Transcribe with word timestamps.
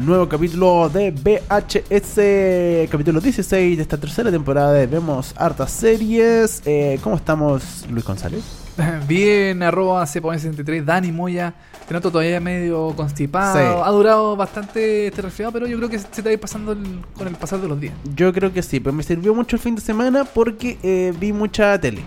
Nuevo 0.00 0.28
capítulo 0.28 0.88
de 0.88 1.10
VHS, 1.10 2.90
capítulo 2.90 3.20
16 3.20 3.76
de 3.76 3.82
esta 3.82 3.98
tercera 3.98 4.30
temporada 4.30 4.72
de 4.72 4.86
Vemos 4.86 5.34
Hartas 5.36 5.70
Series. 5.72 6.62
Eh, 6.64 6.98
¿Cómo 7.02 7.16
estamos, 7.16 7.84
Luis 7.90 8.04
González? 8.04 8.42
Bien, 9.08 9.62
arroba 9.62 10.02
C63, 10.06 10.84
Dani 10.84 11.12
Moya. 11.12 11.52
Te 11.86 11.92
noto 11.92 12.10
todavía 12.10 12.40
medio 12.40 12.94
constipado. 12.96 13.58
Sí. 13.58 13.82
Ha 13.84 13.90
durado 13.90 14.36
bastante 14.36 15.08
este 15.08 15.20
resfriado, 15.22 15.52
pero 15.52 15.66
yo 15.66 15.76
creo 15.76 15.90
que 15.90 15.98
se 15.98 16.06
te 16.06 16.22
va 16.22 16.30
a 16.30 16.32
ir 16.32 16.40
pasando 16.40 16.72
el- 16.72 17.00
con 17.14 17.28
el 17.28 17.34
pasar 17.34 17.60
de 17.60 17.68
los 17.68 17.78
días. 17.78 17.92
Yo 18.14 18.32
creo 18.32 18.52
que 18.52 18.62
sí, 18.62 18.80
pero 18.80 18.94
me 18.94 19.02
sirvió 19.02 19.34
mucho 19.34 19.56
el 19.56 19.60
fin 19.62 19.74
de 19.74 19.82
semana 19.82 20.24
porque 20.24 20.78
eh, 20.82 21.12
vi 21.20 21.32
mucha 21.34 21.78
tele, 21.78 22.02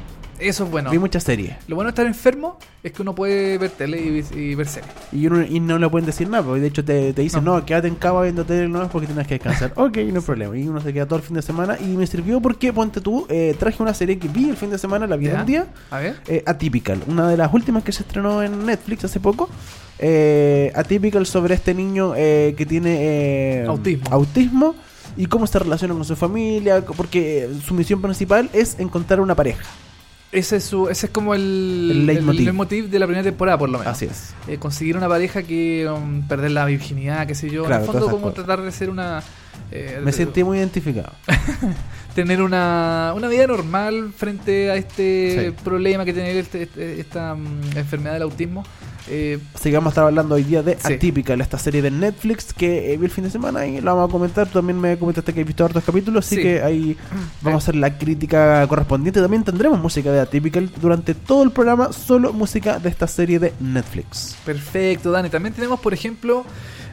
Eso 0.48 0.66
es 0.66 0.72
bueno. 0.72 0.90
vi 0.92 1.00
mucha 1.00 1.20
serie. 1.20 1.58
Lo 1.68 1.76
bueno 1.76 1.88
de 1.90 1.92
estar 1.92 2.06
enfermo 2.06 2.58
es 2.84 2.92
que 2.92 3.02
uno 3.02 3.16
puede 3.16 3.58
ver 3.58 3.70
tele 3.72 4.00
y, 4.02 4.40
y 4.40 4.56
ver 4.56 4.68
series. 4.68 4.92
Y, 5.12 5.28
uno- 5.28 5.42
y 5.44 5.60
no 5.60 5.78
le 5.80 5.90
pueden 5.90 6.06
decir 6.06 6.30
nada, 6.30 6.44
porque 6.44 6.62
de 6.62 6.68
hecho 6.68 6.84
te, 6.84 7.14
te 7.14 7.22
dicen, 7.22 7.44
no. 7.44 7.56
No. 7.60 7.66
quédate 7.66 7.88
en 7.88 7.96
cama 7.96 8.22
viendo 8.24 8.46
tele 8.46 8.68
no 8.68 8.82
es 8.84 8.90
porque 8.90 9.08
tienes 9.08 9.26
que 9.28 9.36
descansar. 9.36 9.72
ok, 9.76 9.98
no 9.98 10.20
hay 10.20 10.26
problema. 10.26 10.58
Y 10.58 10.68
uno 10.68 10.82
se 10.82 10.92
queda 10.94 11.06
todo 11.06 11.18
el 11.20 11.24
fin 11.26 11.36
de 11.36 11.42
semana 11.42 11.78
y 11.80 11.86
me 11.96 12.06
sirvió 12.08 12.42
porque, 12.42 12.74
ponte 12.74 13.00
tú, 13.02 13.26
eh, 13.30 13.56
traje 13.58 13.82
una 13.82 13.94
serie 13.94 14.20
que 14.20 14.28
vi 14.28 14.50
el 14.50 14.58
fin 14.58 14.70
de 14.70 14.78
semana, 14.78 15.08
la 15.08 15.16
vi 15.16 15.28
un 15.30 15.46
día. 15.46 15.68
A 15.92 16.00
ver. 16.00 16.18
eh, 16.28 16.44
Atypical, 16.46 17.02
una 17.08 17.28
de 17.30 17.38
las 17.38 17.54
últimas 17.54 17.84
que 17.84 17.92
se 17.92 18.04
estrenó 18.04 18.44
en 18.44 18.66
Netflix 18.66 19.06
hace 19.06 19.20
poco. 19.20 19.50
Eh, 20.00 20.72
Atypical 20.76 21.26
sobre 21.26 21.54
este 21.56 21.74
niño 21.74 22.14
eh, 22.18 22.56
que 22.58 22.66
tiene 22.66 23.62
eh, 23.62 23.66
Autismo. 23.68 24.06
autismo 24.12 24.76
y 25.16 25.28
cómo 25.28 25.46
se 25.48 25.60
relaciona 25.60 25.94
con 25.94 26.04
su 26.04 26.16
familia, 26.16 26.84
porque 26.98 27.48
su 27.66 27.74
misión 27.76 28.02
principal 28.02 28.50
es 28.52 28.78
encontrar 28.80 29.20
una 29.22 29.36
pareja. 29.36 29.64
Ese 30.34 30.56
es, 30.58 30.64
su, 30.64 30.90
ese 30.90 31.06
es 31.06 31.12
como 31.12 31.34
el, 31.36 31.42
El 31.92 32.06
leitmotiv. 32.08 32.40
el 32.40 32.46
leitmotiv 32.46 32.90
de 32.90 33.00
la 33.00 33.06
primera 33.06 33.24
temporada, 33.24 33.58
por 33.58 33.70
lo 33.70 33.78
menos. 33.80 33.94
Así 33.94 34.06
es. 34.06 34.34
Eh, 34.48 34.58
conseguir 34.58 34.98
una 34.98 35.08
pareja 35.08 35.44
que 35.44 35.88
um, 35.88 36.28
perder 36.28 36.52
la 36.52 36.66
virginidad, 36.66 37.28
qué 37.28 37.36
sé 37.36 37.50
yo. 37.50 37.64
Claro, 37.66 37.84
en 37.84 37.88
el 37.90 37.92
fondo, 37.94 38.08
como 38.10 38.24
cosas. 38.32 38.36
tratar 38.46 38.62
de 38.66 38.72
ser 38.72 38.90
una. 38.90 39.22
eh, 39.72 40.02
Me 40.04 40.12
sentí 40.12 40.44
muy 40.44 40.58
identificado. 40.58 41.14
tener 42.16 42.42
una, 42.42 43.14
una 43.16 43.28
vida 43.28 43.48
normal 43.48 44.12
frente 44.16 44.70
a 44.72 44.76
este 44.76 45.52
Sí. 45.52 45.56
problema 45.64 46.06
que 46.06 46.14
tiene 46.14 46.38
este- 46.40 46.64
este- 46.64 47.00
esta 47.00 47.36
mm, 47.36 47.78
enfermedad 47.78 48.14
del 48.14 48.24
autismo. 48.24 48.64
Eh, 49.10 49.38
a 49.54 49.90
estar 49.90 50.06
hablando 50.06 50.36
hoy 50.36 50.44
día 50.44 50.64
de 50.64 50.78
Sí. 50.80 50.94
Atypical, 50.94 51.42
esta 51.42 51.58
serie 51.58 51.82
de 51.82 51.92
Netflix 51.92 52.54
que 52.54 52.94
eh, 52.94 52.98
vi 52.98 53.06
el 53.06 53.12
fin 53.12 53.26
de 53.26 53.30
semana 53.30 53.66
y 53.66 53.82
la 53.82 53.94
vamos 53.94 54.10
a 54.10 54.12
comentar. 54.12 54.48
Tú 54.48 54.60
también 54.60 54.80
me 54.80 54.98
comentaste 54.98 55.34
que 55.34 55.42
has 55.42 55.48
visto 55.48 55.66
hartos 55.66 55.84
capítulos, 55.84 56.26
así 56.26 56.38
Sí. 56.38 56.42
que 56.42 56.62
ahí 56.62 56.98
vamos 57.42 57.62
a 57.62 57.64
hacer 57.64 57.76
la 57.76 57.98
crítica 57.98 58.66
correspondiente. 58.68 59.20
También 59.22 59.44
tendremos 59.44 59.80
música 59.80 60.12
de 60.12 60.20
Atypical 60.22 60.70
durante 60.80 61.14
todo 61.16 61.44
el 61.44 61.52
programa, 61.52 61.92
solo 61.92 62.32
música 62.34 62.80
de 62.80 62.90
esta 62.90 63.08
serie 63.08 63.40
de 63.40 63.54
Netflix. 63.60 64.36
perfecto, 64.46 65.12
Dani. 65.12 65.30
También 65.30 65.54
tenemos, 65.54 65.80
por 65.80 65.94
ejemplo, 65.94 66.46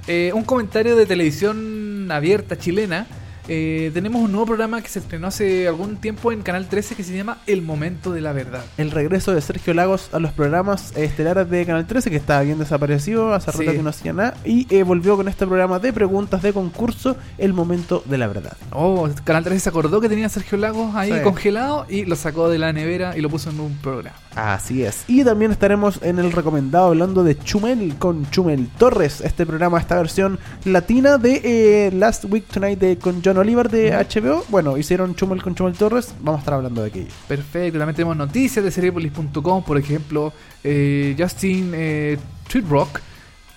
eh, 0.08 0.32
un 0.34 0.42
comentario 0.44 0.96
de 0.96 1.06
televisión 1.06 2.08
abierta 2.10 2.58
chilena. 2.58 3.06
Eh, 3.48 3.90
tenemos 3.94 4.22
un 4.22 4.30
nuevo 4.32 4.46
programa 4.46 4.80
que 4.80 4.88
se 4.88 4.98
estrenó 5.00 5.26
hace 5.26 5.66
algún 5.66 5.96
tiempo 5.96 6.30
en 6.32 6.42
Canal 6.42 6.68
13 6.68 6.94
que 6.94 7.02
se 7.02 7.16
llama 7.16 7.38
El 7.46 7.62
Momento 7.62 8.12
de 8.12 8.20
la 8.20 8.32
Verdad. 8.32 8.64
El 8.76 8.90
regreso 8.90 9.34
de 9.34 9.40
Sergio 9.40 9.74
Lagos 9.74 10.08
a 10.12 10.18
los 10.20 10.32
programas 10.32 10.96
estelares 10.96 11.48
de 11.50 11.66
Canal 11.66 11.86
13, 11.86 12.10
que 12.10 12.16
estaba 12.16 12.42
bien 12.42 12.58
desaparecido, 12.58 13.34
hace 13.34 13.50
Sí. 13.52 13.58
rato 13.58 13.72
que 13.72 13.82
no 13.82 13.90
hacía 13.90 14.12
nada, 14.12 14.34
y 14.44 14.66
eh, 14.74 14.82
volvió 14.84 15.16
con 15.16 15.26
este 15.28 15.46
programa 15.46 15.78
de 15.78 15.92
preguntas 15.92 16.42
de 16.42 16.52
concurso, 16.52 17.16
El 17.38 17.52
Momento 17.52 18.02
de 18.06 18.18
la 18.18 18.28
Verdad. 18.28 18.56
Oh, 18.72 19.08
Canal 19.24 19.42
13 19.44 19.60
se 19.60 19.68
acordó 19.68 20.00
que 20.00 20.08
tenía 20.08 20.26
a 20.26 20.30
Sergio 20.30 20.56
Lagos 20.58 20.94
ahí 20.94 21.12
Sí. 21.12 21.18
congelado 21.22 21.86
y 21.88 22.04
lo 22.04 22.16
sacó 22.16 22.48
de 22.48 22.58
la 22.58 22.72
nevera 22.72 23.16
y 23.16 23.20
lo 23.20 23.28
puso 23.30 23.50
en 23.50 23.58
un 23.60 23.76
programa. 23.78 24.16
Así 24.34 24.84
es. 24.84 25.04
Y 25.08 25.24
también 25.24 25.50
estaremos 25.50 26.00
en 26.02 26.18
el 26.18 26.32
recomendado 26.32 26.86
hablando 26.86 27.24
de 27.24 27.36
Chumel 27.38 27.96
con 27.98 28.30
Chumel 28.30 28.68
Torres. 28.78 29.20
Este 29.20 29.44
programa, 29.44 29.78
esta 29.78 29.96
versión 29.96 30.38
latina 30.64 31.18
de 31.18 31.40
eh, 31.42 31.90
Last 31.92 32.24
Week 32.26 32.46
Tonight 32.46 32.78
de, 32.78 32.96
con 32.96 33.22
John 33.24 33.38
Oliver 33.38 33.68
de 33.68 33.90
HBO. 33.92 34.44
Bueno, 34.48 34.76
hicieron 34.76 35.14
Chumel 35.14 35.42
con 35.42 35.54
Chumel 35.54 35.74
Torres. 35.74 36.14
Vamos 36.20 36.38
a 36.38 36.42
estar 36.42 36.54
hablando 36.54 36.82
de 36.82 36.88
aquello. 36.88 37.10
Perfecto, 37.26 37.78
también 37.78 37.96
tenemos 37.96 38.16
noticias 38.16 38.64
de 38.64 38.70
Seriepolis.com, 38.70 39.64
por 39.64 39.78
ejemplo, 39.78 40.32
eh, 40.62 41.16
Justin 41.18 41.72
eh, 41.74 42.18
Tweetrock 42.48 43.00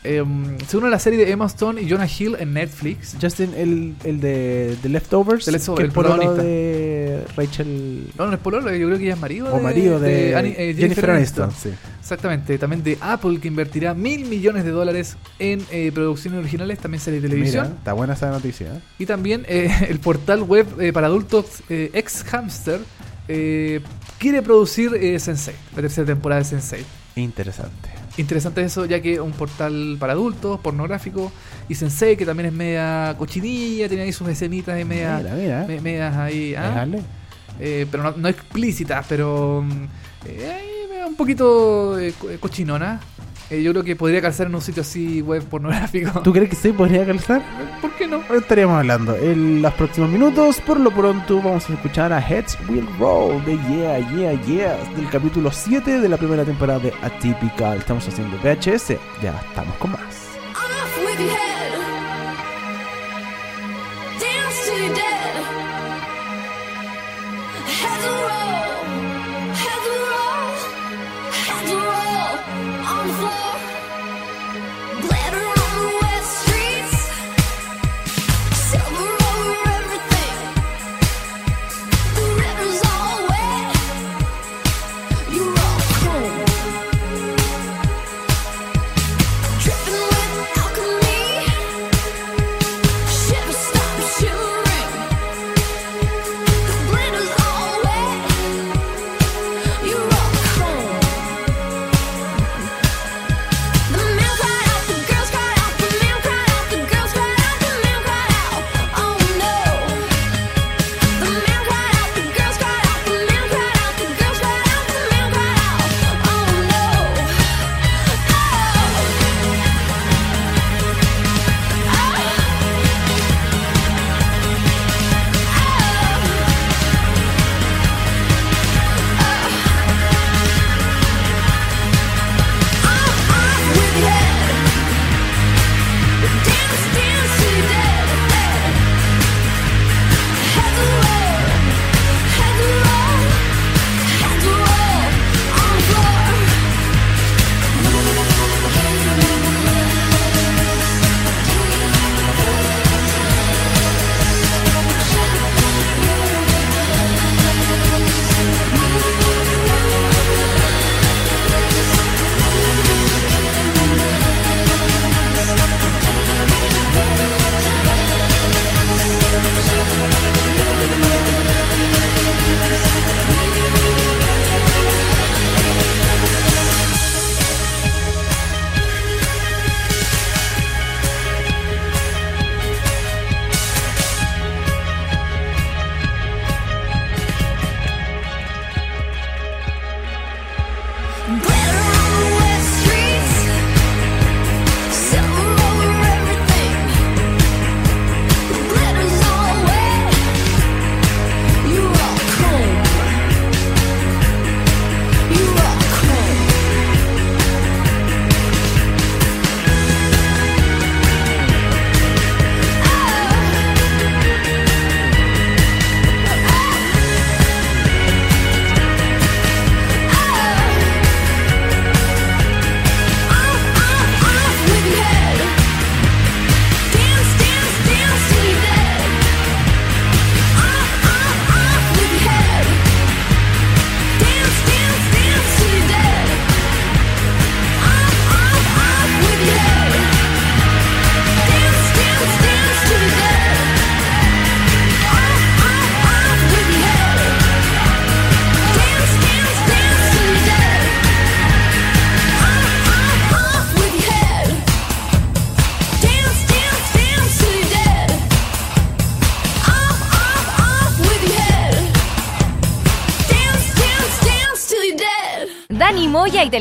eh, 0.03 0.23
se 0.67 0.77
une 0.77 0.87
a 0.87 0.89
la 0.89 0.99
serie 0.99 1.17
de 1.25 1.31
Emma 1.31 1.45
Stone 1.47 1.81
y 1.81 1.89
Jonah 1.89 2.07
Hill 2.07 2.35
en 2.39 2.53
Netflix. 2.53 3.15
Justin, 3.21 3.53
el, 3.55 3.95
el 4.03 4.19
de, 4.19 4.75
de 4.81 4.89
Leftovers, 4.89 5.45
The 5.45 5.51
Leftovers, 5.53 5.85
el 5.85 5.91
protagonista. 5.91 6.43
de 6.43 7.23
Rachel 7.35 8.07
No, 8.17 8.27
no 8.27 8.33
es 8.33 8.39
pololo, 8.39 8.73
yo 8.75 8.87
creo 8.87 8.97
que 8.97 9.05
ella 9.05 9.13
es 9.13 9.19
marido 9.19 9.53
o 9.53 9.59
marido 9.61 9.99
de, 9.99 10.35
Annie- 10.35 10.55
eh, 10.57 10.75
Jennifer 10.77 11.11
Aniston. 11.11 11.51
sí. 11.51 11.69
Exactamente, 11.99 12.57
también 12.57 12.83
de 12.83 12.97
Apple 12.99 13.39
que 13.39 13.47
invertirá 13.47 13.93
mil 13.93 14.25
millones 14.25 14.65
de 14.65 14.71
dólares 14.71 15.15
en 15.39 15.61
eh, 15.71 15.89
producciones 15.93 16.39
originales, 16.41 16.79
también 16.79 16.99
serie 17.01 17.21
de 17.21 17.29
televisión. 17.29 17.63
Mira, 17.67 17.77
está 17.77 17.93
buena 17.93 18.13
esa 18.13 18.29
noticia. 18.29 18.73
¿eh? 18.75 18.79
Y 18.99 19.05
también 19.05 19.45
eh, 19.47 19.69
el 19.89 19.99
portal 19.99 20.43
web 20.43 20.91
para 20.91 21.07
adultos 21.07 21.63
Ex 21.69 22.23
Hamster 22.29 22.81
eh, 23.29 23.79
quiere 24.19 24.41
producir 24.41 24.91
Sense8, 24.91 25.51
la 25.77 25.81
tercera 25.83 26.05
temporada 26.07 26.41
de 26.43 26.57
Sense8. 26.57 26.83
Interesante. 27.15 27.89
Interesante 28.17 28.61
eso, 28.61 28.85
ya 28.85 29.01
que 29.01 29.13
es 29.13 29.19
un 29.19 29.31
portal 29.31 29.97
para 29.99 30.13
adultos, 30.13 30.59
pornográfico, 30.59 31.31
y 31.67 31.73
Sensei, 31.75 32.15
que 32.15 32.25
también 32.25 32.47
es 32.47 32.53
media 32.53 33.15
cochinilla, 33.17 33.87
tiene 33.87 34.03
ahí 34.03 34.13
sus 34.13 34.27
escenitas 34.29 34.79
y 34.79 34.85
media, 34.85 35.17
Mira, 35.17 35.33
mira. 35.35 35.65
me- 35.67 35.81
medias 35.81 36.15
ahí, 36.15 36.53
¿ah? 36.55 36.85
Eh, 37.59 37.87
pero 37.89 38.03
no, 38.03 38.11
no 38.17 38.27
explícitas, 38.27 39.05
pero 39.09 39.63
mm, 39.65 39.83
eh, 40.27 40.59
un 41.07 41.15
poquito 41.15 41.97
eh, 41.99 42.13
cochinona. 42.39 42.99
Eh, 43.49 43.61
yo 43.61 43.71
creo 43.71 43.83
que 43.83 43.95
podría 43.95 44.21
calzar 44.21 44.47
en 44.47 44.55
un 44.55 44.61
sitio 44.61 44.81
así 44.81 45.21
web 45.21 45.43
pornográfico. 45.43 46.21
¿Tú 46.21 46.31
crees 46.33 46.49
que 46.49 46.55
sí 46.55 46.71
podría 46.71 47.05
calzar? 47.05 47.43
¿Por 47.81 47.91
qué 47.95 48.07
no? 48.07 48.21
Estaríamos 48.33 48.77
hablando 48.77 49.15
en 49.15 49.61
los 49.61 49.73
próximos 49.73 50.09
minutos. 50.09 50.59
Por 50.61 50.79
lo 50.79 50.89
pronto, 50.91 51.37
vamos 51.41 51.69
a 51.69 51.73
escuchar 51.73 52.11
a 52.13 52.19
Heads 52.19 52.57
Will 52.69 52.87
Roll 52.99 53.43
de 53.45 53.57
Yeah, 53.69 53.99
Yeah, 54.15 54.33
Yeah 54.45 54.77
del 54.95 55.09
capítulo 55.09 55.51
7 55.51 55.99
de 55.99 56.09
la 56.09 56.17
primera 56.17 56.43
temporada 56.45 56.79
de 56.79 56.93
Atypical. 57.01 57.77
Estamos 57.79 58.07
haciendo 58.07 58.37
VHS. 58.37 58.97
Ya 59.21 59.39
estamos 59.49 59.75
con 59.77 59.91
más. 59.91 60.01
Off 60.55 60.97
with 61.05 61.19
your 61.19 61.29
head. 61.29 61.73
Dance 64.19 64.65
to 64.65 64.77
your 64.77 64.93
dead. 64.95 65.33
Heads 67.67 68.05
will 68.05 68.13
roll. 68.13 68.29
Heads 68.29 68.42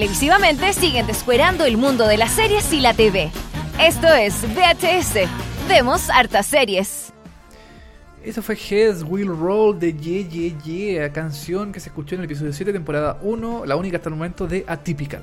televisivamente 0.02 0.72
siguen 0.72 1.06
descuerando 1.06 1.64
el 1.64 1.76
mundo 1.76 2.08
de 2.08 2.16
las 2.16 2.32
series 2.32 2.72
y 2.72 2.80
la 2.80 2.92
TV. 2.92 3.30
Esto 3.80 4.08
es 4.08 4.34
VHS. 4.52 5.28
Vemos 5.68 6.10
hartas 6.10 6.44
series. 6.46 7.12
Eso 8.24 8.42
fue 8.42 8.56
Heads 8.56 9.04
Will 9.06 9.28
Roll 9.28 9.78
de 9.78 9.92
Ye 9.94 10.24
Ye 10.28 10.56
Ye, 10.64 11.12
canción 11.12 11.70
que 11.70 11.78
se 11.78 11.90
escuchó 11.90 12.16
en 12.16 12.22
el 12.22 12.24
episodio 12.24 12.52
7, 12.52 12.72
temporada 12.72 13.18
1, 13.22 13.64
la 13.64 13.76
única 13.76 13.98
hasta 13.98 14.08
el 14.08 14.16
momento 14.16 14.48
de 14.48 14.64
Atypical. 14.66 15.22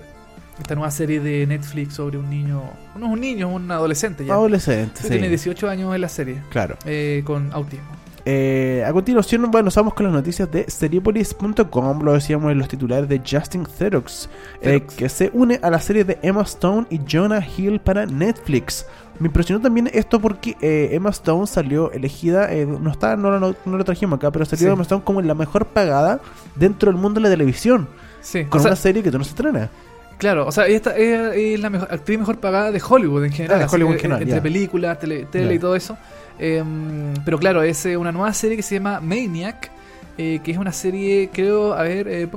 Esta 0.58 0.76
nueva 0.76 0.92
serie 0.92 1.20
de 1.20 1.46
Netflix 1.46 1.96
sobre 1.96 2.18
un 2.18 2.30
niño, 2.30 2.64
no 2.96 3.06
es 3.08 3.12
un 3.12 3.20
niño, 3.20 3.50
es 3.50 3.56
un 3.58 3.70
adolescente 3.72 4.26
ya. 4.26 4.34
Adolescente, 4.36 5.02
sí. 5.02 5.10
Tiene 5.10 5.28
18 5.28 5.70
años 5.70 5.94
en 5.94 6.00
la 6.00 6.08
serie, 6.10 6.42
Claro. 6.52 6.78
eh, 6.86 7.22
con 7.26 7.52
autismo. 7.52 7.99
Eh, 8.32 8.84
a 8.86 8.94
continuación, 8.94 9.50
bueno, 9.50 9.66
nos 9.66 9.76
vamos 9.76 9.96
con 9.96 10.06
las 10.06 10.14
noticias 10.14 10.52
de 10.52 10.70
Seriepolis.com. 10.70 12.04
Lo 12.04 12.14
decíamos 12.14 12.52
en 12.52 12.60
los 12.60 12.68
titulares 12.68 13.10
de 13.10 13.20
Justin 13.28 13.66
Theroux, 13.66 14.30
eh, 14.62 14.82
que 14.96 15.10
se 15.10 15.32
une 15.34 15.60
a 15.64 15.72
la 15.72 15.80
serie 15.80 16.04
de 16.04 16.20
Emma 16.22 16.44
Stone 16.44 16.86
y 16.92 17.02
Jonah 17.10 17.44
Hill 17.44 17.80
para 17.80 18.06
Netflix. 18.06 18.86
Me 19.18 19.28
impresionó 19.30 19.60
también 19.62 19.90
esto 19.92 20.20
porque 20.22 20.56
eh, 20.62 20.90
Emma 20.92 21.10
Stone 21.10 21.48
salió 21.48 21.92
elegida, 21.92 22.54
eh, 22.54 22.68
no 22.68 22.92
está, 22.92 23.16
no, 23.16 23.32
lo- 23.40 23.56
no 23.66 23.78
lo 23.78 23.84
trajimos 23.84 24.18
acá, 24.18 24.30
pero 24.30 24.46
salió 24.46 24.68
Sí. 24.68 24.72
Emma 24.74 24.84
Stone 24.84 25.02
como 25.04 25.24
la 25.24 25.34
mejor 25.34 25.66
pagada 25.66 26.20
dentro 26.56 26.92
del 26.92 27.02
mundo 27.02 27.20
de 27.20 27.24
la 27.24 27.30
televisión, 27.36 27.88
Sí, 28.22 28.46
con 28.46 28.60
o 28.60 28.62
sea, 28.62 28.70
una 28.72 28.76
serie 28.76 29.02
que 29.02 29.10
tú 29.10 29.18
no 29.18 29.24
se 29.24 29.32
estrena. 29.32 29.72
claro, 30.20 30.46
o 30.46 30.52
sea, 30.52 30.68
esta 30.68 30.96
es, 30.96 31.36
es 31.36 31.60
la 31.60 31.72
mejor, 31.72 31.88
actriz 31.92 32.20
mejor 32.20 32.38
pagada 32.38 32.72
de 32.72 32.80
Hollywood 32.88 33.26
en 33.26 33.32
general. 33.32 33.58
Ah, 33.62 33.66
de 33.66 33.76
Hollywood 33.76 33.94
en 33.94 34.00
general, 34.00 34.22
Entre 34.22 34.40
películas, 34.42 35.00
tele, 35.00 35.26
tele 35.26 35.56
y 35.56 35.60
todo 35.60 35.76
eso. 35.76 35.98
Em, 36.40 37.14
pero 37.26 37.38
claro, 37.38 37.62
es 37.64 37.86
eh, 37.86 37.98
una 37.98 38.12
nueva 38.12 38.34
serie 38.34 38.56
que 38.58 38.64
se 38.64 38.76
llama 38.76 39.00
Maniac. 39.02 39.72
eh, 40.18 40.42
que 40.44 40.52
es 40.52 40.58
una 40.58 40.74
serie, 40.74 41.30
creo, 41.32 41.74
a 41.74 41.84
ver, 41.84 42.08
eh, 42.10 42.28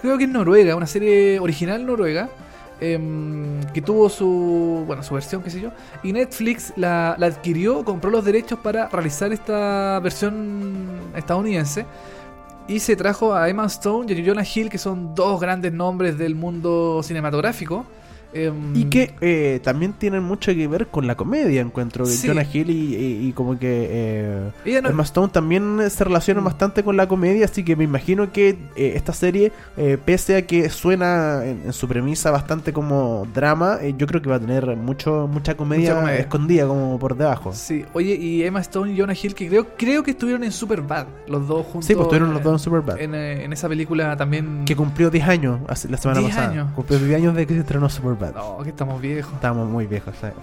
creo 0.00 0.18
que 0.18 0.24
es 0.24 0.30
noruega, 0.30 0.76
una 0.76 0.86
serie 0.86 1.40
original 1.40 1.84
noruega, 1.84 2.28
em, 2.80 3.60
que 3.74 3.82
tuvo 3.82 4.08
su, 4.08 4.84
bueno, 4.86 5.02
su 5.02 5.14
versión, 5.14 5.42
qué 5.42 5.50
sé 5.50 5.60
yo, 5.60 5.70
y 6.04 6.12
Netflix 6.12 6.72
la, 6.76 7.16
la 7.18 7.26
adquirió, 7.26 7.84
compró 7.84 8.10
los 8.10 8.24
derechos 8.24 8.60
para 8.60 8.88
realizar 8.88 9.32
esta 9.32 9.98
versión 10.00 11.10
estadounidense, 11.16 11.86
y 12.68 12.78
se 12.80 12.94
trajo 12.96 13.34
a 13.34 13.48
Emma 13.48 13.66
Stone 13.66 14.12
y 14.12 14.20
a 14.20 14.24
Jonah 14.26 14.44
Hill, 14.44 14.68
que 14.68 14.78
son 14.78 15.14
dos 15.14 15.40
grandes 15.40 15.72
nombres 15.72 16.18
del 16.18 16.34
mundo 16.34 17.00
cinematográfico. 17.02 17.86
Em, 18.44 18.74
Y 18.76 18.84
que 18.84 19.14
eh, 19.20 19.60
también 19.62 19.92
tienen 19.92 20.22
mucho 20.22 20.52
que 20.54 20.68
ver 20.68 20.86
con 20.88 21.06
la 21.06 21.14
comedia, 21.16 21.60
encuentro. 21.60 22.04
que 22.04 22.10
Sí. 22.10 22.28
Jonah 22.28 22.44
Hill 22.50 22.70
y, 22.70 22.94
y- 22.96 23.28
y 23.28 23.32
como 23.32 23.58
que 23.58 23.86
eh, 23.90 24.80
no- 24.82 24.88
Emma 24.90 25.02
Stone 25.02 25.30
también 25.32 25.80
eh, 25.80 25.90
se 25.90 26.04
relacionan 26.04 26.42
Mm. 26.42 26.46
bastante 26.46 26.82
con 26.82 26.96
la 26.96 27.08
comedia, 27.08 27.44
así 27.44 27.64
que 27.64 27.76
me 27.76 27.84
imagino 27.84 28.32
que 28.32 28.50
eh, 28.76 28.92
esta 28.96 29.12
serie, 29.12 29.52
eh, 29.76 29.98
pese 30.04 30.36
a 30.36 30.42
que 30.42 30.68
suena 30.70 31.44
en, 31.44 31.62
en 31.66 31.72
su 31.72 31.88
premisa 31.88 32.30
bastante 32.30 32.72
como 32.72 33.26
drama, 33.34 33.78
eh, 33.80 33.94
yo 33.96 34.06
creo 34.06 34.20
que 34.22 34.28
va 34.30 34.36
a 34.36 34.40
tener 34.40 34.64
mucho 34.76 35.28
mucha 35.32 35.56
comedia, 35.56 35.90
Mucha 35.90 36.00
comedia. 36.00 36.20
escondida 36.20 36.66
como 36.66 36.98
por 36.98 37.16
debajo. 37.16 37.52
Sí, 37.52 37.84
oye, 37.92 38.14
y 38.14 38.42
Emma 38.42 38.60
Stone 38.60 38.92
y 38.92 38.98
Jonah 38.98 39.14
Hill, 39.20 39.34
que 39.34 39.48
creo, 39.48 39.66
creo 39.76 40.02
que 40.02 40.10
estuvieron 40.12 40.44
en 40.44 40.52
Superbad, 40.52 41.06
los 41.26 41.46
dos 41.48 41.64
juntos. 41.66 41.86
Sí, 41.86 41.94
pues 41.94 42.04
estuvieron 42.06 42.32
los 42.32 42.42
dos 42.42 42.52
en 42.54 42.58
Superbad. 42.58 43.00
En, 43.00 43.14
en 43.14 43.52
esa 43.52 43.68
película 43.68 44.16
también. 44.16 44.64
Que 44.64 44.74
cumplió 44.76 45.10
10 45.10 45.26
años 45.28 45.60
la 45.68 45.96
semana 45.96 46.20
10 46.20 46.32
pasada. 46.34 46.50
años. 46.52 46.68
Cumplió 46.74 46.98
10 46.98 47.16
años 47.16 47.34
de 47.34 47.46
que 47.46 47.54
se 47.54 47.60
estrenó 47.60 47.88
Superbad. 47.88 48.25
No, 48.34 48.58
que 48.62 48.70
estamos 48.70 49.00
viejos. 49.00 49.32
Estábamos 49.34 49.68
muy 49.68 49.86
viejos, 49.86 50.14
¿sabes? 50.20 50.36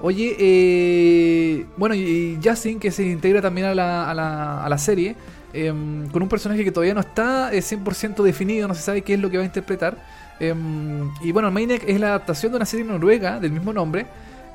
Oye, 0.00 0.36
eh, 0.38 1.66
bueno, 1.76 1.94
y, 1.94 2.38
Justin, 2.42 2.78
que 2.78 2.90
se 2.90 3.04
integra 3.04 3.40
también 3.40 3.68
a 3.68 3.74
la, 3.74 4.10
a 4.10 4.14
la, 4.14 4.64
a 4.64 4.68
la 4.68 4.78
serie, 4.78 5.16
em, 5.52 6.08
con 6.10 6.22
un 6.22 6.28
personaje 6.28 6.64
que 6.64 6.72
todavía 6.72 6.94
no 6.94 7.00
está 7.00 7.52
eh, 7.54 7.62
100% 7.62 8.22
definido, 8.22 8.68
no 8.68 8.74
se 8.74 8.82
sabe 8.82 9.02
qué 9.02 9.14
es 9.14 9.20
lo 9.20 9.30
que 9.30 9.38
va 9.38 9.42
a 9.42 9.46
interpretar. 9.46 9.96
Em, 10.40 11.10
y 11.22 11.32
bueno, 11.32 11.50
Maniac 11.50 11.84
es 11.86 12.00
la 12.00 12.08
adaptación 12.08 12.52
de 12.52 12.56
una 12.56 12.66
serie 12.66 12.84
noruega 12.84 13.38
del 13.38 13.52
mismo 13.52 13.72
nombre, 13.72 14.06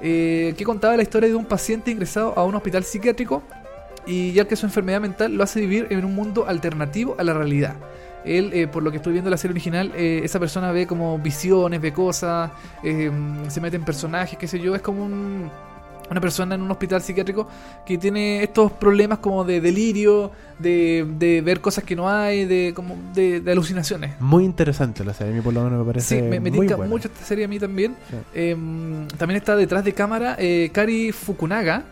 eh, 0.02 0.54
que 0.58 0.64
contaba 0.64 0.96
la 0.96 1.04
historia 1.04 1.30
de 1.30 1.36
un 1.36 1.46
paciente 1.46 1.92
ingresado 1.92 2.34
a 2.38 2.46
un 2.46 2.56
hospital 2.56 2.84
psiquiátrico 2.84 3.44
y 4.06 4.32
ya 4.34 4.46
que 4.46 4.56
su 4.56 4.66
enfermedad 4.66 5.02
mental 5.02 5.34
lo 5.34 5.44
hace 5.44 5.60
vivir 5.60 5.88
en 5.90 6.04
un 6.06 6.16
mundo 6.16 6.46
alternativo 6.48 7.16
a 7.18 7.24
la 7.24 7.34
realidad. 7.34 7.76
Él, 8.26 8.52
eh, 8.54 8.68
por 8.68 8.84
lo 8.84 8.92
que 8.92 8.98
estoy 8.98 9.14
viendo 9.14 9.30
en 9.30 9.32
la 9.32 9.38
serie 9.38 9.54
original, 9.54 9.92
eh, 9.96 10.22
esa 10.24 10.40
persona 10.40 10.72
ve 10.72 10.86
como 10.88 11.18
visiones, 11.20 11.80
ve 11.82 11.94
cosas, 11.94 12.52
eh, 12.84 13.12
se 13.48 13.62
mete 13.62 13.78
en 13.78 13.84
personajes, 13.86 14.38
qué 14.38 14.48
sé 14.48 14.60
yo, 14.60 14.76
es 14.76 14.82
como 14.82 15.04
un- 15.06 15.50
una 16.12 16.20
persona 16.20 16.56
en 16.56 16.64
un 16.64 16.72
hospital 16.72 17.04
psiquiátrico 17.04 17.48
que 17.86 18.00
tiene 18.00 18.42
estos 18.42 18.72
problemas 18.72 19.20
como 19.20 19.44
de 19.44 19.62
delirio, 19.62 20.32
de, 20.58 21.06
de 21.20 21.42
ver 21.42 21.62
cosas 21.62 21.84
que 21.84 21.96
no 21.96 22.10
hay, 22.10 22.46
de 22.46 22.74
como 22.76 22.98
de, 23.14 23.42
de 23.42 23.52
alucinaciones. 23.52 24.20
Muy 24.20 24.44
interesante 24.44 25.04
la 25.06 25.14
serie, 25.14 25.34
a 25.34 25.36
mí 25.36 25.42
por 25.42 25.54
lo 25.54 25.64
menos 25.64 25.78
me 25.80 25.86
parece 25.86 26.16
Sí, 26.16 26.22
me, 26.24 26.40
me 26.40 26.50
muy 26.50 26.62
tinca 26.62 26.78
buena. 26.78 26.90
mucho 26.90 27.10
esta 27.10 27.24
serie 27.24 27.46
a 27.46 27.48
mí 27.48 27.60
también. 27.60 27.96
Sí. 28.10 28.16
Em, 28.34 29.08
también 29.20 29.38
está 29.38 29.56
detrás 29.56 29.86
de 29.86 29.94
cámara 29.94 30.36
Kari 30.72 31.12
Fukunaga, 31.12 31.84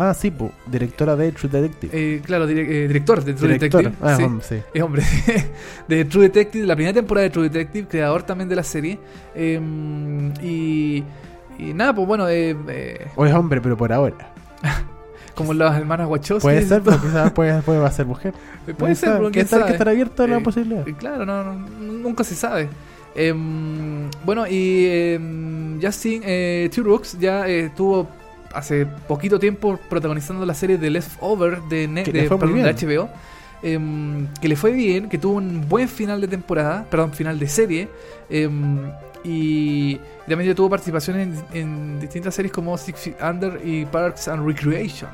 Ah, 0.00 0.14
sí, 0.14 0.30
pu, 0.30 0.50
directora 0.66 1.16
de 1.16 1.32
True 1.32 1.50
Detective. 1.50 1.90
eh, 1.92 2.20
claro, 2.24 2.46
dire- 2.48 2.66
eh, 2.68 2.86
director 2.88 3.24
de 3.24 3.34
True. 3.34 3.48
Detective. 3.58 3.92
Ah, 4.00 4.16
sí. 4.16 4.22
hombre, 4.22 4.44
sí. 4.48 4.56
Es 4.72 4.82
hombre, 4.82 5.02
de 5.88 6.04
True 6.04 6.22
Detective, 6.24 6.66
la 6.66 6.74
primera 6.76 6.94
temporada 6.94 7.24
de 7.24 7.30
True 7.30 7.48
Detective, 7.48 7.86
creador 7.88 8.22
también 8.22 8.48
de 8.48 8.56
la 8.56 8.62
serie. 8.62 8.98
Em, 9.34 10.32
y, 10.42 11.02
y 11.58 11.72
nada, 11.74 11.94
pues 11.94 12.06
bueno, 12.06 12.28
eh, 12.28 12.56
eh, 12.68 13.06
O 13.16 13.26
es 13.26 13.32
hombre, 13.34 13.60
pero 13.60 13.76
por 13.76 13.92
ahora. 13.92 14.32
como 15.34 15.54
las 15.54 15.76
hermanas 15.78 16.08
Wachowski. 16.08 16.42
Puede 16.46 16.62
ser, 16.66 16.82
porque 16.84 17.00
quizás 17.00 17.32
puede, 17.32 17.52
va 17.78 17.86
a 17.86 17.90
ser 17.92 18.06
mujer. 18.06 18.34
Puede 18.76 18.94
ser, 18.94 19.10
pero 19.12 19.26
que 19.26 19.32
quién 19.32 19.44
estar, 19.44 19.64
que 19.66 19.72
estar 19.72 19.88
abierto 19.88 20.22
a 20.22 20.26
la 20.26 20.38
Eh, 20.38 20.40
posibilidad. 20.40 20.86
Eh, 20.88 20.94
Claro, 20.98 21.24
no, 21.24 21.44
no, 21.44 21.54
nunca 21.80 22.24
se 22.24 22.34
sabe. 22.34 22.68
Em, 23.14 24.08
bueno, 24.24 24.46
y 24.46 24.86
em, 24.86 25.80
Justin 25.80 26.22
eh, 26.24 26.68
Turok 26.74 27.04
ya 27.18 27.48
eh, 27.48 27.66
estuvo 27.66 28.08
hace 28.52 28.86
poquito 28.86 29.38
tiempo 29.38 29.78
protagonizando 29.88 30.44
la 30.46 30.54
serie 30.54 30.78
The 30.78 30.90
Leftover 30.90 31.60
de, 31.62 31.88
Ne- 31.88 32.04
de, 32.04 32.22
perdón, 32.28 32.40
de. 32.62 32.86
HBO. 32.86 33.08
em, 33.62 34.28
que 34.40 34.48
le 34.48 34.54
fue 34.56 34.70
bien, 34.72 35.08
que 35.08 35.18
tuvo 35.18 35.36
un 35.38 35.68
buen 35.68 35.88
final 35.88 36.20
de 36.20 36.28
temporada, 36.28 36.86
perdón, 36.90 37.12
final 37.12 37.38
de 37.38 37.48
serie. 37.48 37.88
em, 38.30 38.78
y 39.24 39.98
también 40.28 40.54
tuvo 40.54 40.70
participación 40.70 41.18
en, 41.18 41.34
en 41.52 42.00
distintas 42.00 42.34
series 42.34 42.52
como 42.52 42.78
Six 42.78 42.98
Feet 43.00 43.16
Under 43.22 43.60
y 43.64 43.84
Parks 43.84 44.28
and 44.28 44.46
Recreation. 44.46 45.10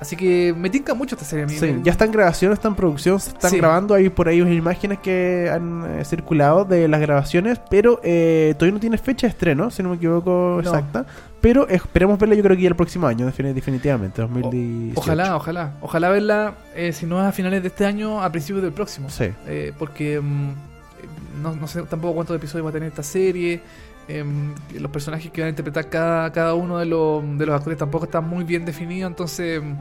Así 0.00 0.14
que 0.14 0.54
me 0.56 0.70
tinca 0.70 0.94
mucho 0.94 1.16
esta 1.16 1.24
serie. 1.26 1.48
Sí, 1.48 1.66
Me- 1.72 1.82
ya 1.82 1.90
está 1.90 2.04
en 2.04 2.12
grabación, 2.12 2.52
está 2.52 2.68
en 2.68 2.76
producción, 2.76 3.18
se 3.18 3.30
están 3.30 3.50
Sí. 3.50 3.56
grabando. 3.58 3.94
Hay 3.94 4.08
por 4.10 4.28
ahí 4.28 4.40
unas 4.40 4.54
imágenes 4.54 4.98
que 5.00 5.50
han 5.52 5.84
eh, 6.00 6.04
circulado 6.04 6.64
de 6.64 6.86
las 6.86 7.00
grabaciones, 7.00 7.60
pero 7.68 8.00
eh, 8.04 8.54
todavía 8.56 8.74
no 8.74 8.80
tiene 8.80 8.98
fecha 8.98 9.26
de 9.26 9.32
estreno, 9.32 9.70
si 9.72 9.82
no 9.82 9.88
me 9.90 9.96
equivoco, 9.96 10.60
No. 10.62 10.70
exacta. 10.70 11.04
Pero 11.40 11.68
esperemos 11.68 12.18
verla, 12.18 12.34
yo 12.36 12.42
creo 12.42 12.56
que 12.56 12.62
ya 12.62 12.68
el 12.68 12.76
próximo 12.76 13.06
año, 13.08 13.26
defini- 13.28 13.52
definitivamente, 13.52 14.22
2018. 14.22 15.00
Ojalá, 15.00 15.36
ojalá. 15.36 15.72
Ojalá 15.80 16.08
verla, 16.10 16.54
eh, 16.76 16.92
si 16.92 17.04
no 17.06 17.20
es 17.20 17.26
a 17.26 17.32
finales 17.32 17.62
de 17.62 17.68
este 17.68 17.84
año, 17.84 18.22
a 18.22 18.30
principios 18.30 18.62
del 18.62 18.72
próximo. 18.72 19.10
Sí. 19.10 19.30
Eh, 19.46 19.72
porque 19.78 20.20
mm, 20.20 21.42
no, 21.42 21.54
no 21.54 21.66
sé 21.68 21.82
tampoco 21.82 22.14
cuántos 22.14 22.36
episodios 22.36 22.66
va 22.66 22.70
a 22.70 22.72
tener 22.72 22.88
esta 22.88 23.02
serie. 23.02 23.60
Em, 24.08 24.54
los 24.74 24.90
personajes 24.90 25.30
que 25.30 25.40
van 25.42 25.46
a 25.46 25.50
interpretar 25.50 25.88
cada, 25.88 26.32
cada 26.32 26.54
uno 26.54 26.78
de, 26.78 26.86
los 26.86 27.22
de 27.38 27.46
los 27.46 27.54
actores 27.54 27.78
tampoco 27.78 28.06
están 28.06 28.26
muy 28.28 28.44
bien 28.44 28.64
definidos. 28.64 29.10
Entonces, 29.10 29.62
mm, 29.62 29.74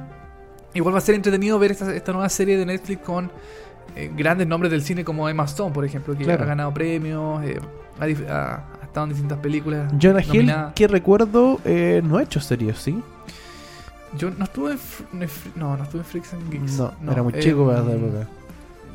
igual 0.75 0.93
va 0.93 0.99
a 0.99 1.01
ser 1.01 1.15
entretenido 1.15 1.57
ver 1.59 1.71
esta, 1.71 1.93
esta 1.95 2.11
nueva 2.11 2.29
serie 2.29 2.57
de 2.57 2.65
Netflix 2.65 3.01
con 3.03 3.31
eh, 3.95 4.11
grandes 4.15 4.45
nombres 4.47 4.71
del 4.71 4.81
cine 4.83 5.03
como 5.05 5.27
Emma 5.29 5.45
Stone, 5.45 5.73
por 5.73 5.85
ejemplo, 5.85 6.15
que 6.15 6.23
Claro. 6.25 6.43
ha 6.43 6.47
ganado 6.47 6.73
premios, 6.73 7.43
eh, 7.43 7.59
ha, 7.99 8.05
dif- 8.07 8.27
ha- 8.29 8.65
ha 8.81 8.85
estado 8.85 9.05
en 9.05 9.09
distintas 9.11 9.39
películas. 9.39 9.91
Jonah 9.99 10.21
Hill, 10.21 10.53
que 10.75 10.87
recuerdo, 10.87 11.59
eh, 11.65 12.01
no 12.03 12.17
ha 12.17 12.23
hecho 12.23 12.39
series, 12.39 12.77
¿sí? 12.77 13.01
Yo 14.17 14.29
no 14.31 14.45
estuve 14.45 14.73
en. 14.73 14.79
No, 15.55 15.75
no 15.77 15.83
estuve 15.83 16.01
en 16.01 16.05
Freaks 16.05 16.33
and 16.33 16.49
Geeks. 16.51 16.77
No, 17.01 17.11
era 17.11 17.23
muy 17.23 17.33
chico 17.39 17.65
para 17.67 17.81
esa 17.81 17.91
em, 17.91 18.05
época. 18.05 18.27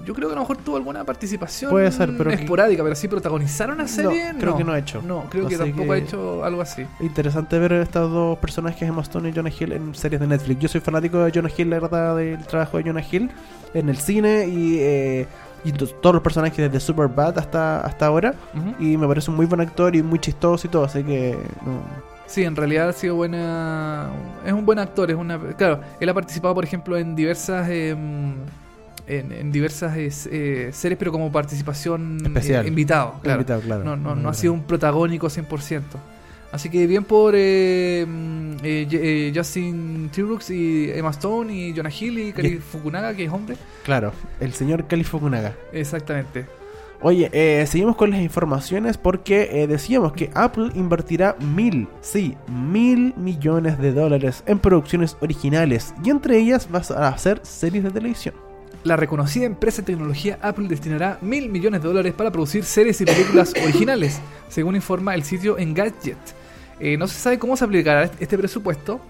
Yo 0.05 0.15
creo 0.15 0.29
que 0.29 0.33
a 0.33 0.37
lo 0.37 0.43
mejor 0.43 0.57
tuvo 0.57 0.77
alguna 0.77 1.05
participación 1.05 1.71
Puede 1.71 1.93
ser, 1.93 2.17
pero 2.19 2.31
esporádica, 2.31 2.83
pero 2.83 2.95
sí 2.97 3.07
protagonizaron 3.07 3.77
una 3.77 3.87
serie. 3.87 4.33
No, 4.33 4.39
creo 4.41 4.57
que 4.57 4.65
no 4.65 4.73
ha 4.73 4.79
hecho. 4.79 5.01
No, 5.07 5.25
creo 5.31 5.47
que 5.47 5.57
tampoco 5.57 5.85
que- 5.89 5.93
ha 5.93 5.97
hecho 5.97 6.45
algo 6.45 6.61
así. 6.61 6.85
Interesante 7.01 7.59
ver 7.59 7.73
estos 7.75 8.11
dos 8.11 8.37
personajes, 8.39 8.83
Emma 8.83 9.03
Stone 9.03 9.29
y 9.29 9.33
Jonah 9.33 9.51
Hill, 9.57 9.73
en 9.73 9.95
series 9.95 10.21
de 10.21 10.27
Netflix. 10.27 10.61
Yo 10.61 10.69
soy 10.69 10.81
fanático 10.81 11.19
de 11.19 11.31
Jonah 11.33 11.51
Hill, 11.57 11.71
la 11.71 11.79
verdad, 11.81 12.17
del 12.17 12.45
trabajo 12.47 12.79
de 12.79 12.85
Jonah 12.85 13.05
Hill 13.11 13.31
en 13.75 13.89
el 13.89 13.97
cine 13.97 14.47
y, 14.49 14.79
eh, 14.81 15.27
y 15.65 15.71
to- 15.73 15.87
todos 15.87 16.15
los 16.15 16.23
personajes 16.23 16.57
desde 16.59 16.81
Superbad 16.81 17.39
hasta, 17.39 17.81
hasta 17.81 18.07
ahora. 18.07 18.35
Y 18.81 18.97
me 18.97 19.07
parece 19.07 19.31
un 19.31 19.37
muy 19.37 19.47
buen 19.47 19.61
actor 19.61 19.95
y 19.95 20.03
muy 20.03 20.19
chistoso 20.19 20.67
y 20.67 20.71
todo, 20.71 20.85
así 20.85 21.05
que... 21.05 21.39
no. 21.65 21.81
Sí, 22.27 22.45
en 22.45 22.57
realidad 22.57 22.89
ha 22.89 22.93
sido 22.95 23.15
buena. 23.17 24.09
Es 24.47 24.53
un 24.55 24.65
buen 24.65 24.79
actor. 24.79 25.11
Es 25.11 25.17
una. 25.19 25.39
Claro, 25.39 25.81
él 26.01 26.09
ha 26.09 26.15
participado, 26.15 26.55
por 26.55 26.65
ejemplo, 26.65 26.97
en 26.97 27.15
diversas. 27.15 27.69
em, 27.69 28.37
en, 29.07 29.33
en 29.33 29.53
diversas 29.53 29.97
eh, 29.97 30.71
series, 30.73 30.99
pero 30.99 31.13
como 31.13 31.31
participación 31.33 32.19
eh, 32.23 32.29
Especial. 32.29 32.67
invitado. 32.67 33.15
Claro. 33.23 33.41
Invitado, 33.41 33.61
claro. 33.63 33.85
No, 33.85 33.97
no, 33.97 34.15
no 34.15 34.29
ha 34.29 34.35
sido 34.35 34.53
un 34.53 34.63
protagónico 34.65 35.29
100%. 35.29 35.83
Así 36.53 36.69
que 36.69 36.87
bien 36.87 37.05
por 37.05 37.33
eh, 37.35 38.05
mm, 38.07 38.53
eh, 38.63 38.87
eh, 38.93 39.33
Justin 39.35 40.11
Timberlake 40.13 40.51
y 40.55 40.91
Emma 40.91 41.09
Stone 41.11 41.51
y 41.55 41.75
Jonah 41.75 41.89
Hill 41.91 42.19
y 42.19 42.35
Y- 42.47 42.57
Fukunaga, 42.59 43.15
que 43.15 43.25
es 43.25 43.33
hombre. 43.33 43.57
Claro, 43.85 44.13
el 44.39 44.53
señor 44.53 44.87
Cali 44.87 45.03
Fukunaga. 45.03 45.55
Exactamente. 45.73 46.45
Oye, 47.05 47.31
eh, 47.33 47.65
seguimos 47.67 47.97
con 47.97 48.11
las 48.11 48.21
informaciones 48.21 48.97
porque 48.97 49.67
decíamos 49.67 50.13
que 50.13 50.31
Apple 50.35 50.69
invertirá 50.77 51.35
mil, 51.41 51.89
sí, 52.01 52.37
mil 52.47 53.13
millones 53.17 53.77
de 53.79 53.93
dólares 53.93 54.45
en 54.47 54.61
producciones 54.61 55.17
originales 55.21 55.93
y 56.05 56.11
entre 56.11 56.39
ellas 56.39 56.69
vas 56.71 56.93
a 56.93 57.09
hacer 57.09 57.41
series 57.43 57.83
de 57.83 57.91
televisión. 57.91 58.35
La 58.85 58.97
reconocida 58.97 59.45
empresa 59.45 59.83
de 59.83 59.87
tecnología 59.87 60.41
Apple 60.43 60.67
destinará 60.67 61.19
mil 61.21 61.49
millones 61.49 61.83
de 61.83 61.89
dólares 61.89 62.15
para 62.15 62.33
producir 62.33 62.65
series 62.65 63.01
y 63.01 63.05
películas 63.05 63.55
originales, 63.63 64.21
según 64.49 64.75
informa 64.75 65.15
el 65.15 65.23
sitio 65.23 65.57
Engadget. 65.57 66.19
Eh, 66.81 66.97
no 66.97 67.07
se 67.07 67.15
sabe 67.15 67.39
cómo 67.39 67.57
se 67.57 67.65
aplicará 67.65 68.11
este 68.19 68.37
presupuesto. 68.37 69.01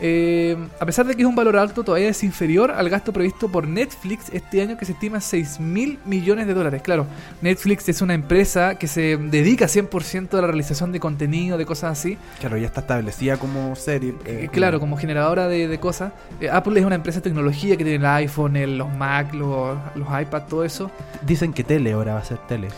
Eh, 0.00 0.56
a 0.78 0.84
pesar 0.86 1.06
de 1.06 1.14
que 1.14 1.22
es 1.22 1.28
un 1.28 1.34
valor 1.34 1.56
alto, 1.56 1.82
todavía 1.82 2.08
es 2.08 2.22
inferior 2.22 2.70
al 2.70 2.88
gasto 2.90 3.12
previsto 3.12 3.48
por 3.48 3.66
Netflix 3.66 4.28
este 4.32 4.60
año, 4.60 4.76
que 4.76 4.84
se 4.84 4.92
estima 4.92 5.16
en 5.16 5.22
6 5.22 5.58
mil 5.60 5.98
millones 6.04 6.46
de 6.46 6.54
dólares. 6.54 6.82
Claro, 6.82 7.06
Netflix 7.40 7.88
es 7.88 8.02
una 8.02 8.14
empresa 8.14 8.74
que 8.76 8.88
se 8.88 9.16
dedica 9.16 9.66
100% 9.68 10.34
a 10.36 10.40
la 10.42 10.46
realización 10.48 10.92
de 10.92 11.00
contenido, 11.00 11.56
de 11.56 11.64
cosas 11.66 11.98
así. 11.98 12.18
Claro, 12.40 12.56
ya 12.58 12.66
está 12.66 12.80
establecida 12.80 13.38
como 13.38 13.74
serie. 13.76 14.10
eh, 14.24 14.42
Eh, 14.44 14.48
claro, 14.52 14.80
como 14.80 14.96
generadora 14.96 15.48
de, 15.48 15.66
de 15.68 15.80
cosas. 15.80 16.12
Eh, 16.40 16.50
Apple 16.50 16.78
es 16.78 16.84
una 16.86 16.94
empresa 16.96 17.20
de 17.20 17.22
tecnología 17.22 17.76
que 17.76 17.84
tiene 17.84 17.96
el 17.96 18.06
iPhone, 18.06 18.56
el- 18.56 18.76
los 18.78 18.94
Mac, 18.96 19.32
los, 19.34 19.78
los 19.94 20.08
iPad, 20.20 20.42
todo 20.48 20.64
eso. 20.64 20.90
Dicen 21.22 21.52
que 21.52 21.64
tele 21.64 21.92
ahora 21.92 22.14
va 22.14 22.20
a 22.20 22.24
ser 22.24 22.38
tele. 22.46 22.68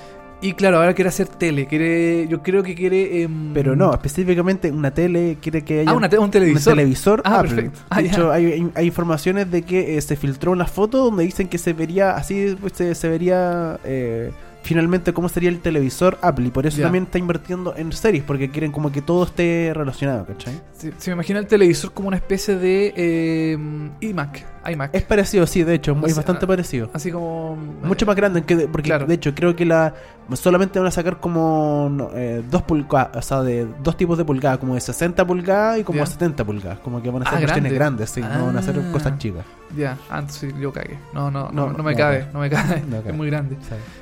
Y 0.41 0.53
claro, 0.53 0.79
ahora 0.79 0.95
quiere 0.95 1.09
hacer 1.09 1.27
tele. 1.27 1.67
Quiere, 1.67 2.29
yo 2.29 2.43
creo 2.45 2.63
que 2.63 2.77
quiere. 2.77 3.23
em, 3.23 3.53
Pero 3.53 3.75
no, 3.75 3.93
específicamente 3.93 4.71
una 4.71 4.93
tele 4.93 5.37
quiere 5.43 5.65
que 5.65 5.81
haya 5.81 5.91
Ah, 5.91 5.95
una 5.95 6.09
te- 6.09 6.17
un 6.19 6.31
televisor. 6.31 6.73
un 6.75 6.77
televisor 6.79 7.23
Ah, 7.25 7.41
Apple. 7.41 7.51
perfecto. 7.55 7.81
Ah, 7.91 8.01
de 8.01 8.09
hecho, 8.09 8.31
hay, 8.31 8.47
hay- 8.47 8.71
hay 8.75 8.87
informaciones 8.87 9.51
de 9.51 9.63
que 9.63 9.99
eh, 9.99 10.01
se 10.01 10.15
filtró 10.15 10.53
una 10.53 10.67
foto 10.67 10.99
donde 10.99 11.25
dicen 11.25 11.49
que 11.49 11.59
se 11.59 11.73
vería 11.73 12.13
así, 12.13 12.57
pues, 12.61 12.75
se, 12.75 12.95
se 12.95 13.09
vería 13.09 13.81
eh, 13.85 14.31
finalmente 14.69 15.15
cómo 15.15 15.29
sería 15.31 15.49
el 15.49 15.61
televisor 15.61 16.19
Apple. 16.21 16.47
Y 16.47 16.51
por 16.51 16.67
eso 16.67 16.83
también 16.83 17.05
está 17.05 17.19
invirtiendo 17.19 17.75
en 17.77 17.91
series, 17.93 18.23
porque 18.23 18.51
quieren 18.51 18.71
como 18.71 18.93
que 18.93 19.01
todo 19.01 19.25
esté 19.25 19.73
relacionado, 19.75 20.27
¿cachai? 20.27 20.61
Se, 20.77 20.93
se 20.99 21.11
me 21.11 21.15
imagina 21.15 21.39
el 21.39 21.47
televisor 21.47 21.93
como 21.93 22.09
una 22.09 22.19
especie 22.19 22.57
de 22.57 23.53
em, 23.53 23.91
iMac. 24.01 24.45
iMac. 24.71 24.95
Es 24.95 25.03
parecido, 25.05 25.47
sí, 25.47 25.63
de 25.65 25.75
hecho, 25.75 25.93
O 25.93 26.07
es 26.07 26.13
sea, 26.13 26.17
bastante 26.17 26.47
parecido. 26.47 26.91
Así 26.93 27.11
como. 27.11 27.57
Mucho 27.83 28.05
más 28.05 28.15
grande, 28.15 28.43
que 28.45 28.55
de- 28.57 28.69
porque 28.69 28.89
Claro. 28.91 29.07
de 29.07 29.15
hecho 29.15 29.35
creo 29.35 29.57
que 29.57 29.65
la 29.65 29.95
solamente 30.35 30.79
van 30.79 30.89
a 30.89 30.91
sacar 30.91 31.21
como 31.21 31.89
no, 31.91 32.11
eh, 32.15 32.43
dos 32.51 32.63
pulgadas, 32.63 33.17
o 33.17 33.23
sea, 33.23 33.41
de 33.43 33.67
dos 33.83 33.97
tipos 33.97 34.19
de 34.19 34.25
pulgadas, 34.27 34.59
como 34.59 34.75
de 34.75 34.81
60 34.83 35.27
pulgadas 35.27 35.79
y 35.79 35.85
como 35.85 36.01
Ya. 36.01 36.07
70 36.07 36.45
pulgadas, 36.45 36.79
como 36.81 37.03
que 37.03 37.09
van 37.11 37.23
a 37.23 37.27
Ah, 37.27 37.31
ser 37.31 37.41
versiones 37.41 37.73
grande. 37.73 38.05
grandes, 38.05 38.11
sí, 38.11 38.21
no 38.21 38.47
van 38.47 38.59
a 38.59 38.63
ser 38.63 38.79
Ah. 38.79 38.93
cosas 38.93 39.17
chicas. 39.19 39.45
Ya, 39.77 39.99
antes 40.11 40.37
sí, 40.37 40.49
yo 40.61 40.73
cagué. 40.73 40.99
No, 41.13 41.31
no, 41.31 41.45
No, 41.45 41.53
no, 41.53 41.67
no, 41.73 41.79
no 41.79 41.83
me 41.85 41.93
no 41.93 41.99
cabe. 41.99 42.21
cabe. 42.21 42.33
No 42.33 42.41
me 42.41 42.51
cabe. 42.51 42.83
No 42.89 42.97
cabe. 42.99 43.11
Es 43.11 43.17
muy 43.17 43.27
grande. 43.29 43.57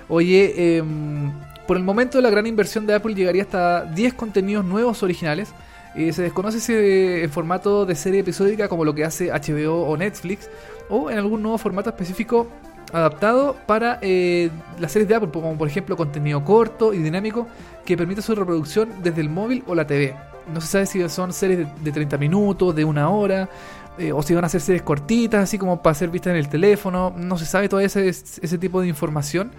Oye, 0.09 0.77
em, 0.79 1.33
por 1.67 1.77
el 1.77 1.83
momento 1.83 2.21
la 2.21 2.31
gran 2.31 2.47
inversión 2.47 2.87
de 2.87 2.95
Apple 2.95 3.15
llegaría 3.15 3.43
hasta 3.43 3.85
10 3.85 4.15
contenidos 4.15 4.65
nuevos 4.65 5.03
originales. 5.03 5.53
Eh, 5.97 6.13
se 6.13 6.23
desconoce 6.23 6.61
si 6.61 6.73
eh, 6.75 7.25
en 7.25 7.31
formato 7.31 7.87
de 7.87 7.95
serie 7.95 8.21
episódica 8.21 8.69
como 8.69 8.85
lo 8.85 8.95
que 8.95 9.05
hace 9.05 9.31
HBO 9.33 9.83
o 9.89 9.97
Netflix 9.97 10.49
o 10.91 11.11
en 11.11 11.19
algún 11.19 11.43
nuevo 11.43 11.57
formato 11.59 11.89
específico 11.91 12.47
adaptado 12.93 13.57
para 13.67 13.99
eh, 14.03 14.51
las 14.79 14.93
series 14.93 15.09
de 15.09 15.15
Apple, 15.17 15.31
como 15.33 15.57
por 15.59 15.67
ejemplo 15.67 15.97
contenido 15.97 16.45
corto 16.45 16.95
y 16.95 16.99
dinámico 16.99 17.49
que 17.85 17.97
permite 17.97 18.23
su 18.23 18.35
reproducción 18.35 18.91
desde 19.03 19.21
el 19.23 19.29
móvil 19.31 19.65
o 19.67 19.75
la 19.75 19.87
TV. 19.87 20.15
No 20.53 20.61
se 20.61 20.67
sabe 20.69 20.87
si 20.87 21.09
son 21.09 21.33
series 21.33 21.59
de, 21.61 21.67
de 21.83 21.93
30 21.93 22.17
minutos, 22.19 22.75
de 22.77 22.85
una 22.85 23.09
hora, 23.09 23.49
eh, 23.99 24.13
o 24.13 24.23
si 24.23 24.35
van 24.35 24.45
a 24.45 24.49
ser 24.49 24.61
series 24.61 24.83
cortitas, 24.83 25.43
así 25.43 25.59
como 25.59 25.83
para 25.83 25.95
ser 25.95 26.09
vistas 26.11 26.33
en 26.33 26.37
el 26.37 26.49
teléfono. 26.49 27.15
No 27.17 27.37
se 27.39 27.47
sabe 27.47 27.69
todavía 27.69 27.87
ese, 27.87 28.09
ese 28.09 28.59
tipo 28.59 28.81
de 28.81 28.89
información. 28.89 29.51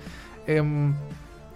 Em, 0.45 0.93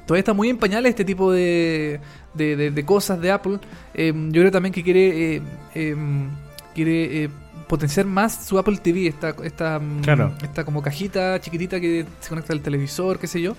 todavía 0.06 0.20
está 0.20 0.34
muy 0.34 0.50
en 0.50 0.58
pañales 0.58 0.90
este 0.92 1.06
tipo 1.06 1.32
de, 1.32 2.00
de, 2.34 2.56
de- 2.56 2.72
de 2.72 2.86
cosas 2.86 3.20
de 3.22 3.32
Apple. 3.32 3.60
Em, 3.94 4.32
yo 4.32 4.42
creo 4.42 4.52
también 4.52 4.74
que 4.74 4.84
quiere, 4.84 5.36
eh, 5.36 5.42
em, 5.76 6.30
quiere 6.76 7.24
eh, 7.26 7.30
potenciar 7.68 8.06
más 8.06 8.46
su 8.46 8.58
Apple 8.60 8.78
TV, 8.78 9.08
esta, 9.08 9.34
esta, 9.44 9.80
Claro. 10.02 10.34
esta 10.44 10.66
como 10.66 10.82
cajita 10.82 11.40
chiquitita 11.40 11.80
que 11.80 12.06
se 12.20 12.30
conecta 12.30 12.52
al 12.54 12.62
televisor, 12.62 13.18
qué 13.20 13.28
sé 13.28 13.42
yo. 13.42 13.56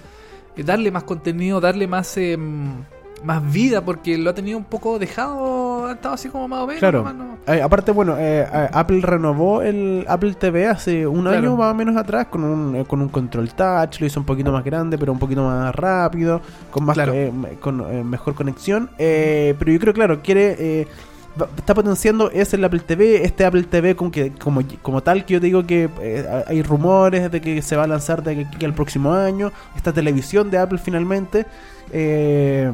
Darle 0.56 0.90
más 0.90 1.04
contenido, 1.04 1.60
darle 1.60 1.86
más... 1.86 2.14
más 3.24 3.52
vida 3.52 3.84
porque 3.84 4.18
lo 4.18 4.30
ha 4.30 4.34
tenido 4.34 4.58
un 4.58 4.64
poco 4.64 4.98
dejado, 4.98 5.86
ha 5.86 5.92
estado 5.92 6.14
así 6.14 6.28
como 6.28 6.48
más 6.48 6.60
o 6.60 6.66
menos. 6.66 6.80
Claro. 6.80 6.98
nomás, 6.98 7.14
no- 7.14 7.32
Eh, 7.52 7.62
aparte, 7.62 7.92
bueno, 7.92 8.16
eh, 8.18 8.46
eh, 8.52 8.68
Apple 8.72 9.00
renovó 9.00 9.62
el 9.62 10.04
Apple 10.08 10.34
TV 10.34 10.66
hace 10.66 11.06
un 11.06 11.22
Claro. 11.22 11.36
año 11.38 11.56
más 11.56 11.72
o 11.72 11.74
menos 11.74 11.96
atrás 11.96 12.26
con 12.26 12.42
un, 12.44 12.76
eh, 12.76 12.84
con 12.84 13.00
un 13.00 13.08
control 13.08 13.52
touch, 13.54 14.00
lo 14.00 14.06
hizo 14.06 14.18
un 14.20 14.26
poquito 14.26 14.50
más 14.52 14.64
grande, 14.64 14.98
pero 14.98 15.12
un 15.12 15.18
poquito 15.18 15.44
más 15.44 15.74
rápido, 15.74 16.40
con 16.70 16.84
más 16.84 16.94
Claro. 16.94 17.12
con 17.60 18.08
mejor 18.08 18.34
conexión. 18.34 18.90
Eh, 18.98 19.54
pero 19.58 19.72
yo 19.72 19.78
creo, 19.78 19.92
claro, 19.94 20.20
quiere 20.22 20.56
eh, 20.58 20.86
está 21.56 21.74
potenciando 21.74 22.30
es 22.30 22.52
el 22.52 22.62
Apple 22.64 22.80
TV, 22.80 23.24
este 23.24 23.44
Apple 23.46 23.62
TV 23.62 23.96
como 23.96 24.10
que 24.10 24.32
como, 24.32 24.60
como 24.82 25.02
tal 25.02 25.24
que 25.24 25.34
yo 25.34 25.40
te 25.40 25.46
digo 25.46 25.64
que 25.66 25.88
eh, 26.02 26.44
hay 26.46 26.62
rumores 26.62 27.30
de 27.30 27.40
que 27.40 27.62
se 27.62 27.74
va 27.74 27.84
a 27.84 27.86
lanzar 27.86 28.22
de 28.22 28.46
aquí 28.50 28.64
al 28.66 28.74
próximo 28.74 29.12
año, 29.14 29.50
esta 29.74 29.92
televisión 29.92 30.50
de 30.50 30.58
Apple 30.58 30.78
finalmente. 30.78 31.46
Eh, 31.92 32.70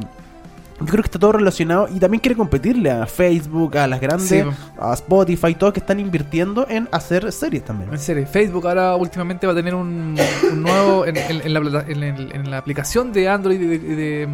yo 0.79 0.85
creo 0.85 1.03
que 1.03 1.07
está 1.07 1.19
todo 1.19 1.33
relacionado 1.33 1.87
y 1.93 1.99
también 1.99 2.21
quiere 2.21 2.35
competirle 2.35 2.89
a 2.91 3.05
Facebook, 3.05 3.77
a 3.77 3.87
las 3.87 3.99
grandes, 3.99 4.27
Sí. 4.29 4.41
a 4.79 4.93
Spotify, 4.93 5.53
todos 5.55 5.73
que 5.73 5.79
están 5.79 5.99
invirtiendo 5.99 6.65
en 6.69 6.87
hacer 6.91 7.31
series 7.31 7.63
también. 7.65 7.91
En 7.91 7.99
serio, 7.99 8.25
Facebook 8.27 8.67
ahora 8.67 8.95
últimamente 8.95 9.45
va 9.45 9.53
a 9.53 9.55
tener 9.55 9.75
un, 9.75 10.15
un 10.51 10.61
nuevo. 10.63 11.05
En, 11.05 11.17
en- 11.17 11.41
en 11.41 11.53
la, 11.53 11.85
en 11.87 12.51
la 12.51 12.57
aplicación 12.57 13.11
de 13.11 13.27
Android 13.29 13.59
y 13.61 13.65
de, 13.65 13.79
de- 13.79 14.27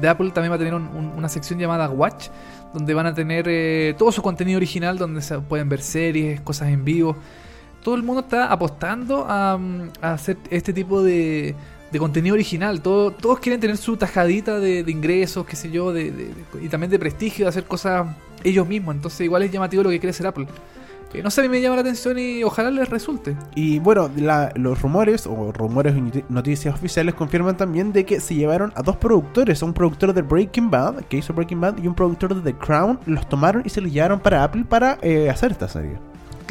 de 0.00 0.08
Apple 0.08 0.30
también 0.30 0.50
va 0.52 0.56
a 0.56 0.58
tener 0.58 0.74
un- 0.74 0.88
un- 0.88 1.12
una 1.16 1.28
sección 1.28 1.58
llamada 1.58 1.88
Watch, 1.90 2.28
donde 2.72 2.94
van 2.94 3.06
a 3.06 3.14
tener 3.14 3.44
eh, 3.48 3.94
todo 3.98 4.10
su 4.12 4.22
contenido 4.22 4.56
original, 4.56 4.96
donde 4.98 5.20
se 5.22 5.38
pueden 5.40 5.68
ver 5.68 5.82
series, 5.82 6.40
cosas 6.40 6.68
en 6.68 6.84
vivo. 6.84 7.16
Todo 7.82 7.96
el 7.96 8.02
mundo 8.02 8.20
está 8.22 8.46
apostando 8.52 9.26
a, 9.28 9.58
mm, 9.58 9.90
a 10.00 10.12
hacer 10.12 10.36
este 10.50 10.72
tipo 10.72 11.02
de, 11.02 11.54
de 11.92 11.98
contenido 11.98 12.34
original. 12.34 12.80
Todo- 12.80 13.10
todos 13.10 13.38
quieren 13.38 13.60
tener 13.60 13.76
su 13.76 13.96
tajadita 13.96 14.58
de, 14.58 14.82
de 14.82 14.90
ingresos, 14.90 15.44
qué 15.46 15.54
sé 15.56 15.70
yo, 15.70 15.92
de, 15.92 16.10
de- 16.10 16.30
y 16.62 16.68
también 16.68 16.90
de 16.90 16.98
prestigio, 16.98 17.44
de 17.44 17.50
hacer 17.50 17.64
cosas 17.64 18.06
ellos 18.42 18.66
mismos. 18.66 18.94
Entonces, 18.94 19.20
igual 19.20 19.42
es 19.42 19.52
llamativo 19.52 19.82
lo 19.82 19.90
que 19.90 20.00
quiere 20.00 20.10
hacer 20.10 20.26
Apple. 20.26 20.46
Eh, 21.14 21.22
no 21.22 21.30
sé, 21.30 21.42
a 21.42 21.44
mí 21.44 21.50
me 21.50 21.60
llama 21.60 21.74
la 21.76 21.82
atención 21.82 22.18
y 22.18 22.42
ojalá 22.42 22.70
les 22.70 22.88
resulte. 22.88 23.36
Y 23.54 23.78
bueno, 23.80 24.10
la- 24.16 24.50
los 24.56 24.80
rumores 24.80 25.26
o 25.26 25.52
rumores 25.52 25.94
y 25.94 26.00
noti- 26.00 26.24
noticias 26.30 26.74
oficiales 26.74 27.14
confirman 27.14 27.54
también 27.58 27.92
de 27.92 28.06
que 28.06 28.18
se 28.18 28.34
llevaron 28.34 28.72
a 28.74 28.82
dos 28.82 28.96
productores, 28.96 29.60
un 29.62 29.74
productor 29.74 30.14
de 30.14 30.22
Breaking 30.22 30.70
Bad, 30.70 31.02
que 31.10 31.18
hizo 31.18 31.34
Breaking 31.34 31.60
Bad, 31.60 31.82
y 31.82 31.86
un 31.86 31.94
productor 31.94 32.34
de 32.34 32.52
The 32.52 32.58
Crown, 32.58 32.98
los 33.04 33.28
tomaron 33.28 33.62
y 33.66 33.68
se 33.68 33.82
los 33.82 33.92
llevaron 33.92 34.20
para 34.20 34.42
Apple 34.42 34.64
para 34.66 34.96
eh, 35.02 35.28
hacer 35.28 35.52
esta 35.52 35.68
serie. 35.68 35.98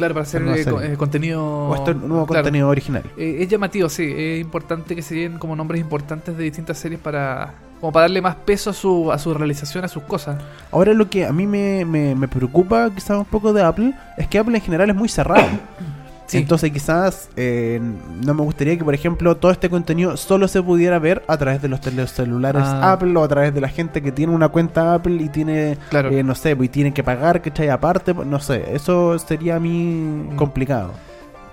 Claro, 0.02 0.14
para 0.14 0.22
hacer 0.24 0.42
eh, 0.42 0.64
co- 0.64 0.80
eh, 0.82 0.96
contenido. 0.96 1.44
O 1.68 1.74
este 1.74 1.94
nuevo 1.94 2.26
claro. 2.26 2.42
contenido 2.42 2.68
original. 2.68 3.02
Eh, 3.16 3.36
es 3.40 3.48
llamativo, 3.48 3.88
sí. 3.88 4.12
Es 4.16 4.40
importante 4.40 4.96
que 4.96 5.02
se 5.02 5.14
den 5.14 5.38
como 5.38 5.54
nombres 5.54 5.80
importantes 5.80 6.36
de 6.36 6.44
distintas 6.44 6.78
series 6.78 7.00
para. 7.00 7.54
Como 7.80 7.92
para 7.92 8.04
darle 8.04 8.20
más 8.20 8.36
peso 8.36 8.70
a 8.70 8.72
su, 8.72 9.10
a 9.12 9.18
su 9.18 9.34
realización, 9.34 9.84
a 9.84 9.88
sus 9.88 10.04
cosas. 10.04 10.40
Ahora 10.70 10.92
lo 10.92 11.08
que 11.10 11.26
a 11.26 11.32
mí 11.32 11.46
me, 11.48 11.84
me, 11.84 12.14
me 12.14 12.28
preocupa 12.28 12.88
quizás 12.94 13.18
un 13.18 13.24
poco 13.24 13.52
de 13.52 13.62
Apple 13.62 13.92
es 14.16 14.28
que 14.28 14.38
Apple 14.38 14.56
en 14.56 14.62
general 14.62 14.88
es 14.90 14.96
muy 14.96 15.08
cerrado. 15.08 15.46
Sí. 16.32 16.38
Entonces 16.38 16.70
quizás 16.70 17.28
eh, 17.36 17.80
no 18.24 18.34
me 18.34 18.42
gustaría 18.42 18.76
que, 18.76 18.84
por 18.84 18.94
ejemplo, 18.94 19.36
todo 19.36 19.52
este 19.52 19.68
contenido 19.70 20.16
solo 20.16 20.48
se 20.48 20.62
pudiera 20.62 20.98
ver 20.98 21.22
a 21.28 21.36
través 21.36 21.60
de 21.62 21.68
los 21.68 21.80
celulares 22.10 22.62
Ah. 22.64 22.92
Apple 22.92 23.16
o 23.16 23.22
a 23.22 23.28
través 23.28 23.54
de 23.54 23.60
la 23.60 23.68
gente 23.68 24.02
que 24.02 24.12
tiene 24.12 24.32
una 24.34 24.48
cuenta 24.48 24.94
Apple 24.94 25.16
y 25.22 25.28
tiene, 25.28 25.76
Claro. 25.90 26.10
eh, 26.10 26.22
no 26.22 26.34
sé, 26.34 26.56
pues, 26.56 26.66
y 26.68 26.72
tiene 26.72 26.92
que 26.94 27.02
pagar, 27.04 27.42
¿cachai? 27.42 27.68
Aparte, 27.68 28.14
pues, 28.14 28.26
no 28.26 28.40
sé, 28.40 28.74
eso 28.74 29.18
sería 29.18 29.56
a 29.56 29.60
mí 29.60 30.28
Mm. 30.32 30.36
complicado. 30.36 30.92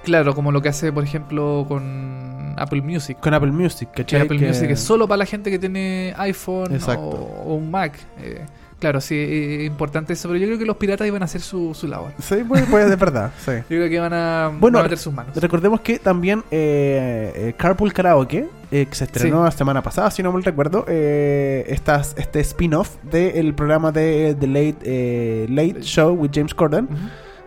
Claro, 0.03 0.33
como 0.33 0.51
lo 0.51 0.62
que 0.62 0.69
hace, 0.69 0.91
por 0.93 1.03
ejemplo, 1.03 1.65
con 1.67 2.55
Apple 2.57 2.81
Music. 2.81 3.17
Con 3.19 3.33
Apple 3.33 3.51
Music, 3.51 3.89
Que. 3.91 4.01
Apple 4.17 4.39
Que- 4.39 4.48
Music 4.48 4.69
es 4.71 4.79
solo 4.79 5.07
para 5.07 5.17
la 5.19 5.25
gente 5.25 5.51
que 5.51 5.59
tiene 5.59 6.13
iPhone 6.17 6.79
o, 6.88 6.91
o 7.45 7.55
un 7.55 7.69
Mac. 7.69 7.93
Eh, 8.21 8.45
claro, 8.79 9.01
sí, 9.01 9.15
eh, 9.15 9.55
es 9.62 9.67
importante 9.67 10.13
eso. 10.13 10.27
Pero 10.29 10.39
yo 10.39 10.48
creo 10.48 10.57
que 10.59 10.65
los 10.65 10.77
piratas 10.77 11.07
iban 11.07 11.21
a 11.21 11.25
hacer 11.25 11.41
su, 11.41 11.74
su 11.74 11.88
labor. 11.88 12.12
Sí, 12.21 12.38
pues, 12.48 12.65
pues 12.69 12.89
de 12.89 12.95
verdad, 12.95 13.31
sí. 13.45 13.51
Yo 13.51 13.63
creo 13.67 13.89
que 13.89 14.00
van 14.00 14.13
a, 14.13 14.51
Bueno, 14.59 14.77
van 14.77 14.86
a 14.86 14.89
meter 14.89 14.98
sus 14.98 15.13
manos. 15.13 15.36
Recordemos 15.36 15.81
que 15.81 16.00
también 16.00 16.43
eh, 16.51 17.31
eh, 17.36 17.53
Carpool 17.57 17.93
Karaoke, 17.93 18.48
eh, 18.71 18.86
que 18.88 18.95
se 18.95 19.05
estrenó 19.05 19.43
la 19.43 19.51
semana 19.51 19.81
pasada, 19.81 20.12
si 20.12 20.21
no 20.24 20.31
mal 20.31 20.43
recuerdo, 20.43 20.86
eh, 20.88 21.65
estas- 21.69 22.13
este 22.17 22.39
spin-off 22.41 22.95
del 23.03 23.53
programa 23.55 23.91
de 23.91 24.36
The 24.39 24.48
Late, 24.48 24.75
eh, 24.83 25.45
Late 25.50 25.81
Show 25.81 26.13
with 26.15 26.31
James 26.33 26.53
Corden. 26.53 26.88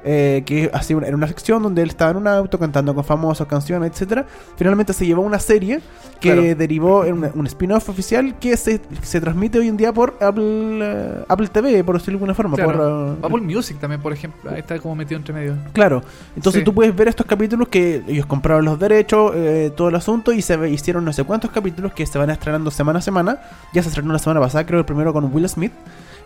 Eh, 0.04 0.42
que 0.46 0.70
así 0.72 0.94
era 0.94 1.14
una 1.16 1.28
sección 1.28 1.62
donde 1.62 1.82
él 1.82 1.88
estaba 1.90 2.10
en 2.12 2.16
un 2.18 2.26
auto 2.26 2.58
cantando 2.58 2.94
con 2.94 3.04
famosos, 3.04 3.46
canciones, 3.46 3.90
etcétera. 3.92 4.26
Finalmente 4.56 4.92
se 4.92 5.06
llevó 5.06 5.22
una 5.22 5.38
serie 5.38 5.80
que 6.20 6.32
Claro. 6.32 6.42
derivó 6.56 7.04
en 7.04 7.14
una- 7.14 7.30
un 7.34 7.46
spin-off 7.46 7.88
oficial 7.88 8.38
que 8.38 8.56
se, 8.56 8.80
se 9.02 9.20
transmite 9.20 9.58
hoy 9.58 9.68
en 9.68 9.76
día 9.76 9.92
por 9.92 10.16
Apple, 10.20 10.78
eh, 10.82 11.24
Apple 11.28 11.48
TV, 11.48 11.82
por 11.84 11.96
decirlo 11.96 12.18
de 12.18 12.24
alguna 12.24 12.34
forma. 12.34 12.56
Claro. 12.56 12.72
por, 12.72 12.80
eh, 12.80 13.26
Apple 13.36 13.40
Music 13.54 13.78
también, 13.80 14.00
por 14.00 14.12
ejemplo. 14.12 14.50
Ahí 14.50 14.60
está 14.60 14.78
como 14.78 14.94
metido 14.94 15.18
entre 15.18 15.34
medio. 15.34 15.56
Claro, 15.72 16.02
entonces 16.36 16.60
Sí. 16.60 16.64
tú 16.64 16.72
puedes 16.74 16.94
ver 16.94 17.08
estos 17.08 17.26
capítulos 17.26 17.68
que 17.68 18.02
ellos 18.06 18.26
compraron 18.26 18.64
los 18.64 18.78
derechos, 18.78 19.32
eh, 19.34 19.72
todo 19.76 19.88
el 19.88 19.94
asunto, 19.96 20.32
y 20.32 20.42
se 20.42 20.68
hicieron 20.68 21.04
no 21.04 21.12
sé 21.12 21.24
cuántos 21.24 21.50
capítulos 21.50 21.92
que 21.92 22.06
se 22.06 22.18
van 22.18 22.30
estrenando 22.30 22.70
semana 22.70 22.98
a 23.00 23.02
semana. 23.02 23.38
Ya 23.72 23.82
se 23.82 23.88
estrenó 23.88 24.12
la 24.12 24.18
semana 24.18 24.40
pasada, 24.40 24.64
creo, 24.66 24.78
el 24.80 24.84
primero 24.86 25.12
con 25.12 25.32
Will 25.34 25.48
Smith, 25.48 25.72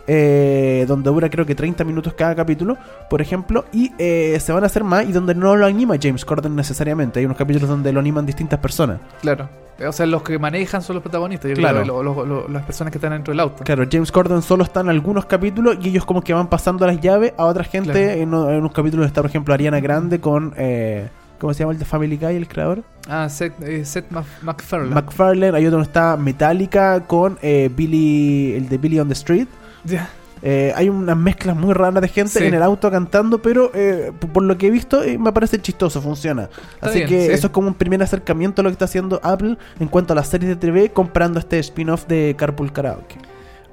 eh, 0.07 0.85
donde 0.87 1.09
dura 1.09 1.29
creo 1.29 1.45
que 1.45 1.53
30 1.55 1.83
minutos 1.83 2.13
cada 2.13 2.33
capítulo, 2.35 2.77
por 3.09 3.21
ejemplo, 3.21 3.65
y 3.73 3.91
eh, 3.99 4.37
se 4.39 4.51
van 4.53 4.63
a 4.63 4.67
hacer 4.67 4.83
más 4.83 5.07
y 5.07 5.11
donde 5.11 5.35
no 5.35 5.55
lo 5.55 5.65
anima 5.65 5.95
James 6.01 6.23
Corden 6.25 6.55
necesariamente. 6.55 7.19
Hay 7.19 7.25
unos 7.25 7.37
capítulos 7.37 7.69
donde 7.69 7.91
lo 7.91 7.99
animan 7.99 8.25
distintas 8.25 8.59
personas. 8.59 8.99
Claro. 9.21 9.49
O 9.87 9.91
sea, 9.91 10.07
los 10.07 10.23
que 10.23 10.39
manejan 10.39 10.81
son 10.81 10.95
los 10.95 11.03
protagonistas. 11.03 11.49
Yo 11.49 11.55
Claro. 11.55 11.83
creo, 11.83 12.01
lo- 12.01 12.15
lo- 12.15 12.25
lo- 12.25 12.47
las 12.47 12.63
personas 12.63 12.91
que 12.91 12.97
están 12.97 13.11
dentro 13.11 13.31
del 13.31 13.41
auto. 13.41 13.63
Claro, 13.63 13.83
James 13.91 14.11
Corden 14.11 14.41
solo 14.41 14.63
está 14.63 14.79
en 14.79 14.89
algunos 14.89 15.25
capítulos 15.25 15.77
y 15.81 15.89
ellos 15.89 16.03
como 16.03 16.21
que 16.23 16.33
van 16.33 16.47
pasando 16.49 16.87
las 16.87 16.99
llaves 16.99 17.33
a 17.37 17.45
otra 17.45 17.63
gente. 17.63 17.91
Claro. 17.91 18.09
En, 18.09 18.33
unos 18.33 18.71
capítulos 18.71 19.05
está, 19.05 19.21
por 19.21 19.29
ejemplo, 19.29 19.53
Ariana 19.53 19.79
Grande 19.79 20.19
con... 20.19 20.53
Eh, 20.57 21.07
¿Cómo 21.39 21.53
se 21.53 21.59
llama 21.59 21.73
el 21.73 21.77
de 21.77 21.85
Family 21.85 22.17
Guy, 22.17 22.35
el 22.35 22.47
creador? 22.47 22.81
Ah, 23.07 23.29
Seth, 23.29 23.53
eh, 23.61 23.85
Seth 23.85 24.09
Mac- 24.09 24.25
MacFarlane. 24.41 24.95
McFarlane, 24.95 25.55
hay 25.55 25.67
otro 25.67 25.77
donde 25.77 25.87
está 25.87 26.17
Metallica 26.17 27.01
con 27.01 27.37
eh, 27.43 27.69
Billy, 27.71 28.55
el 28.55 28.67
de 28.67 28.77
Billy 28.79 28.99
on 28.99 29.07
the 29.07 29.13
Street. 29.13 29.47
Ya. 29.87 30.09
Eh, 30.43 30.71
hay 30.75 30.87
unas 30.87 31.17
mezclas 31.17 31.55
muy 31.55 31.73
raras 31.73 31.99
de 31.99 32.07
gente 32.09 32.37
Sí. 32.39 32.45
en 32.45 32.53
el 32.53 32.61
auto 32.61 32.91
cantando, 32.91 33.41
pero 33.41 33.71
eh, 33.73 34.11
por 34.33 34.43
lo 34.43 34.55
que 34.55 34.67
he 34.67 34.69
visto 34.69 35.01
eh, 35.01 35.17
me 35.17 35.31
parece 35.31 35.59
chistoso, 35.59 35.99
funciona. 35.99 36.47
Así 36.79 36.99
bien, 36.99 37.09
que 37.09 37.25
sí. 37.25 37.31
eso 37.31 37.47
es 37.47 37.53
como 37.53 37.69
un 37.69 37.73
primer 37.73 38.03
acercamiento 38.03 38.61
a 38.61 38.63
lo 38.63 38.69
que 38.69 38.73
está 38.73 38.85
haciendo 38.85 39.19
Apple 39.23 39.57
en 39.79 39.87
cuanto 39.87 40.13
a 40.13 40.15
las 40.15 40.27
series 40.27 40.49
de 40.49 40.55
TV 40.55 40.91
comprando 40.91 41.39
este 41.39 41.57
spin-off 41.59 42.05
de 42.05 42.35
Carpool 42.37 42.71
Karaoke. 42.71 43.15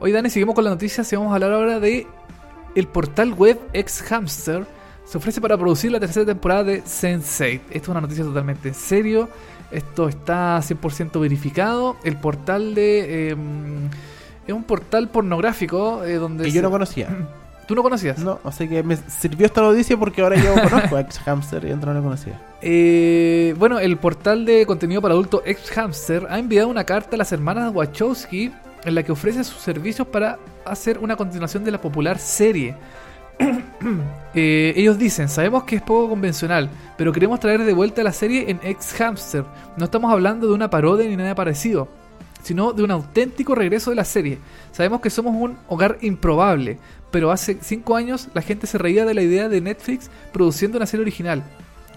Hoy, 0.00 0.11
Dani, 0.12 0.31
seguimos 0.31 0.55
con 0.55 0.64
las 0.64 0.72
noticias 0.72 1.12
y 1.12 1.16
vamos 1.16 1.33
a 1.33 1.35
hablar 1.35 1.53
ahora 1.53 1.81
de 1.81 2.07
el 2.74 2.87
portal 2.87 3.35
web 3.35 3.61
Ex 3.74 4.03
Hamster. 4.03 4.64
Se 5.05 5.18
ofrece 5.18 5.42
para 5.42 5.59
producir 5.59 5.92
la 5.92 6.00
tercera 6.00 6.24
temporada 6.24 6.64
de 6.64 6.83
Sense8. 6.83 7.61
Esto 7.68 7.77
es 7.83 7.88
una 7.88 8.00
noticia 8.00 8.24
totalmente 8.24 8.68
en 8.68 8.74
serio. 8.74 9.29
Esto 9.70 10.09
está 10.09 10.59
100% 10.62 11.20
verificado. 11.20 11.96
El 12.05 12.16
portal 12.16 12.74
de... 12.74 13.37
es 14.46 14.52
un 14.54 14.64
portal 14.64 15.09
pornográfico 15.09 16.04
eh, 16.04 16.14
donde... 16.16 16.44
Que 16.44 16.50
se- 16.50 16.57
yo 16.57 16.62
no 16.62 16.70
conocía. 16.70 17.09
¿Tú 17.66 17.74
no 17.74 17.83
conocías? 17.83 18.18
No, 18.18 18.40
así 18.44 18.68
que 18.68 18.83
me 18.83 18.94
sirvió 18.96 19.46
esta 19.46 19.62
noticia 19.62 19.96
porque 19.96 20.20
ahora 20.20 20.37
yo 20.37 20.52
conozco 20.54 20.96
a 20.96 21.00
Ex 21.00 21.18
Hamster 21.20 21.64
y 21.64 21.70
antes 21.72 21.87
no 21.87 21.94
lo 21.94 22.02
conocía. 22.02 22.38
Eh, 22.61 23.54
bueno, 23.59 23.78
el 23.80 23.96
portal 23.96 24.44
de 24.44 24.66
contenido 24.66 25.00
para 25.00 25.14
adultos 25.14 25.40
Ex 25.46 25.70
Hamster 25.70 26.26
ha 26.28 26.38
enviado 26.38 26.68
una 26.68 26.85
carta 26.85 27.16
a 27.16 27.18
las 27.18 27.33
hermanas 27.33 27.72
Wachowski 27.74 28.52
en 28.85 28.94
la 28.94 29.02
que 29.02 29.12
ofrece 29.12 29.42
sus 29.44 29.62
servicios 29.62 30.07
para 30.07 30.38
hacer 30.66 30.98
una 30.98 31.16
continuación 31.16 31.64
de 31.64 31.70
la 31.70 31.80
popular 31.80 32.18
serie. 32.18 32.74
Eh, 34.37 34.72
ellos 34.76 34.98
dicen, 34.98 35.28
sabemos 35.28 35.64
que 35.64 35.76
es 35.76 35.83
poco 35.83 36.09
convencional, 36.09 36.68
pero 36.96 37.12
queremos 37.12 37.38
traer 37.38 37.62
de 37.62 37.72
vuelta 37.72 38.02
la 38.02 38.12
serie 38.12 38.50
en 38.50 38.59
Ex 38.64 38.92
Hamster. 38.94 39.44
No 39.76 39.85
estamos 39.85 40.11
hablando 40.12 40.48
de 40.48 40.54
una 40.54 40.68
parodia 40.70 41.07
ni 41.09 41.16
nada 41.16 41.35
parecido, 41.35 41.87
sino 42.44 42.72
de 42.74 42.83
un 42.83 42.90
auténtico 42.90 43.54
regreso 43.54 43.90
de 43.90 43.96
la 43.96 44.04
serie. 44.04 44.38
Sabemos 44.70 45.00
que 45.00 45.11
somos 45.11 45.35
un 45.35 45.57
hogar 45.66 45.98
improbable, 46.02 46.78
pero 47.11 47.33
hace 47.33 47.57
5 47.61 47.96
años 47.96 48.28
la 48.35 48.42
gente 48.42 48.66
se 48.66 48.78
reía 48.78 49.04
de 49.07 49.14
la 49.14 49.22
idea 49.22 49.48
de 49.48 49.61
Netflix 49.61 50.11
produciendo 50.33 50.76
una 50.76 50.87
serie 50.87 51.02
original. 51.02 51.42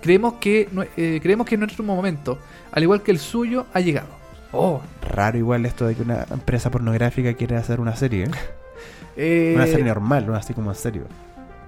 Creemos 0.02 0.36
que, 0.36 0.70
eh, 0.96 1.20
creemos 1.22 1.46
que 1.46 1.58
nuestro 1.58 1.84
momento, 1.84 2.40
al 2.72 2.84
igual 2.84 3.04
que 3.04 3.12
el 3.12 3.20
suyo, 3.20 3.66
ha 3.74 3.82
llegado. 3.82 4.08
Oh, 4.54 4.82
Raro 5.02 5.38
igual 5.38 5.66
esto 5.66 5.86
de 5.86 5.96
que 5.96 6.02
una 6.02 6.26
empresa 6.32 6.72
pornográfica 6.72 7.34
quiere 7.34 7.58
hacer 7.58 7.82
una 7.82 7.96
serie, 7.96 8.24
¿eh? 8.26 8.32
eh, 9.18 9.54
Una 9.56 9.68
serie 9.68 9.84
normal, 9.84 10.26
no 10.26 10.36
así 10.36 10.54
como 10.54 10.72
en 10.72 10.78
serio. 10.78 11.04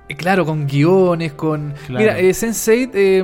Eh, 0.09 0.15
Claro, 0.15 0.43
con 0.45 0.65
guiones, 0.67 1.33
con... 1.33 1.73
Claro. 1.87 1.99
Mira, 2.03 2.19
eh, 2.19 2.31
Sense8, 2.31 2.89
eh, 2.93 3.23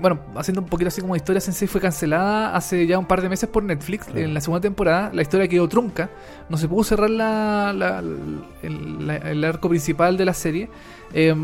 bueno, 0.00 0.20
haciendo 0.36 0.60
un 0.60 0.68
poquito 0.68 0.88
así 0.88 1.00
como 1.00 1.16
historia, 1.16 1.40
Sense8 1.40 1.66
fue 1.68 1.80
cancelada 1.80 2.54
hace 2.54 2.86
ya 2.86 2.98
un 2.98 3.06
par 3.06 3.22
de 3.22 3.28
meses 3.28 3.48
por 3.48 3.62
Netflix. 3.64 4.04
Claro. 4.04 4.20
En 4.20 4.34
la 4.34 4.40
segunda 4.40 4.60
temporada 4.60 5.10
la 5.12 5.22
historia 5.22 5.48
quedó 5.48 5.68
trunca. 5.68 6.10
No 6.48 6.56
se 6.58 6.68
pudo 6.68 6.84
cerrar 6.84 7.10
la, 7.10 7.72
la- 7.72 8.00
el, 8.62 9.06
la- 9.06 9.16
el 9.16 9.42
arco 9.44 9.68
principal 9.68 10.16
de 10.16 10.24
la 10.26 10.34
serie. 10.34 10.68
Eh, 11.14 11.34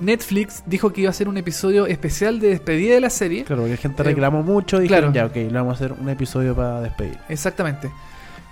Netflix 0.00 0.62
dijo 0.66 0.92
que 0.92 1.02
iba 1.02 1.08
a 1.08 1.10
hacer 1.10 1.28
un 1.28 1.36
episodio 1.36 1.86
especial 1.86 2.40
de 2.40 2.48
despedida 2.48 2.94
de 2.94 3.00
la 3.00 3.10
serie. 3.10 3.44
Claro, 3.44 3.62
porque 3.62 3.72
la 3.74 3.80
gente 3.80 4.02
Eh, 4.02 4.04
reclamó 4.06 4.42
mucho 4.42 4.78
y 4.78 4.82
dijeron, 4.82 5.12
claro. 5.12 5.28
ya, 5.34 5.40
ok, 5.42 5.50
le 5.52 5.58
vamos 5.58 5.72
a 5.80 5.84
hacer 5.84 5.92
un 5.98 6.08
episodio 6.08 6.54
para 6.54 6.80
despedir. 6.80 7.18
Exactamente. 7.28 7.90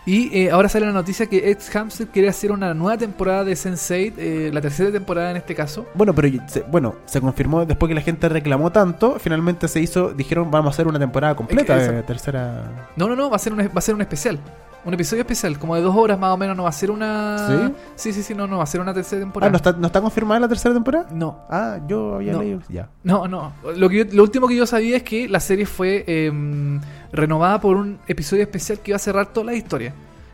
Y 0.08 0.30
eh, 0.32 0.50
ahora 0.50 0.70
sale 0.70 0.86
la 0.86 0.92
noticia 0.92 1.26
que 1.26 1.50
Ex 1.50 1.68
Hamster 1.68 2.06
quiere 2.06 2.30
hacer 2.30 2.50
una 2.50 2.72
nueva 2.72 2.96
temporada 2.96 3.44
de 3.44 3.52
Sense8, 3.52 4.14
eh, 4.16 4.50
la 4.50 4.62
tercera 4.62 4.90
temporada 4.90 5.32
en 5.32 5.36
este 5.36 5.54
caso. 5.54 5.86
Bueno, 5.92 6.14
pero 6.14 6.30
se, 6.46 6.62
bueno, 6.62 6.94
se 7.04 7.20
confirmó 7.20 7.66
después 7.66 7.90
que 7.90 7.94
la 7.94 8.00
gente 8.00 8.26
reclamó 8.30 8.72
tanto, 8.72 9.18
finalmente 9.18 9.68
se 9.68 9.80
hizo, 9.80 10.14
dijeron, 10.14 10.50
vamos 10.50 10.68
a 10.68 10.74
hacer 10.74 10.88
una 10.88 10.98
temporada 10.98 11.36
completa 11.36 11.76
de 11.76 12.02
tercera... 12.04 12.88
No, 12.96 13.06
no, 13.06 13.16
no, 13.16 13.28
va 13.28 13.36
a 13.36 13.38
ser 13.38 13.52
un, 13.52 13.58
va 13.58 13.70
a 13.74 13.80
ser 13.82 13.94
un 13.94 14.00
especial. 14.00 14.38
Un 14.84 14.94
episodio 14.94 15.20
especial, 15.22 15.58
como 15.58 15.74
de 15.74 15.82
dos 15.82 15.94
horas 15.94 16.18
más 16.18 16.32
o 16.32 16.36
menos, 16.36 16.56
no 16.56 16.62
va 16.62 16.68
a 16.70 16.72
ser 16.72 16.90
una... 16.90 17.36
¿Sí? 17.46 17.74
Sí, 17.96 18.12
sí, 18.12 18.22
sí, 18.22 18.34
no, 18.34 18.46
no, 18.46 18.58
va 18.58 18.62
a 18.62 18.66
ser 18.66 18.80
una 18.80 18.94
tercera 18.94 19.20
Ah, 19.20 19.24
temporada. 19.24 19.50
¿no 19.50 19.56
está, 19.56 19.72
¿no 19.72 19.86
está 19.86 20.00
confirmada 20.00 20.40
la 20.40 20.48
tercera 20.48 20.72
temporada? 20.72 21.08
no, 21.12 21.40
Ah, 21.50 21.78
yo 21.86 22.14
había 22.14 22.32
No. 22.32 22.40
leído. 22.42 22.60
Ya. 22.68 22.88
no, 23.02 23.26
no. 23.28 23.52
Lo, 23.76 23.88
que 23.88 23.98
yo- 23.98 24.04
lo 24.12 24.22
último 24.22 24.46
que 24.48 24.56
yo 24.56 24.66
sabía 24.66 24.96
es 24.96 25.02
que 25.02 25.28
la 25.28 25.40
serie 25.40 25.66
fue 25.66 26.04
em, 26.06 26.80
renovada 27.12 27.60
por 27.60 27.76
un 27.76 27.98
episodio 28.06 28.42
especial 28.42 28.78
que 28.78 28.92
iba 28.92 28.96
a 28.96 29.00
cerrar 29.00 29.26
toda 29.32 29.46
la 29.46 29.54
historia. 29.54 29.92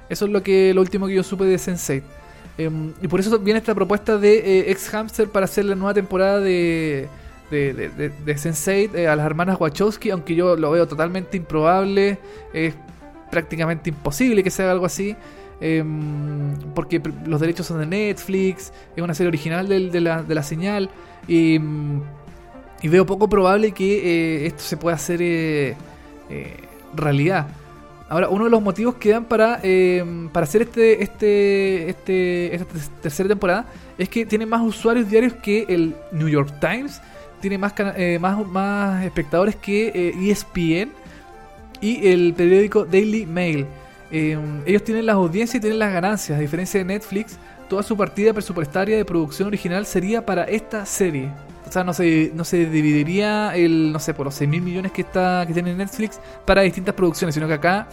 Eso 0.08 0.26
es 0.26 0.30
lo 0.30 0.42
que 0.42 0.72
lo 0.74 0.82
último 0.82 1.06
que 1.06 1.14
yo 1.14 1.22
supe 1.22 1.44
de 1.44 1.56
Sense8. 1.56 2.02
Em, 2.58 2.92
y 3.02 3.08
por 3.08 3.18
eso 3.20 3.36
viene 3.38 3.58
esta 3.58 3.74
propuesta 3.74 4.18
de 4.18 4.38
eh, 4.60 4.70
Ex 4.70 4.88
Hamster 4.90 5.28
para 5.30 5.44
hacer 5.44 5.64
la 5.64 5.74
nueva 5.74 5.94
temporada 5.94 6.38
de, 6.38 7.08
de, 7.50 7.72
de, 7.74 7.88
de- 7.88 8.08
de 8.10 8.34
Sense8 8.36 8.94
eh, 8.94 9.08
a 9.08 9.16
las 9.16 9.26
hermanas 9.26 9.56
Wachowski, 9.58 10.10
aunque 10.10 10.34
yo 10.36 10.54
lo 10.54 10.70
veo 10.70 10.86
totalmente 10.86 11.36
improbable. 11.38 12.18
Es 12.52 12.74
prácticamente 13.34 13.90
imposible 13.90 14.42
que 14.44 14.50
se 14.50 14.62
haga 14.62 14.72
algo 14.72 14.86
así. 14.86 15.16
em, 15.60 16.52
porque 16.74 17.00
los 17.26 17.40
derechos 17.40 17.66
son 17.66 17.78
de 17.78 17.86
Netflix, 17.86 18.72
es 18.96 19.02
una 19.02 19.14
serie 19.14 19.28
original 19.28 19.66
del- 19.68 19.90
de, 19.90 20.00
la, 20.00 20.22
de 20.22 20.34
la 20.34 20.42
señal. 20.42 20.90
Y, 21.28 21.58
y 22.82 22.88
veo 22.88 23.06
poco 23.06 23.28
probable 23.28 23.72
que 23.72 23.88
eh, 24.42 24.46
esto 24.46 24.62
se 24.62 24.76
pueda 24.76 24.96
hacer 24.96 25.20
eh, 25.22 25.74
eh, 26.28 26.56
realidad. 26.94 27.46
Ahora, 28.10 28.28
uno 28.28 28.44
de 28.44 28.50
los 28.50 28.60
motivos 28.62 28.96
que 28.96 29.10
dan 29.10 29.24
para, 29.24 29.60
eh, 29.62 30.04
para 30.32 30.44
hacer 30.44 30.62
este, 30.62 31.02
este, 31.02 31.88
este, 31.88 32.54
esta 32.54 32.66
ter- 32.66 32.88
tercera 33.02 33.28
temporada 33.30 33.64
es 33.96 34.08
que 34.08 34.26
tiene 34.26 34.44
más 34.46 34.60
usuarios 34.60 35.08
diarios 35.08 35.32
que 35.34 35.64
el 35.68 35.94
New 36.12 36.28
York 36.28 36.52
Times, 36.60 37.00
tiene 37.40 37.56
más, 37.58 37.72
eh, 37.96 38.18
más, 38.20 38.44
más 38.46 39.04
espectadores 39.04 39.56
que 39.56 40.12
ESPN 40.30 40.90
y 41.84 42.08
el 42.08 42.32
periódico 42.32 42.86
Daily 42.86 43.26
Mail. 43.26 43.66
Eh, 44.10 44.38
ellos 44.64 44.82
tienen 44.84 45.04
las 45.04 45.16
audiencias 45.16 45.56
y 45.56 45.60
tienen 45.60 45.78
las 45.78 45.92
ganancias, 45.92 46.38
a 46.38 46.40
diferencia 46.40 46.78
de 46.78 46.84
Netflix, 46.84 47.38
toda 47.68 47.82
su 47.82 47.94
partida 47.94 48.32
presupuestaria 48.32 48.96
de 48.96 49.04
producción 49.04 49.48
original 49.48 49.84
sería 49.84 50.24
para 50.24 50.44
esta 50.44 50.86
serie. 50.86 51.30
O 51.68 51.72
sea, 51.72 51.84
no 51.84 51.92
se, 51.92 52.32
no 52.34 52.44
se 52.44 52.66
dividiría 52.66 53.54
el, 53.54 53.92
no 53.92 53.98
sé, 53.98 54.14
por 54.14 54.24
los 54.24 54.34
6 54.34 54.48
mil 54.48 54.62
millones 54.62 54.92
que 54.92 55.02
está 55.02 55.44
que 55.46 55.52
tiene 55.52 55.74
Netflix 55.74 56.20
para 56.46 56.62
distintas 56.62 56.94
producciones, 56.94 57.34
sino 57.34 57.46
que 57.48 57.54
acá, 57.54 57.86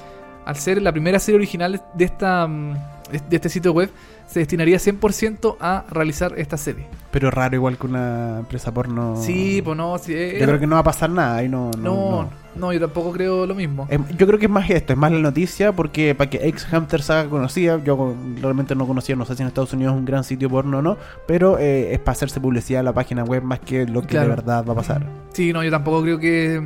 al 0.46 0.56
ser 0.56 0.82
la 0.82 0.94
primera 0.94 1.20
serie 1.20 1.38
original 1.38 1.82
de 1.94 2.06
esta 2.06 2.48
mm, 2.48 2.76
de 3.12 3.36
este 3.36 3.50
sitio 3.50 3.74
web, 3.74 3.90
se 4.28 4.40
destinaría 4.40 4.78
100% 4.78 5.58
a 5.60 5.86
realizar 5.90 6.34
esta 6.38 6.58
serie. 6.58 6.88
Pero 7.12 7.30
raro 7.30 7.56
igual 7.56 7.78
que 7.78 7.88
una 7.88 8.40
empresa 8.40 8.74
porno. 8.74 9.16
Sí, 9.22 9.62
pues 9.64 9.76
no, 9.78 9.98
sí, 9.98 10.14
eh, 10.14 10.38
Yo 10.40 10.46
creo 10.48 10.60
que 10.60 10.68
no 10.68 10.76
va 10.76 10.80
a 10.82 10.84
pasar 10.84 11.10
nada. 11.10 11.38
Ahí 11.38 11.50
no, 11.50 11.72
no, 11.78 11.84
no, 11.84 12.12
no. 12.24 12.30
no, 12.56 12.74
yo 12.74 12.80
tampoco 12.80 13.12
creo 13.12 13.46
lo 13.46 13.54
mismo. 13.56 13.86
Em, 13.90 14.06
Yo 14.18 14.26
creo 14.26 14.40
que 14.40 14.46
es 14.46 14.52
más 14.52 14.70
esto, 14.70 14.94
es 14.94 15.00
más 15.00 15.12
la 15.12 15.20
noticia, 15.20 15.74
porque 15.74 16.16
para 16.16 16.30
que 16.30 16.38
Ex 16.48 16.66
Hamster 16.66 17.02
se 17.02 17.12
haga 17.14 17.30
conocida, 17.30 17.84
yo 17.84 18.16
realmente 18.42 18.74
no 18.76 18.88
conocía, 18.88 19.16
no 19.18 19.26
sé 19.26 19.36
si 19.36 19.42
en 19.42 19.48
Estados 19.50 19.74
Unidos 19.74 19.94
es 19.94 20.00
un 20.00 20.06
gran 20.06 20.24
sitio 20.24 20.50
porno 20.50 20.78
o 20.78 20.82
no, 20.82 20.98
pero 21.28 21.58
eh, 21.60 21.94
es 21.94 22.00
para 22.00 22.14
hacerse 22.14 22.40
publicidad 22.40 22.80
en 22.80 22.86
la 22.86 22.94
página 22.94 23.24
web 23.26 23.44
más 23.44 23.60
que 23.60 23.86
lo 23.86 24.02
que 24.02 24.08
Claro. 24.10 24.30
de 24.30 24.36
verdad 24.36 24.66
va 24.66 24.72
a 24.74 24.76
pasar. 24.76 25.06
Sí, 25.34 25.52
no, 25.52 25.64
yo 25.64 25.72
tampoco 25.72 26.02
creo 26.04 26.18
que, 26.20 26.62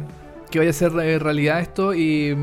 que 0.51 0.59
vaya 0.59 0.69
a 0.69 0.73
ser 0.73 0.91
eh, 0.99 1.17
realidad 1.17 1.59
esto 1.59 1.93
y, 1.95 2.35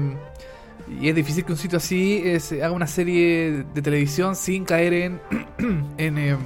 y 1.01 1.09
es 1.09 1.14
difícil 1.14 1.45
que 1.45 1.53
un 1.53 1.59
sitio 1.59 1.79
así 1.79 2.23
eh, 2.25 2.40
se 2.40 2.62
haga 2.62 2.73
una 2.75 2.87
serie 2.87 3.64
de 3.75 3.83
televisión 3.83 4.37
sin 4.37 4.64
caer 4.64 4.92
en, 4.92 5.21
en, 5.99 6.18
eh, 6.18 6.37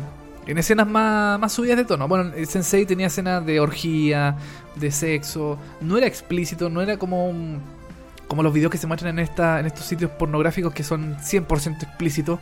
en 0.46 0.58
escenas 0.58 0.86
más, 0.86 1.38
más 1.40 1.52
subidas 1.52 1.76
de 1.76 1.84
tono. 1.84 2.06
Bueno, 2.08 2.30
Sensei 2.46 2.86
tenía 2.86 3.08
escenas 3.08 3.44
de 3.44 3.58
orgía, 3.60 4.36
de 4.76 4.90
sexo, 4.90 5.58
no 5.80 5.96
era 5.98 6.06
explícito, 6.06 6.68
no 6.70 6.80
era 6.82 6.96
como 6.96 7.32
como 8.28 8.42
los 8.42 8.52
videos 8.52 8.72
que 8.72 8.78
se 8.78 8.88
muestran 8.88 9.18
en 9.18 9.24
esta 9.24 9.60
en 9.60 9.66
estos 9.66 9.84
sitios 9.86 10.10
pornográficos 10.10 10.72
que 10.74 10.82
son 10.82 11.16
100% 11.22 11.82
explícitos. 11.84 12.40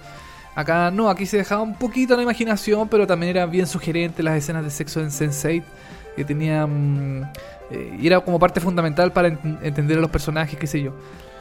Acá 0.55 0.91
no, 0.91 1.11
aquí 1.11 1.27
se 1.27 1.37
dejaba 1.37 1.63
un 1.63 1.77
poquito 1.77 2.17
la 2.17 2.23
imaginación, 2.23 2.89
pero 2.89 3.07
también 3.07 3.31
era 3.37 3.47
bien 3.47 3.67
sugerente 3.67 4.23
las 4.23 4.37
escenas 4.39 4.63
de 4.65 4.71
sexo 4.71 5.01
en 5.01 5.09
Sense8, 5.09 5.65
que 6.17 6.25
tenían... 6.25 7.31
eh, 7.71 7.97
y 8.01 8.07
era 8.07 8.21
como 8.21 8.39
parte 8.39 8.61
fundamental 8.61 9.13
para 9.13 9.31
ent- 9.31 9.59
entender 9.63 9.99
a 9.99 10.01
los 10.01 10.11
personajes, 10.11 10.57
qué 10.59 10.67
sé 10.69 10.81
yo. 10.81 10.95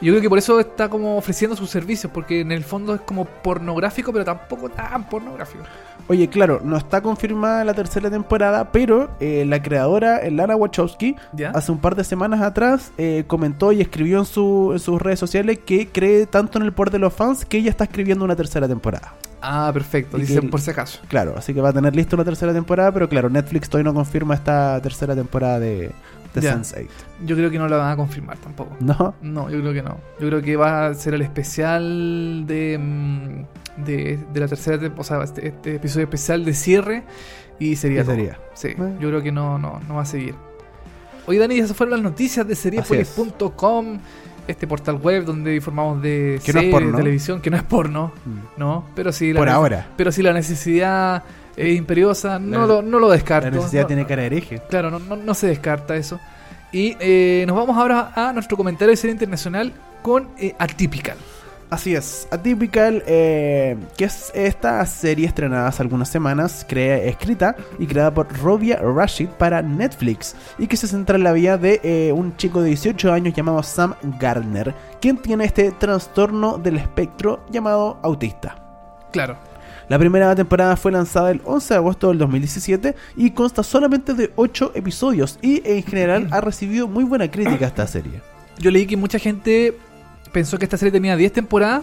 Yo 0.04 0.12
creo 0.12 0.20
que 0.22 0.28
por 0.28 0.38
eso 0.38 0.60
está 0.60 0.88
como 0.88 1.16
ofreciendo 1.16 1.56
sus 1.56 1.70
servicios, 1.70 2.12
porque 2.12 2.40
en 2.40 2.52
el 2.52 2.62
fondo 2.62 2.94
es 2.94 3.00
como 3.00 3.24
pornográfico, 3.24 4.12
pero 4.12 4.24
tampoco 4.24 4.68
tan 4.68 5.08
pornográfico. 5.08 5.64
Oye, 6.08 6.28
claro, 6.28 6.60
no 6.62 6.76
está 6.76 7.00
confirmada 7.00 7.64
la 7.64 7.72
tercera 7.72 8.10
temporada, 8.10 8.70
pero 8.70 9.10
eh, 9.20 9.44
la 9.48 9.62
creadora, 9.62 10.20
Lana 10.30 10.54
Wachowski, 10.54 11.16
¿Ya? 11.32 11.50
hace 11.50 11.72
un 11.72 11.78
par 11.78 11.94
de 11.94 12.04
semanas 12.04 12.42
atrás 12.42 12.92
eh, 12.98 13.24
comentó 13.26 13.72
y 13.72 13.80
escribió 13.80 14.18
en, 14.18 14.26
su- 14.26 14.70
en 14.74 14.78
sus 14.80 15.00
redes 15.00 15.18
sociales 15.18 15.60
que 15.64 15.88
cree 15.88 16.26
tanto 16.26 16.58
en 16.58 16.64
el 16.64 16.72
poder 16.72 16.90
de 16.92 16.98
los 16.98 17.14
fans 17.14 17.46
que 17.46 17.56
ella 17.56 17.70
está 17.70 17.84
escribiendo 17.84 18.22
una 18.24 18.36
tercera 18.36 18.68
temporada. 18.68 19.14
Ah, 19.40 19.70
perfecto, 19.74 20.16
Y 20.18 20.22
dicen 20.22 20.48
por 20.50 20.60
si 20.60 20.70
acaso. 20.70 21.00
Claro, 21.08 21.34
así 21.36 21.52
que 21.54 21.60
va 21.60 21.68
a 21.70 21.72
tener 21.72 21.94
lista 21.94 22.16
una 22.16 22.24
tercera 22.24 22.52
temporada, 22.52 22.92
pero 22.92 23.08
claro, 23.08 23.28
Netflix 23.30 23.68
todavía 23.68 23.90
no 23.90 23.94
confirma 23.94 24.34
esta 24.34 24.80
tercera 24.82 25.14
temporada 25.14 25.58
de, 25.60 25.90
de 26.34 26.40
Ya. 26.40 26.54
Sense8. 26.56 26.86
Yo 27.24 27.36
creo 27.36 27.50
que 27.50 27.58
no 27.58 27.68
la 27.68 27.76
van 27.76 27.92
a 27.92 27.96
confirmar 27.96 28.36
tampoco. 28.38 28.76
¿No? 28.80 29.14
No, 29.22 29.48
yo 29.50 29.60
creo 29.60 29.72
que 29.72 29.82
no. 29.82 29.98
Yo 30.20 30.28
creo 30.28 30.42
que 30.42 30.56
va 30.56 30.86
a 30.88 30.94
ser 30.94 31.14
el 31.14 31.22
especial 31.22 32.44
de, 32.46 32.78
mm, 32.78 33.84
de, 33.84 34.18
de 34.32 34.40
la 34.40 34.48
tercera 34.48 34.78
temporada, 34.78 35.00
o 35.00 35.04
sea, 35.04 35.24
este, 35.24 35.48
este 35.48 35.76
episodio 35.76 36.04
especial 36.04 36.44
de 36.44 36.54
cierre 36.54 37.02
y 37.58 37.76
sería 37.76 37.98
¿Qué 38.00 38.04
todo. 38.04 38.14
sería? 38.16 38.38
Sí, 38.54 38.68
Bueno. 38.76 39.00
yo 39.00 39.08
creo 39.08 39.22
que 39.22 39.32
no, 39.32 39.58
no, 39.58 39.80
no 39.88 39.94
va 39.94 40.02
a 40.02 40.06
seguir. 40.06 40.34
Oye, 41.26 41.38
Dani, 41.38 41.58
esas 41.58 41.76
fueron 41.76 41.92
las 41.94 42.02
noticias 42.02 42.46
de 42.46 42.54
seriepolis.com, 42.54 43.98
este 44.46 44.66
portal 44.66 44.96
web 44.96 45.24
donde 45.24 45.54
informamos 45.54 46.02
de 46.02 46.40
Que 46.44 46.52
no 46.52 46.58
series, 46.60 46.72
porno. 46.74 46.96
televisión, 46.98 47.40
que 47.40 47.50
no 47.50 47.56
es 47.56 47.62
porno, 47.62 48.12
Mm. 48.26 48.58
¿no? 48.60 48.84
Pero 48.94 49.10
sí 49.12 49.32
la 49.32 49.40
Por 49.40 49.48
ahora. 49.48 49.86
Pero 49.96 50.12
si 50.12 50.22
la 50.22 50.32
necesidad 50.32 51.22
imperiosa, 51.56 52.38
no, 52.38 52.60
La- 52.60 52.66
lo, 52.66 52.82
no 52.82 52.98
lo 52.98 53.10
descarto. 53.10 53.48
La 53.50 53.56
necesidad 53.56 53.82
No- 53.82 53.86
tiene 53.88 54.06
cara 54.06 54.22
de 54.22 54.26
hereje. 54.26 54.62
Claro, 54.68 54.90
no, 54.90 54.98
no, 54.98 55.16
no 55.16 55.34
se 55.34 55.46
descarta 55.48 55.96
eso. 55.96 56.18
Y 56.72 56.96
eh, 57.00 57.44
nos 57.46 57.56
vamos 57.56 57.76
ahora 57.76 58.12
a 58.16 58.32
nuestro 58.32 58.56
comentario 58.56 58.90
de 58.90 58.96
serie 58.96 59.12
internacional 59.12 59.72
con 60.02 60.28
eh, 60.38 60.54
Atypical. 60.58 61.16
Así 61.70 61.94
es, 61.94 62.28
Atypical, 62.30 63.02
eh, 63.06 63.76
que 63.96 64.04
es 64.04 64.30
esta 64.34 64.84
serie 64.86 65.26
estrenada 65.26 65.66
hace 65.66 65.82
algunas 65.82 66.08
semanas, 66.08 66.64
crea- 66.68 66.98
escrita 67.04 67.56
y 67.78 67.86
creada 67.86 68.12
por 68.12 68.28
Robia 68.38 68.76
Rashid 68.80 69.28
para 69.30 69.60
Netflix, 69.62 70.36
y 70.58 70.66
que 70.68 70.76
se 70.76 70.86
centra 70.86 71.16
en 71.16 71.24
la 71.24 71.32
vida 71.32 71.56
de 71.58 72.12
un 72.14 72.36
chico 72.36 72.60
de 72.60 72.68
18 72.68 73.12
años 73.12 73.34
llamado 73.34 73.62
Sam 73.62 73.94
Gardner, 74.20 74.74
quien 75.00 75.16
tiene 75.16 75.46
este 75.46 75.72
trastorno 75.72 76.58
del 76.58 76.76
espectro 76.76 77.44
llamado 77.50 77.98
autista. 78.02 78.56
Claro. 79.10 79.36
La 79.88 79.98
primera 79.98 80.34
temporada 80.34 80.76
fue 80.76 80.92
lanzada 80.92 81.30
el 81.30 81.40
11 81.44 81.74
de 81.74 81.78
agosto 81.78 82.08
del 82.08 82.18
2017 82.18 82.94
y 83.16 83.30
consta 83.32 83.62
solamente 83.62 84.14
de 84.14 84.30
8 84.36 84.72
episodios 84.74 85.38
y 85.42 85.60
en 85.64 85.82
general 85.82 86.28
ha 86.30 86.40
recibido 86.40 86.88
muy 86.88 87.04
buena 87.04 87.30
crítica 87.30 87.66
esta 87.66 87.86
serie. 87.86 88.20
Yo 88.58 88.70
leí 88.70 88.86
que 88.86 88.96
mucha 88.96 89.18
gente 89.18 89.76
pensó 90.32 90.58
que 90.58 90.64
esta 90.64 90.76
serie 90.78 90.92
tenía 90.92 91.16
10 91.16 91.32
temporadas, 91.32 91.82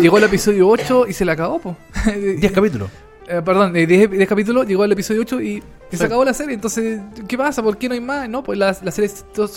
llegó 0.00 0.18
al 0.18 0.24
episodio 0.24 0.68
8 0.68 1.06
y 1.08 1.12
se 1.12 1.24
la 1.24 1.32
acabó, 1.32 1.58
po. 1.58 1.76
10 2.06 2.52
capítulos. 2.52 2.88
Eh, 3.28 3.40
perdón, 3.44 3.74
eh, 3.76 3.86
10, 3.86 4.10
10 4.10 4.28
capítulos, 4.28 4.66
llegó 4.66 4.82
al 4.82 4.92
episodio 4.92 5.22
8 5.22 5.40
y, 5.40 5.62
Sí. 5.90 5.98
se 5.98 6.04
acabó 6.06 6.24
la 6.24 6.32
serie. 6.32 6.54
Entonces, 6.54 7.00
¿qué 7.28 7.36
pasa? 7.36 7.62
¿Por 7.62 7.76
qué 7.76 7.86
no 7.86 7.94
hay 7.94 8.00
más? 8.00 8.26
No, 8.28 8.42
pues 8.42 8.58
la, 8.58 8.74
la 8.82 8.90
serie 8.90 9.10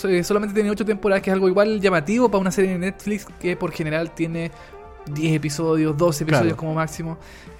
eh, 0.08 0.22
solamente 0.22 0.54
tiene 0.54 0.70
8 0.70 0.84
temporadas, 0.84 1.22
que 1.22 1.30
es 1.30 1.34
algo 1.34 1.48
igual 1.48 1.80
llamativo 1.80 2.28
para 2.30 2.40
una 2.42 2.50
serie 2.50 2.72
de 2.72 2.78
Netflix 2.78 3.26
que 3.40 3.56
por 3.56 3.72
general 3.72 4.10
tiene 4.14 4.50
10 5.12 5.34
episodios, 5.36 5.96
12 5.96 6.24
episodios 6.24 6.42
Claro. 6.48 6.56
como 6.56 6.74
máximo. 6.74 7.16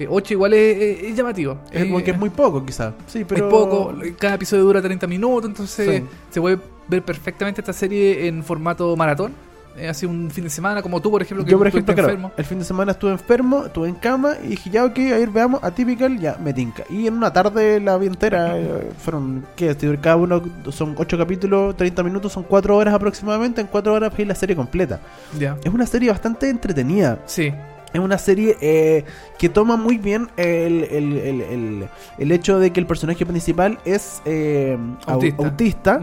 8 0.09 0.35
igual 0.35 0.53
es, 0.55 0.77
es- 0.77 1.03
es 1.11 1.17
llamativo. 1.17 1.59
Es, 1.73 1.83
Eh, 1.85 1.89
porque 1.91 2.11
es 2.11 2.19
muy 2.19 2.31
poco 2.31 2.65
quizás. 2.65 2.93
Sí, 3.07 3.25
pero... 3.27 3.47
Es 3.47 3.51
poco, 3.51 3.95
cada 4.19 4.35
episodio 4.35 4.65
dura 4.65 4.83
30 4.83 5.07
minutos, 5.07 5.49
entonces 5.51 5.97
Sí. 6.03 6.05
se 6.31 6.41
puede 6.41 6.59
ver 6.89 7.03
perfectamente 7.03 7.61
esta 7.61 7.73
serie 7.73 8.27
en 8.29 8.43
formato 8.45 8.95
maratón. 8.97 9.33
Eh, 9.79 9.89
hace 9.89 10.07
un 10.07 10.31
fin 10.31 10.45
de 10.45 10.51
semana, 10.51 10.81
como 10.81 11.03
tú, 11.03 11.11
por 11.11 11.21
ejemplo, 11.21 11.45
que 11.45 11.51
Yo, 11.51 11.59
por 11.59 11.67
ejemplo, 11.67 11.95
claro, 11.95 12.09
enfermo. 12.09 12.33
el 12.37 12.45
fin 12.47 12.59
de 12.59 12.65
semana 12.65 12.93
estuve 12.93 13.11
enfermo, 13.13 13.65
estuve 13.67 13.89
en 13.89 13.95
cama 13.97 14.35
y 14.43 14.49
dije, 14.49 14.71
ya, 14.71 14.85
ok, 14.85 14.99
a 14.99 15.19
ver, 15.19 15.29
veamos, 15.31 15.63
Atypical, 15.63 16.19
ya, 16.19 16.37
me 16.43 16.55
tinca. 16.55 16.85
Y 16.89 17.07
en 17.07 17.15
una 17.15 17.31
tarde 17.33 17.79
la 17.81 17.99
vi 17.99 18.07
entera, 18.07 18.59
eh, 18.59 18.91
fueron, 18.99 19.45
¿qué? 19.55 19.77
Cada 20.01 20.17
uno 20.17 20.43
son 20.71 20.95
8 20.97 21.19
capítulos, 21.19 21.77
30 21.77 22.03
minutos, 22.03 22.33
son 22.33 22.45
4 22.45 22.75
horas 22.77 22.95
aproximadamente. 22.95 23.61
En 23.61 23.67
4 23.67 23.93
horas 23.93 24.17
vi 24.17 24.25
la 24.25 24.35
serie 24.35 24.57
completa. 24.57 25.01
Ya. 25.39 25.57
Es 25.63 25.73
una 25.73 25.85
serie 25.87 26.11
bastante 26.11 26.49
entretenida. 26.49 27.19
Sí, 27.27 27.53
Es 27.93 28.01
una 28.01 28.19
serie 28.19 28.57
eh, 28.61 29.05
que 29.39 29.49
toma 29.49 29.77
muy 29.77 29.97
bien 29.97 30.29
el, 30.37 30.85
el- 30.85 31.17
el- 31.19 31.41
el- 31.41 31.89
el 32.19 32.33
hecho 32.33 32.59
de 32.59 32.71
que 32.71 32.81
el 32.81 32.87
personaje 32.87 33.25
principal 33.25 33.79
es 33.87 34.21
eh, 34.27 34.77
au- 35.07 35.13
Autista. 35.15 35.45
autista 35.47 36.01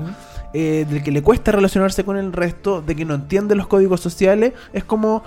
eh, 0.53 0.85
del 0.89 1.03
que 1.03 1.11
le 1.11 1.21
cuesta 1.21 1.51
relacionarse 1.51 2.03
con 2.03 2.17
el 2.17 2.31
resto, 2.33 2.81
de 2.81 2.95
que 2.95 3.05
no 3.05 3.13
entiende 3.15 3.55
los 3.55 3.67
códigos 3.67 4.01
sociales, 4.01 4.53
es 4.73 4.83
como 4.83 5.23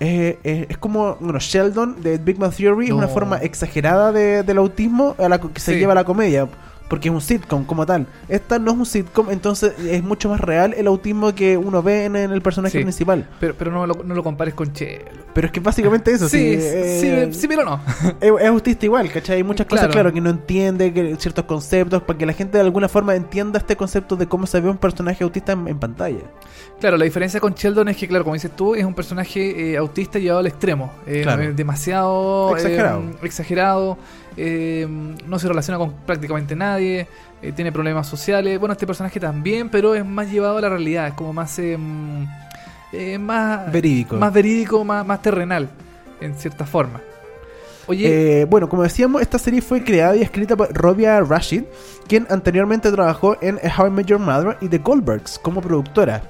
eh, 0.00 0.38
eh, 0.44 0.66
es 0.68 0.78
como 0.78 1.16
bueno, 1.18 1.40
Sheldon 1.40 2.00
de 2.02 2.18
Big 2.18 2.38
Bang 2.38 2.52
Theory 2.54 2.84
es 2.86 2.90
No. 2.90 2.98
una 2.98 3.08
forma 3.08 3.38
exagerada 3.38 4.12
de- 4.12 4.44
del 4.44 4.58
autismo 4.58 5.16
a 5.18 5.28
la 5.28 5.40
que 5.40 5.58
se 5.58 5.72
Sí. 5.74 5.78
lleva 5.80 5.90
a 5.92 5.96
la 5.96 6.04
comedia. 6.04 6.46
Porque 6.88 7.08
es 7.08 7.14
un 7.14 7.20
sitcom 7.20 7.64
como 7.64 7.84
tal. 7.84 8.06
Esta 8.28 8.58
no 8.58 8.70
es 8.72 8.78
un 8.78 8.86
sitcom, 8.86 9.30
entonces 9.30 9.74
es 9.78 10.02
mucho 10.02 10.28
más 10.30 10.40
real 10.40 10.74
el 10.76 10.86
autismo 10.86 11.34
que 11.34 11.56
uno 11.58 11.82
ve 11.82 12.06
en, 12.06 12.16
el 12.16 12.40
personaje 12.40 12.78
Sí. 12.78 12.82
principal. 12.82 13.28
pero, 13.40 13.54
pero 13.58 13.70
no, 13.70 13.86
lo, 13.86 14.02
no 14.04 14.14
lo 14.14 14.22
compares 14.24 14.54
con 14.54 14.72
Chelo. 14.72 15.04
Pero 15.34 15.46
es 15.48 15.52
que 15.52 15.60
básicamente 15.60 16.10
eso, 16.12 16.28
sí, 16.28 16.54
sí. 16.54 16.60
sí, 16.60 17.06
eh, 17.08 17.28
sí, 17.32 17.46
pero 17.46 17.64
no. 17.64 17.80
es, 18.20 18.32
es 18.40 18.48
autista 18.48 18.86
igual, 18.86 19.12
¿cachai? 19.12 19.36
Hay 19.36 19.42
muchas 19.44 19.66
cosas, 19.66 19.86
Claro. 19.88 19.92
claro, 19.92 20.12
que 20.14 20.20
no 20.22 20.30
entiende, 20.30 20.92
que 20.92 21.14
ciertos 21.16 21.44
conceptos, 21.44 22.02
para 22.02 22.18
que 22.18 22.24
la 22.26 22.32
gente 22.32 22.56
de 22.58 22.64
alguna 22.64 22.88
forma 22.88 23.14
entienda 23.14 23.58
este 23.58 23.76
concepto 23.76 24.16
de 24.16 24.26
cómo 24.26 24.46
se 24.46 24.58
ve 24.60 24.70
un 24.70 24.78
personaje 24.78 25.22
autista 25.24 25.52
en, 25.52 25.68
en 25.68 25.78
pantalla. 25.78 26.20
Claro, 26.80 26.96
la 26.96 27.04
diferencia 27.04 27.38
con 27.40 27.54
Sheldon 27.54 27.88
es 27.88 27.96
que, 27.98 28.08
claro, 28.08 28.24
como 28.24 28.34
dices 28.34 28.50
tú, 28.56 28.74
es 28.74 28.84
un 28.84 28.94
personaje 28.94 29.72
eh, 29.72 29.76
autista 29.76 30.18
llevado 30.18 30.40
al 30.40 30.46
extremo. 30.46 30.90
Eh, 31.06 31.20
Claro. 31.22 31.52
demasiado 31.52 32.56
Exagerado. 32.56 33.00
eh, 33.02 33.14
exagerado, 33.22 33.98
eh, 34.38 34.86
no 35.26 35.38
se 35.38 35.48
relaciona 35.48 35.78
con 35.78 35.92
prácticamente 36.06 36.54
nadie, 36.54 37.06
eh, 37.42 37.52
tiene 37.52 37.72
problemas 37.72 38.06
sociales. 38.06 38.58
Bueno, 38.58 38.72
este 38.72 38.86
personaje 38.86 39.18
también, 39.18 39.68
pero 39.68 39.94
es 39.94 40.04
más 40.04 40.30
llevado 40.30 40.58
a 40.58 40.60
la 40.60 40.68
realidad, 40.68 41.08
es 41.08 41.14
como 41.14 41.32
más... 41.32 41.58
eh, 41.58 41.76
mm, 41.76 42.26
eh, 42.92 43.18
más 43.18 43.70
Verídico. 43.70 44.16
Más 44.16 44.32
verídico, 44.32 44.84
más, 44.84 45.04
más 45.06 45.20
terrenal, 45.20 45.68
en 46.20 46.34
cierta 46.34 46.64
forma. 46.64 47.00
Oye, 47.86 48.42
Eh, 48.42 48.44
bueno, 48.44 48.68
como 48.68 48.82
decíamos, 48.82 49.22
esta 49.22 49.38
serie 49.38 49.60
fue 49.60 49.82
creada 49.82 50.14
y 50.16 50.22
escrita 50.22 50.56
por 50.56 50.72
Robia 50.72 51.20
Rashid, 51.20 51.64
quien 52.06 52.26
anteriormente 52.30 52.90
trabajó 52.92 53.36
en 53.42 53.58
How 53.76 53.86
I 53.86 53.90
Met 53.90 54.06
Your 54.06 54.20
Mother 54.20 54.56
y 54.60 54.68
The 54.68 54.78
Goldbergs 54.78 55.38
como 55.38 55.60
productora. 55.60 56.22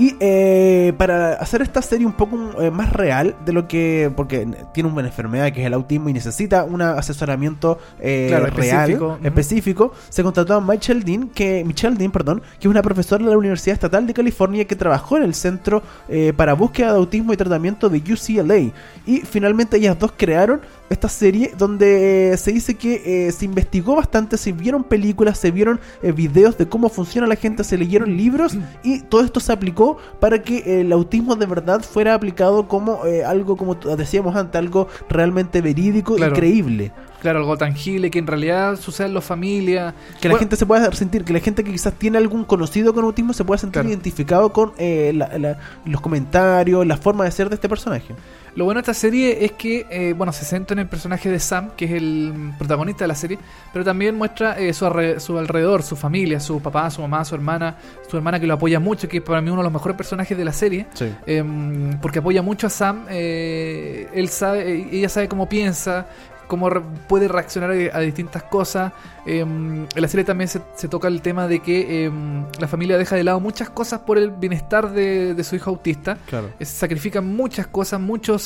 Y 0.00 0.16
eh, 0.18 0.94
para 0.96 1.34
hacer 1.34 1.60
esta 1.60 1.82
serie 1.82 2.06
un 2.06 2.14
poco 2.14 2.58
eh, 2.58 2.70
más 2.70 2.90
real 2.90 3.36
de 3.44 3.52
lo 3.52 3.68
que. 3.68 4.10
Porque 4.16 4.48
tiene 4.72 4.88
una 4.88 5.06
enfermedad 5.06 5.52
que 5.52 5.60
es 5.60 5.66
el 5.66 5.74
autismo 5.74 6.08
y 6.08 6.14
necesita 6.14 6.64
un 6.64 6.80
asesoramiento 6.80 7.78
eh, 8.00 8.28
Claro, 8.30 8.46
real, 8.46 9.18
específico, 9.22 9.92
se 10.08 10.22
contrató 10.22 10.54
a 10.54 10.60
Michelle 10.62 11.04
Dean, 11.04 11.28
que, 11.28 11.62
Michelle 11.66 11.96
Dean, 11.96 12.10
perdón, 12.10 12.40
que 12.58 12.66
es 12.66 12.70
una 12.70 12.80
profesora 12.80 13.22
de 13.22 13.30
la 13.30 13.36
Universidad 13.36 13.74
Estatal 13.74 14.06
de 14.06 14.14
California 14.14 14.64
que 14.64 14.74
trabajó 14.74 15.18
en 15.18 15.24
el 15.24 15.34
Centro 15.34 15.82
eh, 16.08 16.32
para 16.34 16.54
Búsqueda 16.54 16.94
de 16.94 16.98
Autismo 16.98 17.34
y 17.34 17.36
Tratamiento 17.36 17.90
de 17.90 17.98
UCLA. 17.98 18.72
Y 19.04 19.18
finalmente 19.28 19.76
ellas 19.76 19.98
dos 19.98 20.14
crearon 20.16 20.62
esta 20.90 21.08
serie 21.08 21.52
donde 21.56 22.32
eh, 22.32 22.36
se 22.36 22.52
dice 22.52 22.74
que 22.74 23.28
eh, 23.28 23.32
se 23.32 23.44
investigó 23.46 23.96
bastante, 23.96 24.36
se 24.36 24.52
vieron 24.52 24.84
películas, 24.84 25.38
se 25.38 25.50
vieron 25.50 25.80
eh, 26.02 26.12
videos 26.12 26.58
de 26.58 26.68
cómo 26.68 26.88
funciona 26.88 27.26
la 27.26 27.36
gente, 27.36 27.64
se 27.64 27.78
leyeron 27.78 28.16
libros 28.16 28.58
y 28.82 29.00
todo 29.02 29.22
esto 29.24 29.40
se 29.40 29.52
aplicó 29.52 29.96
para 30.18 30.42
que 30.42 30.80
el 30.80 30.92
autismo 30.92 31.36
de 31.36 31.46
verdad 31.46 31.80
fuera 31.80 32.12
aplicado 32.14 32.68
como 32.68 33.06
eh, 33.06 33.24
algo, 33.24 33.56
como 33.56 33.76
decíamos 33.76 34.36
antes, 34.36 34.58
algo 34.58 34.88
realmente 35.08 35.62
verídico 35.62 36.16
Claro. 36.16 36.34
y 36.34 36.36
creíble. 36.38 36.92
claro, 37.22 37.38
algo 37.38 37.56
tangible 37.56 38.10
que 38.10 38.18
en 38.18 38.26
realidad 38.26 38.76
sucede 38.76 39.06
en 39.06 39.14
la 39.14 39.20
familia. 39.20 39.94
Que 40.20 40.28
la 40.28 40.36
gente 40.38 40.56
se 40.56 40.66
pueda 40.66 40.90
sentir, 40.92 41.24
que 41.24 41.32
la 41.32 41.40
gente 41.40 41.62
que 41.62 41.70
quizás 41.70 41.94
tiene 41.94 42.18
algún 42.18 42.44
conocido 42.44 42.92
con 42.92 43.04
autismo 43.04 43.32
se 43.32 43.44
pueda 43.44 43.58
sentir 43.58 43.74
Claro. 43.74 43.88
identificado 43.90 44.52
con 44.52 44.72
eh, 44.76 45.12
la- 45.14 45.38
la- 45.38 45.58
los 45.84 46.00
comentarios, 46.00 46.84
la 46.86 46.96
forma 46.96 47.24
de 47.24 47.30
ser 47.30 47.48
de 47.48 47.54
este 47.54 47.68
personaje. 47.68 48.14
Lo 48.56 48.64
bueno 48.64 48.78
de 48.78 48.82
esta 48.82 48.94
serie 48.94 49.44
es 49.44 49.52
que, 49.52 49.86
eh, 49.90 50.12
bueno, 50.16 50.32
se 50.32 50.44
centra 50.44 50.74
en 50.74 50.80
el 50.80 50.86
personaje 50.88 51.28
de 51.30 51.38
Sam, 51.38 51.70
que 51.76 51.84
es 51.84 51.90
el 51.92 52.52
protagonista 52.58 53.04
de 53.04 53.08
la 53.08 53.14
serie, 53.14 53.38
pero 53.72 53.84
también 53.84 54.14
muestra 54.16 54.58
eh, 54.58 54.72
su, 54.72 54.84
alre- 54.86 55.18
su 55.20 55.38
alrededor, 55.38 55.82
su 55.82 55.96
familia, 55.96 56.40
su 56.40 56.60
papá, 56.60 56.90
su 56.90 57.00
mamá, 57.00 57.24
su 57.24 57.34
hermana, 57.34 57.76
su 58.08 58.16
hermana 58.16 58.40
que 58.40 58.46
lo 58.46 58.54
apoya 58.54 58.80
mucho, 58.80 59.08
que 59.08 59.18
es 59.18 59.22
para 59.22 59.40
mí 59.40 59.50
uno 59.50 59.60
de 59.60 59.64
los 59.64 59.72
mejores 59.72 59.96
personajes 59.96 60.36
de 60.36 60.44
la 60.44 60.52
serie, 60.52 60.86
Sí. 60.94 61.06
em, 61.26 61.98
porque 62.00 62.18
apoya 62.18 62.42
mucho 62.42 62.66
a 62.66 62.70
Sam, 62.70 63.06
eh, 63.08 64.08
él 64.14 64.28
sabe, 64.28 64.88
ella 64.92 65.08
sabe 65.08 65.28
cómo 65.28 65.48
piensa, 65.48 66.06
cómo 66.50 66.68
re- 66.68 66.82
puede 67.08 67.28
reaccionar 67.28 67.70
a, 67.70 67.96
a 67.96 68.00
distintas 68.00 68.42
cosas. 68.42 68.92
Em, 69.24 69.84
en 69.94 70.02
la 70.02 70.08
serie 70.08 70.24
también 70.24 70.48
se, 70.48 70.60
se 70.74 70.88
toca 70.88 71.06
el 71.08 71.22
tema 71.22 71.46
de 71.46 71.60
que 71.60 72.04
em, 72.04 72.44
la 72.58 72.66
familia 72.66 72.98
deja 72.98 73.14
de 73.16 73.22
lado 73.24 73.38
muchas 73.38 73.70
cosas 73.70 74.00
por 74.00 74.18
el 74.18 74.30
bienestar 74.32 74.90
de, 74.92 75.34
de 75.34 75.44
su 75.44 75.54
hijo 75.56 75.70
autista. 75.70 76.18
Claro. 76.28 76.50
Eh, 76.58 76.64
sacrifican 76.64 77.24
muchas 77.24 77.66
cosas, 77.68 78.00
muchas 78.00 78.42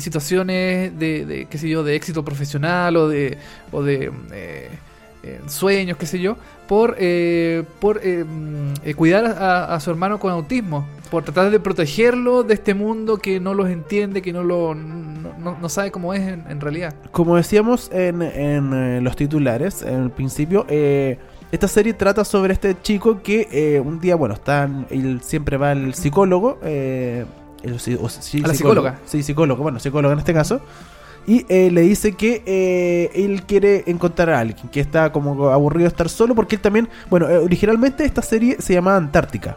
situaciones 0.00 0.98
de, 0.98 1.26
de, 1.26 1.46
qué 1.46 1.58
sé 1.58 1.68
yo, 1.68 1.84
de 1.84 1.94
éxito 1.94 2.24
profesional 2.24 2.96
o 2.96 3.08
de, 3.08 3.36
o 3.70 3.82
de 3.82 4.10
eh, 5.22 5.40
sueños, 5.46 5.96
qué 5.98 6.06
sé 6.06 6.18
yo, 6.20 6.36
por, 6.68 6.96
eh, 6.98 7.64
por 7.80 8.00
eh, 8.02 8.24
mm, 8.24 8.72
eh, 8.84 8.94
cuidar 8.94 9.24
a, 9.26 9.74
a 9.74 9.80
su 9.80 9.90
hermano 9.90 10.18
con 10.18 10.32
autismo, 10.32 10.86
por 11.10 11.22
tratar 11.24 11.50
de 11.50 11.60
protegerlo 11.60 12.42
de 12.42 12.54
este 12.54 12.74
mundo 12.74 13.18
que 13.18 13.38
no 13.40 13.54
los 13.54 13.68
entiende, 13.68 14.22
que 14.22 14.32
no 14.32 14.42
lo 14.42 14.74
no, 14.74 15.68
sabe 15.68 15.90
cómo 15.90 16.14
es 16.14 16.20
en, 16.22 16.44
en 16.48 16.60
realidad. 16.60 16.94
Como 17.10 17.36
decíamos 17.36 17.90
en, 17.92 18.22
en, 18.22 18.72
eh, 18.72 19.00
los 19.00 19.16
titulares, 19.16 19.82
en 19.82 20.02
el 20.04 20.10
principio, 20.10 20.64
eh, 20.68 21.18
esta 21.50 21.68
serie 21.68 21.92
trata 21.92 22.24
sobre 22.24 22.52
este 22.54 22.76
chico 22.80 23.22
que 23.22 23.80
un 23.84 24.00
día, 24.00 24.14
bueno, 24.16 24.34
está, 24.34 24.64
en- 24.64 24.86
él 24.90 25.20
siempre 25.22 25.56
va 25.58 25.72
al 25.72 25.94
psicólogo. 25.94 26.58
eh, 26.62 27.24
el 27.62 27.74
psi- 27.78 27.96
o 28.00 28.08
sí, 28.08 28.42
A 28.42 28.48
la 28.48 28.54
psicóloga. 28.54 28.98
Sí, 29.04 29.22
psicólogo, 29.22 29.62
bueno, 29.62 29.78
psicólogo 29.78 30.12
en 30.12 30.18
este 30.18 30.32
caso. 30.34 30.60
Y 31.26 31.46
eh, 31.48 31.70
le 31.70 31.82
dice 31.82 32.12
que 32.12 32.42
eh, 32.46 33.10
él 33.14 33.42
quiere 33.44 33.84
encontrar 33.86 34.30
a 34.30 34.40
alguien, 34.40 34.68
que 34.68 34.80
está 34.80 35.12
como 35.12 35.50
aburrido 35.50 35.84
de 35.84 35.88
estar 35.88 36.08
solo, 36.08 36.34
porque 36.34 36.56
él 36.56 36.60
también, 36.60 36.88
bueno, 37.08 37.28
eh, 37.28 37.38
originalmente 37.38 38.04
esta 38.04 38.22
serie 38.22 38.56
se 38.58 38.74
llamaba 38.74 38.96
Antártica, 38.96 39.56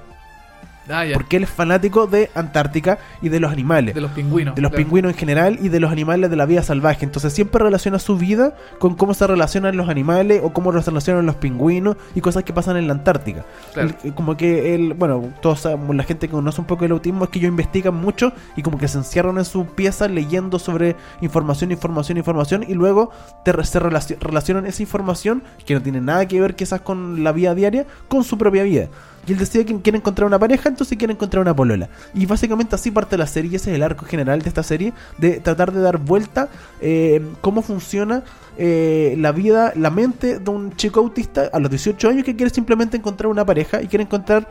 Ah, 0.90 1.04
porque 1.14 1.38
él 1.38 1.44
es 1.44 1.50
fanático 1.50 2.06
de 2.08 2.30
Antártica 2.36 3.00
y 3.22 3.30
de 3.30 3.40
los 3.40 3.52
animales 3.52 3.96
De 3.96 4.02
los 4.02 4.12
pingüinos. 4.12 4.56
de 4.56 4.62
los 4.62 4.70
claro. 4.72 4.84
pingüinos 4.86 5.12
en 5.14 5.18
general 5.18 5.58
y 5.62 5.70
de 5.70 5.80
los 5.80 5.92
animales 5.92 6.30
de 6.30 6.36
la 6.36 6.46
vida 6.46 6.62
salvaje. 6.64 7.06
Entonces 7.06 7.34
siempre 7.34 7.64
relaciona 7.64 7.98
su 8.00 8.18
vida 8.18 8.56
con 8.80 8.96
cómo 8.96 9.14
se 9.14 9.26
relacionan 9.26 9.78
los 9.78 9.90
animales 9.90 10.42
o 10.44 10.54
cómo 10.54 10.72
se 10.80 10.90
relacionan 10.92 11.26
los 11.26 11.36
pingüinos 11.36 11.98
y 12.14 12.22
cosas 12.22 12.44
que 12.44 12.54
pasan 12.54 12.78
en 12.78 12.88
la 12.88 12.94
Antártica. 12.94 13.46
Claro. 13.74 13.90
Él- 14.04 14.14
como 14.14 14.38
que 14.38 14.76
él, 14.76 14.94
bueno, 14.94 15.30
todos 15.42 15.66
la 15.66 16.04
gente 16.04 16.28
que 16.28 16.34
conoce 16.34 16.62
un 16.62 16.68
poco 16.68 16.86
el 16.86 16.92
autismo 16.92 17.24
es 17.24 17.30
que 17.32 17.40
ellos 17.40 17.50
investigan 17.50 17.96
mucho 17.96 18.32
y 18.56 18.62
como 18.62 18.78
que 18.78 18.88
se 18.88 18.98
encierran 19.00 19.38
en 19.38 19.46
su 19.46 19.66
pieza 19.66 20.08
leyendo 20.08 20.60
sobre 20.60 20.96
información, 21.22 21.72
información, 21.72 22.18
información 22.18 22.64
y 22.68 22.74
luego 22.76 23.12
te, 23.44 23.52
se 23.64 23.80
relaci- 23.80 24.18
relacionan 24.20 24.66
esa 24.66 24.84
información 24.84 25.42
que 25.66 25.74
no 25.74 25.82
tiene 25.82 26.02
nada 26.02 26.28
que 26.28 26.40
ver 26.40 26.56
quizás 26.56 26.82
con 26.82 27.24
la 27.24 27.32
vida 27.32 27.56
diaria 27.56 27.86
con 28.08 28.24
su 28.24 28.38
propia 28.38 28.64
vida. 28.64 28.88
Y 29.28 29.34
él 29.34 29.38
decide 29.40 29.66
que 29.66 29.80
quiere 29.82 29.98
encontrar 29.98 30.28
una 30.28 30.38
pareja, 30.40 30.70
entonces 30.70 30.98
quiere 30.98 31.14
encontrar 31.14 31.42
una 31.42 31.56
polola. 31.56 31.90
Y 32.14 32.26
básicamente 32.26 32.76
así 32.76 32.92
parte 32.92 33.18
la 33.18 33.28
serie, 33.28 33.52
y 33.52 33.56
ese 33.56 33.72
es 33.72 33.76
el 33.76 33.84
arco 33.84 34.06
general 34.06 34.42
de 34.42 34.50
esta 34.50 34.64
serie, 34.64 34.94
de 35.18 35.40
tratar 35.40 35.72
de 35.72 35.82
dar 35.82 35.98
vuelta 35.98 36.50
eh, 36.82 37.22
cómo 37.42 37.62
funciona 37.62 38.24
eh, 38.58 39.16
la 39.18 39.32
vida, 39.32 39.74
la 39.76 39.90
mente 39.90 40.40
de 40.40 40.50
un 40.50 40.76
chico 40.76 41.00
autista 41.00 41.50
a 41.52 41.60
los 41.60 41.70
18 41.70 42.10
años 42.10 42.24
que 42.24 42.36
quiere 42.36 42.54
simplemente 42.54 42.98
encontrar 42.98 43.30
una 43.30 43.46
pareja 43.46 43.82
y 43.82 43.88
quiere 43.88 44.04
encontrar 44.04 44.48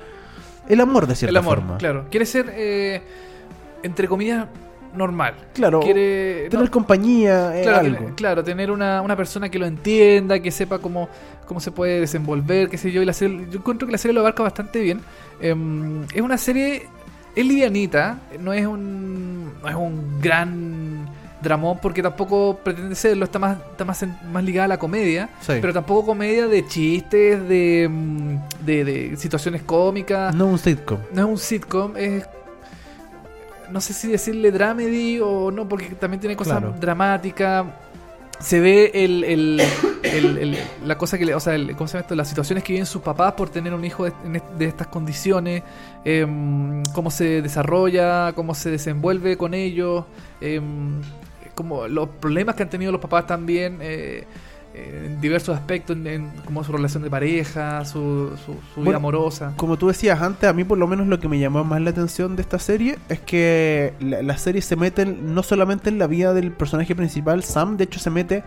el 0.69 0.81
amor 0.81 1.07
de 1.07 1.15
cierta 1.15 1.31
El 1.31 1.37
amor, 1.37 1.59
forma. 1.59 1.79
claro. 1.79 2.07
Quiere 2.11 2.27
ser, 2.27 2.51
eh, 2.55 3.03
entre 3.83 4.09
comillas, 4.09 4.47
normal. 4.97 5.35
Claro, 5.55 5.81
Quiere 5.81 6.49
tener 6.51 6.67
no, 6.67 6.71
compañía, 6.71 7.59
eh, 7.59 7.63
claro, 7.63 7.79
algo. 7.81 7.97
tener- 7.99 8.15
claro, 8.15 8.45
tener 8.45 8.71
una, 8.71 9.01
una 9.03 9.17
persona 9.17 9.49
que 9.49 9.59
lo 9.59 9.67
entienda, 9.67 10.39
que 10.41 10.51
sepa 10.51 10.79
cómo, 10.79 11.09
cómo 11.47 11.61
se 11.61 11.71
puede 11.71 12.01
desenvolver, 12.01 12.69
qué 12.69 12.79
sé 12.79 12.91
yo. 12.93 13.03
Y 13.03 13.05
la 13.05 13.13
serie, 13.13 13.47
yo 13.51 13.59
encuentro 13.59 13.87
que 13.87 13.93
la 13.93 13.99
serie 13.99 14.15
lo 14.15 14.21
abarca 14.21 14.43
bastante 14.43 14.81
bien. 14.81 15.01
Em, 15.41 16.05
es 16.15 16.21
una 16.21 16.39
serie, 16.39 16.87
es 17.35 17.45
livianita, 17.47 18.19
no 18.41 18.53
es 18.53 18.67
un, 18.67 19.53
no 19.63 19.69
es 19.69 19.75
un 19.75 20.21
gran 20.21 21.09
dramón 21.43 21.79
porque 21.83 22.03
tampoco 22.03 22.59
pretende 22.65 22.95
serlo, 22.95 23.27
está 23.27 23.39
más, 23.39 23.59
está 23.73 23.85
más, 23.85 24.03
más 24.33 24.43
ligada 24.43 24.65
a 24.65 24.69
la 24.69 24.79
comedia. 24.79 25.29
Sí. 25.41 25.53
Pero 25.61 25.75
tampoco 25.75 26.07
comedia 26.07 26.47
de 26.47 26.65
chistes, 26.67 27.47
de, 27.47 27.87
mm, 27.91 28.37
de, 28.65 28.85
de 28.85 29.17
situaciones 29.19 29.63
cómicas. 29.63 30.35
No 30.35 30.47
un 30.47 30.59
sitcom. 30.59 30.99
No 31.13 31.21
es 31.23 31.29
un 31.29 31.39
sitcom, 31.39 31.97
es. 31.99 32.25
No 33.71 33.81
sé 33.81 33.93
si 33.93 34.09
decirle 34.09 34.51
dramedy 34.53 35.21
o 35.21 35.51
no, 35.51 35.69
porque 35.69 35.87
también 35.95 36.21
tiene 36.21 36.37
cosas 36.37 36.59
Claro. 36.61 36.75
dramáticas. 36.81 37.67
Se 38.41 38.61
ve 38.61 38.91
el, 38.95 39.25
el- 39.25 39.63
la 40.85 40.99
cosa 40.99 41.17
que 41.19 41.25
le. 41.25 41.35
O 41.35 41.41
sea, 41.41 41.55
el- 41.55 41.75
¿cómo 41.77 41.87
se 41.89 41.95
llama 41.95 42.03
esto? 42.03 42.15
Las 42.15 42.29
situaciones 42.29 42.63
que 42.65 42.73
viven 42.75 42.85
sus 42.87 43.01
papás 43.01 43.33
por 43.35 43.49
tener 43.49 43.73
un 43.73 43.85
hijo 43.85 44.05
de, 44.05 44.65
estas 44.67 44.89
condiciones. 44.89 45.63
em, 46.05 46.83
cómo 46.93 47.11
se 47.11 47.41
desarrolla, 47.41 48.33
cómo 48.35 48.55
se 48.55 48.71
desenvuelve 48.71 49.37
con 49.37 49.55
ellos. 49.55 50.05
em, 50.41 51.01
como 51.55 51.87
los 51.89 52.09
problemas 52.09 52.55
que 52.57 52.65
han 52.65 52.69
tenido 52.71 52.93
los 52.93 53.01
papás 53.01 53.27
también. 53.27 53.79
eh, 53.81 54.25
en 54.75 55.21
diversos 55.21 55.57
aspectos, 55.57 55.97
en, 55.97 56.07
en 56.07 56.31
como 56.45 56.65
su 56.65 56.73
relación 56.73 57.03
de 57.03 57.11
pareja, 57.11 57.85
su, 57.85 58.33
su, 58.45 58.57
su 58.75 58.83
vida 58.83 58.97
amorosa. 58.97 59.53
Como 59.57 59.77
tú 59.77 59.89
decías 59.89 60.21
antes, 60.21 60.49
a 60.49 60.53
mí 60.53 60.65
por 60.65 60.79
lo 60.79 60.87
menos 60.87 61.07
lo 61.07 61.21
que 61.21 61.29
me 61.29 61.39
llamó 61.39 61.65
más 61.65 61.81
la 61.81 61.91
atención 61.91 62.37
de 62.37 62.43
esta 62.43 62.59
serie 62.59 62.99
es 63.09 63.21
que 63.21 63.95
la, 64.01 64.23
la 64.23 64.37
serie 64.37 64.63
se 64.63 64.77
mete 64.77 65.07
no 65.07 65.43
solamente 65.43 65.89
en 65.89 65.99
la 65.99 66.07
vida 66.07 66.35
del 66.35 66.53
personaje 66.53 66.95
principal, 66.95 67.45
Sam, 67.45 67.77
de 67.77 67.85
hecho 67.85 68.01
se 68.01 68.11
mete 68.11 68.43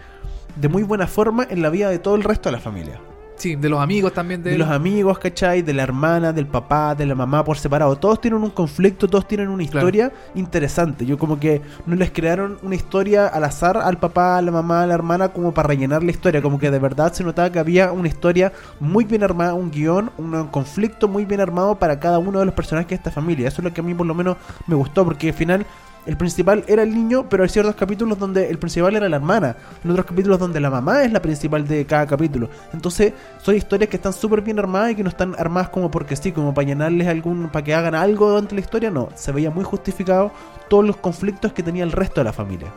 de 0.55 0.67
muy 0.67 0.83
buena 0.83 1.07
forma 1.07 1.47
en 1.49 1.61
la 1.61 1.69
vida 1.69 1.89
de 1.89 1.99
todo 1.99 2.15
el 2.15 2.23
resto 2.23 2.49
de 2.49 2.53
la 2.53 2.61
familia. 2.61 2.99
Sí, 3.37 3.55
de 3.55 3.69
los 3.69 3.79
amigos 3.79 4.13
también 4.13 4.41
de, 4.41 4.49
De 4.49 4.55
él. 4.55 4.59
los 4.61 4.69
amigos, 4.69 5.19
¿cachai? 5.19 5.61
De 5.61 5.71
la 5.73 5.83
hermana, 5.83 6.33
del 6.33 6.47
papá, 6.47 6.95
de 6.95 7.05
la 7.05 7.13
mamá 7.13 7.43
por 7.43 7.57
separado. 7.57 7.95
Todos 7.95 8.19
tienen 8.19 8.41
un 8.41 8.49
conflicto, 8.49 9.07
todos 9.07 9.27
tienen 9.27 9.47
una 9.49 9.63
Claro. 9.63 9.77
historia 9.87 10.11
interesante. 10.33 11.05
Yo 11.05 11.17
como 11.19 11.39
que 11.39 11.61
no 11.85 11.95
les 11.95 12.09
crearon 12.11 12.57
una 12.63 12.73
historia 12.75 13.27
al 13.27 13.43
azar 13.43 13.77
al 13.77 13.97
papá, 13.97 14.37
a 14.37 14.41
la 14.41 14.51
mamá, 14.51 14.81
a 14.81 14.87
la 14.87 14.95
hermana 14.95 15.29
como 15.29 15.53
para 15.53 15.67
rellenar 15.67 16.01
la 16.03 16.09
historia. 16.11 16.41
Como 16.41 16.57
que 16.59 16.71
de 16.71 16.79
verdad 16.79 17.13
se 17.13 17.23
notaba 17.23 17.51
que 17.51 17.59
había 17.59 17.91
una 17.91 18.07
historia 18.07 18.51
muy 18.79 19.05
bien 19.05 19.23
armada, 19.23 19.53
un 19.53 19.69
guion, 19.69 20.09
un 20.17 20.47
conflicto 20.47 21.07
muy 21.07 21.25
bien 21.25 21.39
armado 21.39 21.75
para 21.75 21.99
cada 21.99 22.17
uno 22.19 22.39
de 22.39 22.45
los 22.45 22.55
personajes 22.55 22.89
de 22.89 22.95
esta 22.95 23.11
familia. 23.11 23.47
Eso 23.47 23.61
es 23.61 23.65
lo 23.65 23.73
que 23.73 23.81
a 23.81 23.83
mí 23.83 23.93
por 23.93 24.07
lo 24.07 24.15
menos 24.15 24.37
me 24.65 24.75
gustó 24.75 25.05
porque 25.05 25.27
al 25.29 25.33
final... 25.35 25.65
El 26.07 26.15
principal 26.15 26.63
era 26.67 26.83
el 26.83 26.93
niño, 26.93 27.27
pero 27.29 27.43
hay 27.43 27.49
ciertos 27.49 27.75
capítulos 27.75 28.17
donde 28.17 28.49
el 28.49 28.57
principal 28.57 28.95
era 28.95 29.09
la 29.09 29.17
hermana. 29.17 29.57
En 29.83 29.91
otros 29.91 30.05
capítulos 30.05 30.39
donde 30.39 30.61
la 30.61 30.69
mamá 30.69 31.03
es 31.03 31.11
la 31.11 31.21
principal 31.21 31.67
de 31.67 31.85
cada 31.85 32.07
capítulo. 32.07 32.49
Entonces, 32.71 33.11
son 33.43 33.57
historias 33.57 33.89
que 33.89 33.97
están 33.97 34.13
súper 34.13 34.41
bien 34.41 34.57
armadas 34.57 34.91
y 34.91 34.95
que 34.95 35.03
no 35.03 35.09
están 35.09 35.35
armadas 35.37 35.67
como 35.67 35.91
porque 35.91 36.15
sí, 36.15 36.31
como 36.31 36.53
para 36.53 36.65
llenarles 36.65 37.09
algún, 37.09 37.49
para 37.49 37.65
que 37.65 37.75
hagan 37.75 37.93
algo 37.93 38.29
durante 38.29 38.55
la 38.55 38.61
historia. 38.61 38.89
No, 38.89 39.09
se 39.15 39.33
veía 39.33 39.51
muy 39.51 39.65
justificado 39.65 40.31
todos 40.69 40.85
los 40.85 40.95
conflictos 40.95 41.51
que 41.51 41.61
tenía 41.61 41.83
el 41.83 41.91
resto 41.91 42.21
de 42.21 42.25
la 42.25 42.33
familia. 42.33 42.71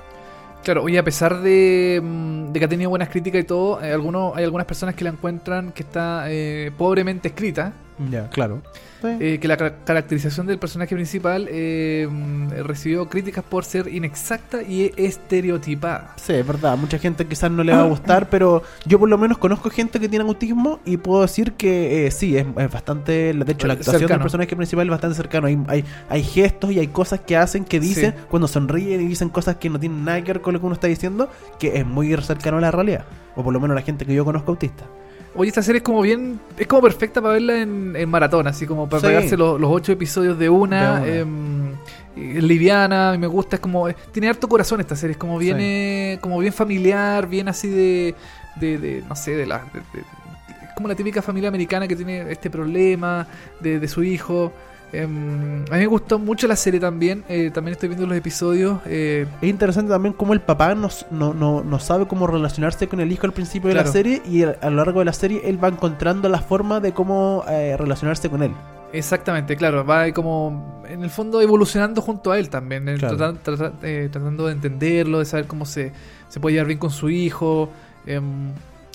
Claro, 0.65 0.89
y 0.89 0.97
a 0.97 1.05
pesar 1.05 1.41
de, 1.41 2.01
mm, 2.03 2.53
de 2.53 2.59
que 2.59 2.65
ha 2.65 2.69
tenido 2.69 2.91
buenas 2.91 3.11
críticas 3.11 3.43
y 3.43 3.45
todo, 3.45 3.79
hay, 3.79 3.93
algunos, 3.93 4.37
hay 4.37 4.43
algunas 4.43 4.67
personas 4.67 4.97
que 4.97 5.05
la 5.05 5.11
encuentran 5.11 5.71
que 5.71 5.85
está 5.85 6.25
eh, 6.27 6.73
pobremente 6.77 7.29
escrita, 7.29 7.73
Ya, 8.11 8.29
claro. 8.29 8.61
Eh, 9.03 9.39
que 9.41 9.49
la 9.49 9.57
ca- 9.57 9.77
caracterización 9.85 10.47
del 10.47 10.59
personaje 10.59 10.95
principal 10.95 11.49
eh, 11.51 12.07
mm, 12.11 12.51
recibió 12.65 13.09
críticas 13.09 13.45
por 13.45 13.65
ser 13.65 13.89
inexacta 13.89 14.63
y 14.63 14.93
estereotipada. 14.97 16.13
Sí, 16.17 16.35
es 16.35 16.47
verdad, 16.47 16.77
mucha 16.77 16.99
gente 16.99 17.27
quizás 17.27 17.51
no 17.51 17.65
le 17.65 17.73
va 17.73 17.81
a 17.83 17.87
gustar, 17.87 18.29
pero 18.29 18.63
yo 18.87 18.99
por 18.99 19.09
lo 19.09 19.17
menos 19.19 19.39
conozco 19.39 19.71
gente 19.71 19.99
que 20.01 20.09
tiene 20.09 20.25
autismo 20.25 20.81
y 20.85 20.97
puedo 20.97 21.23
decir 21.23 21.53
que 21.53 22.07
eh, 22.07 22.11
sí, 22.11 22.37
es, 22.37 22.47
es 22.57 22.71
bastante, 22.71 23.33
de 23.33 23.53
hecho 23.53 23.67
la 23.67 23.75
actuación 23.75 24.01
Cercano. 24.01 24.19
del 24.19 24.23
personaje 24.23 24.57
principal 24.57 24.87
es 24.87 24.91
bastante 24.91 25.17
cercano, 25.17 25.47
hay, 25.47 25.59
hay, 25.69 25.85
hay 26.09 26.23
gestos 26.23 26.71
y 26.73 26.79
hay 26.79 26.89
cosas 26.89 27.21
que 27.21 27.37
hacen, 27.37 27.65
que 27.65 27.81
dicen, 27.81 28.13
Sí. 28.17 28.25
cuando 28.31 28.49
sonríen 28.49 29.01
y 29.03 29.07
dicen 29.07 29.29
cosas 29.29 29.57
que 29.57 29.69
no 29.69 29.79
tienen 29.79 30.05
nada 30.05 30.23
que 30.23 30.33
ver 30.33 30.41
con 30.43 30.55
lo 30.55 30.61
que 30.61 30.67
uno 30.67 30.75
está 30.75 30.87
diciendo, 30.87 31.29
que 31.59 31.79
es 31.79 31.87
muy 31.87 32.15
cercano 32.23 32.59
a 32.59 32.61
la 32.61 32.71
realidad, 32.71 33.05
o 33.37 33.43
por 33.45 33.53
lo 33.53 33.61
menos 33.61 33.75
la 33.75 33.83
gente 33.83 34.05
que 34.07 34.15
yo 34.15 34.25
conozco 34.25 34.51
autista. 34.53 34.85
Oye, 35.35 35.49
esta 35.49 35.63
serie 35.63 35.79
es 35.79 35.83
como 35.85 36.03
bien. 36.03 36.41
Es 36.59 36.67
como 36.67 36.83
perfecta 36.83 37.21
para 37.23 37.35
verla 37.35 37.61
en, 37.61 37.95
en 37.97 38.09
maratón, 38.09 38.47
así 38.49 38.67
como 38.67 38.89
para 38.89 39.01
Sí. 39.01 39.07
pegarse 39.07 39.37
los, 39.37 39.61
los 39.61 39.71
ocho 39.73 39.93
episodios 39.93 40.39
de 40.39 40.49
una. 40.49 41.01
De 41.01 41.21
em, 41.21 41.73
es 42.17 42.43
liviana, 42.43 43.17
me 43.19 43.27
gusta, 43.29 43.57
es 43.57 43.61
como. 43.61 43.87
Tiene 44.13 44.29
harto 44.29 44.49
corazón 44.49 44.81
esta 44.81 44.97
serie, 44.97 45.13
es 45.13 45.19
como 45.19 45.39
bien, 45.39 45.59
Sí. 45.59 45.63
eh, 45.65 46.19
como 46.21 46.39
bien 46.41 46.53
familiar, 46.53 47.29
bien 47.29 47.49
así 47.49 47.69
de. 47.69 48.15
de, 48.57 48.79
de, 48.79 49.05
no 49.09 49.15
sé, 49.15 49.33
de 49.37 49.47
la. 49.47 49.59
de- 49.73 50.03
como 50.75 50.89
la 50.89 50.95
típica 50.95 51.21
familia 51.21 51.49
americana 51.51 51.87
que 51.87 51.95
tiene 51.95 52.31
este 52.33 52.49
problema 52.49 53.27
de, 53.61 53.79
de 53.79 53.87
su 53.89 54.03
hijo. 54.03 54.53
Em, 54.93 55.63
a 55.71 55.75
mí 55.75 55.79
me 55.79 55.87
gustó 55.87 56.19
mucho 56.19 56.49
la 56.49 56.57
serie 56.57 56.81
también. 56.81 57.23
eh, 57.29 57.51
también 57.55 57.73
estoy 57.73 57.89
viendo 57.89 58.07
los 58.07 58.17
episodios. 58.17 58.81
eh, 58.87 59.27
Es 59.41 59.49
interesante 59.49 59.91
también 59.91 60.13
cómo 60.15 60.33
el 60.33 60.41
papá 60.41 60.75
no, 60.75 60.89
no, 61.11 61.33
no, 61.33 61.63
no 61.63 61.79
sabe 61.79 62.07
cómo 62.07 62.27
relacionarse 62.27 62.89
con 62.89 63.01
el 63.01 63.13
hijo 63.13 63.27
al 63.27 63.33
principio 63.33 63.69
de 63.69 63.77
la 63.77 63.87
serie 63.87 64.23
y 64.29 64.43
a, 64.43 64.57
a 64.61 64.71
lo 64.71 64.77
largo 64.77 64.99
de 64.99 65.05
la 65.05 65.13
serie 65.13 65.43
él 65.45 65.63
va 65.63 65.69
encontrando 65.69 66.29
la 66.29 66.41
forma 66.41 66.81
de 66.81 66.93
cómo 66.93 67.45
eh, 67.49 67.77
relacionarse 67.79 68.29
con 68.29 68.43
él. 68.43 68.53
Exactamente, 68.93 69.57
claro, 69.57 69.85
va 69.87 70.11
como 70.13 70.83
en 70.89 71.05
el 71.05 71.11
fondo 71.11 71.41
evolucionando 71.41 72.03
junto 72.03 72.33
a 72.33 72.39
él 72.41 72.49
también, 72.51 72.85
Claro. 72.99 73.35
eh, 73.85 74.09
tratando 74.11 74.47
de 74.47 74.53
entenderlo, 74.53 75.21
de 75.21 75.25
saber 75.25 75.47
cómo 75.47 75.65
se, 75.65 75.93
se 76.29 76.41
puede 76.41 76.55
llevar 76.55 76.67
bien 76.67 76.79
con 76.81 76.91
su 76.91 77.09
hijo. 77.09 77.71
em, 78.07 78.51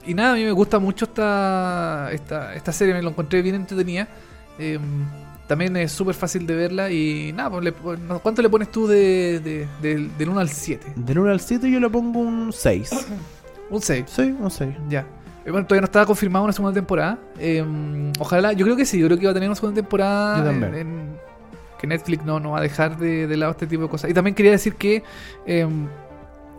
y 0.05 0.13
nada, 0.13 0.33
a 0.33 0.35
mí 0.35 0.43
me 0.43 0.51
gusta 0.51 0.77
mucho 0.79 1.05
esta, 1.05 2.09
esta, 2.11 2.53
esta 2.55 2.71
serie, 2.73 2.93
me 2.93 3.01
lo 3.01 3.11
encontré 3.11 3.41
bien 3.41 3.55
entretenida. 3.55 4.09
em, 4.59 4.81
También 5.47 5.77
es 5.77 5.91
súper 5.91 6.15
fácil 6.15 6.47
de 6.47 6.55
verla 6.55 6.89
y 6.89 7.31
nada, 7.33 7.51
pues, 7.51 7.63
le 7.63 7.73
no, 8.07 8.19
¿cuánto 8.19 8.41
le 8.41 8.49
pones 8.49 8.71
tú 8.71 8.87
de, 8.87 9.39
de- 9.39 9.67
del- 9.81 10.17
del 10.17 10.29
1 10.29 10.39
al 10.39 10.49
7? 10.49 10.93
Del 10.95 11.19
1 11.19 11.31
al 11.31 11.39
7 11.39 11.69
yo 11.69 11.79
le 11.79 11.89
pongo 11.89 12.19
un 12.19 12.51
6. 12.51 12.89
Un 13.69 13.81
6. 13.81 14.05
Sí, 14.07 14.21
un 14.39 14.51
6. 14.51 14.75
Ya. 14.89 15.07
Eh, 15.43 15.49
Bueno, 15.51 15.65
todavía 15.65 15.81
no 15.81 15.85
estaba 15.85 16.05
confirmada 16.05 16.43
una 16.45 16.53
segunda 16.53 16.73
temporada. 16.75 17.17
Eh, 17.39 17.63
ojalá, 18.19 18.53
yo 18.53 18.63
creo 18.63 18.75
que 18.75 18.85
sí, 18.85 18.99
yo 18.99 19.07
creo 19.07 19.17
que 19.17 19.25
va 19.25 19.31
a 19.31 19.33
tener 19.33 19.49
una 19.49 19.55
segunda 19.55 19.81
temporada. 19.81 20.37
Yo 20.37 20.43
también. 20.45 20.73
en- 20.75 20.79
en- 20.87 21.17
que 21.79 21.87
Netflix 21.87 22.23
no, 22.23 22.39
no 22.39 22.51
va 22.51 22.59
a 22.59 22.61
dejar 22.61 22.97
de, 22.97 23.25
de 23.27 23.37
lado 23.37 23.51
este 23.51 23.65
tipo 23.67 23.81
de 23.83 23.89
cosas. 23.89 24.09
Y 24.09 24.13
también 24.13 24.35
quería 24.35 24.51
decir 24.51 24.75
que 24.75 25.03
eh, 25.47 25.67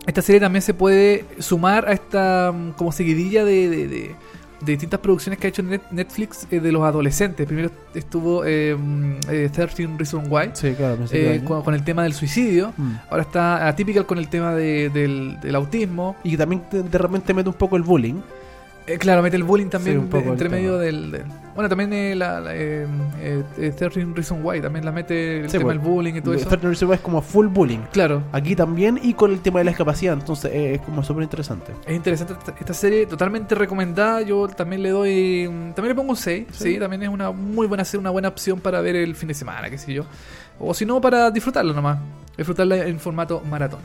esta 0.05 0.21
serie 0.21 0.39
también 0.41 0.61
se 0.61 0.73
puede 0.73 1.25
sumar 1.39 1.87
a 1.87 1.93
esta 1.93 2.51
mm, 2.53 2.71
como 2.73 2.91
seguidilla 2.91 3.43
de, 3.45 3.69
de- 3.69 3.87
de- 3.87 4.15
de 4.61 4.71
distintas 4.73 4.99
producciones 4.99 5.39
que 5.39 5.47
ha 5.47 5.49
hecho 5.49 5.61
Net- 5.63 5.89
Netflix 5.91 6.47
eh, 6.51 6.59
de 6.59 6.71
los 6.71 6.83
adolescentes. 6.83 7.45
Primero 7.45 7.69
estuvo 7.93 8.43
eh, 8.45 8.75
eh, 9.29 9.49
13 9.53 9.87
Reasons 9.97 10.27
Why. 10.29 10.49
Sí, 10.53 10.73
claro, 10.73 10.97
eh, 11.11 11.41
con 11.45 11.73
el 11.73 11.83
tema 11.83 12.03
del 12.03 12.13
suicidio. 12.13 12.73
Mm. 12.77 12.91
Ahora 13.09 13.23
está 13.23 13.67
Atypical 13.67 14.05
con 14.05 14.17
el 14.17 14.27
tema 14.29 14.53
de- 14.55 14.89
del, 14.89 15.39
del 15.41 15.55
autismo. 15.55 16.15
Y 16.23 16.31
que 16.31 16.37
también 16.37 16.63
de, 16.71 16.83
de 16.83 16.97
repente 16.97 17.33
mete 17.33 17.49
un 17.49 17.55
poco 17.55 17.75
el 17.77 17.83
bullying. 17.83 18.21
Eh, 18.87 18.97
claro, 18.97 19.21
mete 19.21 19.35
el 19.35 19.43
bullying 19.43 19.67
también 19.67 19.97
Sí, 19.97 19.99
un 19.99 20.07
poco 20.09 20.23
de- 20.23 20.29
entre 20.31 20.47
medio 20.49 20.77
del, 20.77 21.11
del- 21.11 21.25
Bueno, 21.53 21.67
también 21.67 21.91
eh, 21.91 22.15
la, 22.15 22.39
la, 22.39 22.55
eh, 22.55 22.87
eh, 23.19 23.43
eh, 23.57 23.73
13 23.77 24.05
Reasons 24.15 24.39
Why 24.43 24.61
también 24.61 24.85
la 24.85 24.91
mete 24.93 25.39
el 25.41 25.45
Sí, 25.47 25.53
tema 25.53 25.65
pues, 25.65 25.77
del 25.77 25.85
bullying 25.85 26.13
y 26.15 26.21
todo 26.21 26.33
eso. 26.35 26.47
13 26.47 26.67
Reasons 26.67 26.89
Why 26.89 26.95
es 26.95 27.01
como 27.01 27.21
full 27.21 27.47
bullying. 27.47 27.79
Claro, 27.91 28.23
Aquí 28.31 28.55
también 28.55 28.97
y 29.03 29.13
con 29.13 29.31
el 29.31 29.41
tema 29.41 29.59
de 29.59 29.65
la 29.65 29.71
discapacidad. 29.71 30.13
Entonces 30.13 30.51
es 30.53 30.79
como 30.81 31.03
súper 31.03 31.23
interesante. 31.23 31.73
es 31.85 31.95
interesante 31.95 32.33
esta, 32.59 32.73
serie, 32.73 33.05
totalmente 33.07 33.55
recomendada. 33.55 34.21
Yo 34.21 34.47
también 34.47 34.81
le 34.83 34.89
doy. 34.91 35.43
También 35.75 35.89
le 35.89 35.95
pongo 35.95 36.11
un 36.11 36.15
6. 36.17 36.45
Sí. 36.51 36.73
Sí. 36.75 36.79
también 36.79 37.03
es 37.03 37.09
una 37.09 37.31
muy 37.31 37.67
buena 37.67 37.83
serie, 37.83 37.99
una 37.99 38.11
buena 38.11 38.29
opción 38.29 38.59
para 38.61 38.79
ver 38.81 38.95
el 38.95 39.15
fin 39.15 39.27
de 39.27 39.33
semana, 39.33 39.69
qué 39.69 39.77
sé 39.77 39.93
yo. 39.93 40.05
O 40.59 40.73
si 40.73 40.85
no, 40.85 41.01
para 41.01 41.29
disfrutarla 41.29 41.73
nomás. 41.73 41.97
Disfrutarla 42.37 42.77
en 42.85 42.99
formato 42.99 43.41
maratón. 43.49 43.79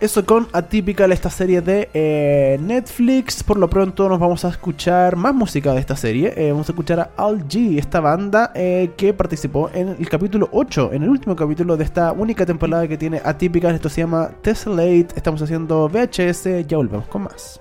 Eso 0.00 0.24
con 0.24 0.46
Atypical, 0.52 1.10
esta 1.10 1.28
serie 1.28 1.60
de 1.60 1.90
eh, 1.92 2.56
Netflix. 2.62 3.42
Por 3.42 3.58
lo 3.58 3.68
pronto 3.68 4.08
nos 4.08 4.20
vamos 4.20 4.44
a 4.44 4.48
escuchar 4.50 5.16
más 5.16 5.34
música 5.34 5.72
de 5.72 5.80
esta 5.80 5.96
serie. 5.96 6.34
Eh, 6.36 6.52
vamos 6.52 6.68
a 6.68 6.72
escuchar 6.72 7.00
a 7.00 7.10
Al 7.16 7.48
G, 7.48 7.78
esta 7.78 7.98
banda 7.98 8.52
eh, 8.54 8.92
que 8.96 9.12
participó 9.12 9.70
en 9.74 9.88
el 9.88 10.08
capítulo 10.08 10.48
8, 10.52 10.90
en 10.92 11.02
el 11.02 11.08
último 11.08 11.34
capítulo 11.34 11.76
de 11.76 11.82
esta 11.82 12.12
única 12.12 12.46
temporada 12.46 12.86
que 12.86 12.96
tiene 12.96 13.20
Atypical. 13.24 13.74
Esto 13.74 13.88
se 13.88 14.02
llama 14.02 14.30
Tessellate. 14.40 15.08
Estamos 15.16 15.42
haciendo 15.42 15.88
VHS. 15.88 16.64
Ya 16.68 16.76
volvemos 16.76 17.08
con 17.08 17.22
más. 17.22 17.60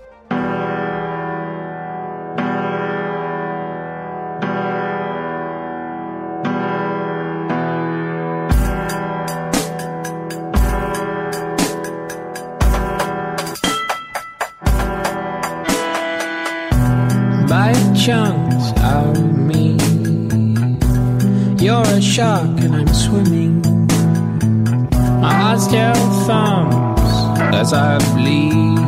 Shark 22.18 22.60
and 22.66 22.76
I'm 22.76 22.88
swimming. 22.96 23.62
My 25.22 25.34
heart 25.40 25.60
still 25.60 25.94
thumps 26.26 27.14
as 27.54 27.74
I 27.74 28.00
bleed. 28.16 28.80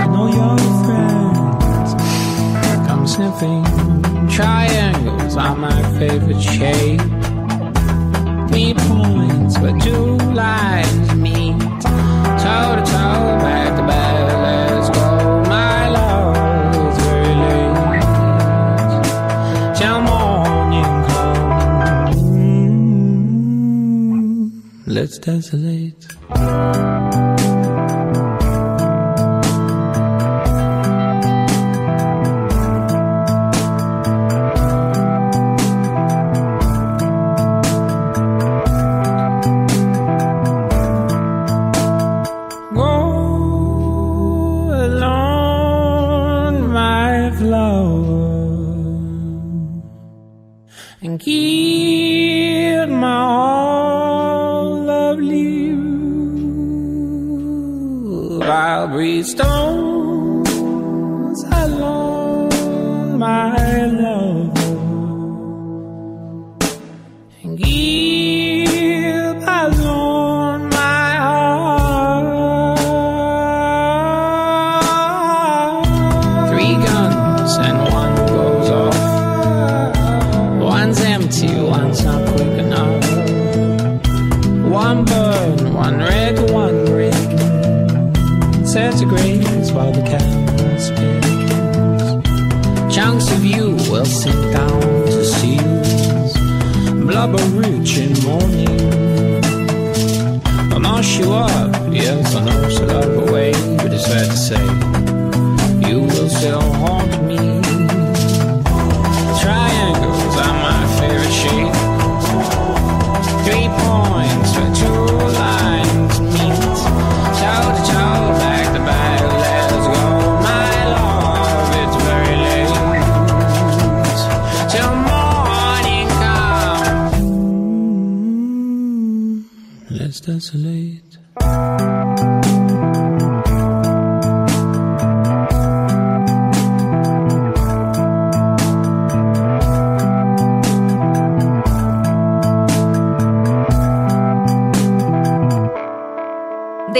And 0.00 0.14
all 0.14 0.30
your 0.40 0.56
friends 0.84 1.90
come 2.86 3.08
sniffing. 3.08 3.64
Triangles 4.28 5.36
are 5.36 5.56
my 5.56 5.82
favorite 5.98 6.40
shape. 6.40 7.00
Three 8.50 8.74
points 8.88 9.58
where 9.58 9.76
two 9.80 10.14
lines 10.42 11.12
meet. 11.16 11.58
Toe 12.42 12.70
to 12.76 12.84
toe, 12.92 13.24
back 13.46 13.70
to 13.78 13.84
back, 13.90 14.09
it's 25.10 25.18
dazzling. 25.18 25.79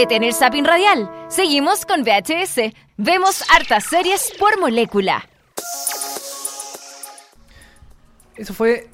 Detén 0.01 0.23
el 0.23 0.33
zapping 0.33 0.65
radial. 0.65 1.11
Seguimos 1.27 1.85
con 1.85 2.01
VHS. 2.01 2.73
Vemos 2.97 3.43
hartas 3.53 3.83
series 3.83 4.33
por 4.39 4.59
molécula. 4.59 5.29
Eso 8.35 8.51
fue 8.55 8.89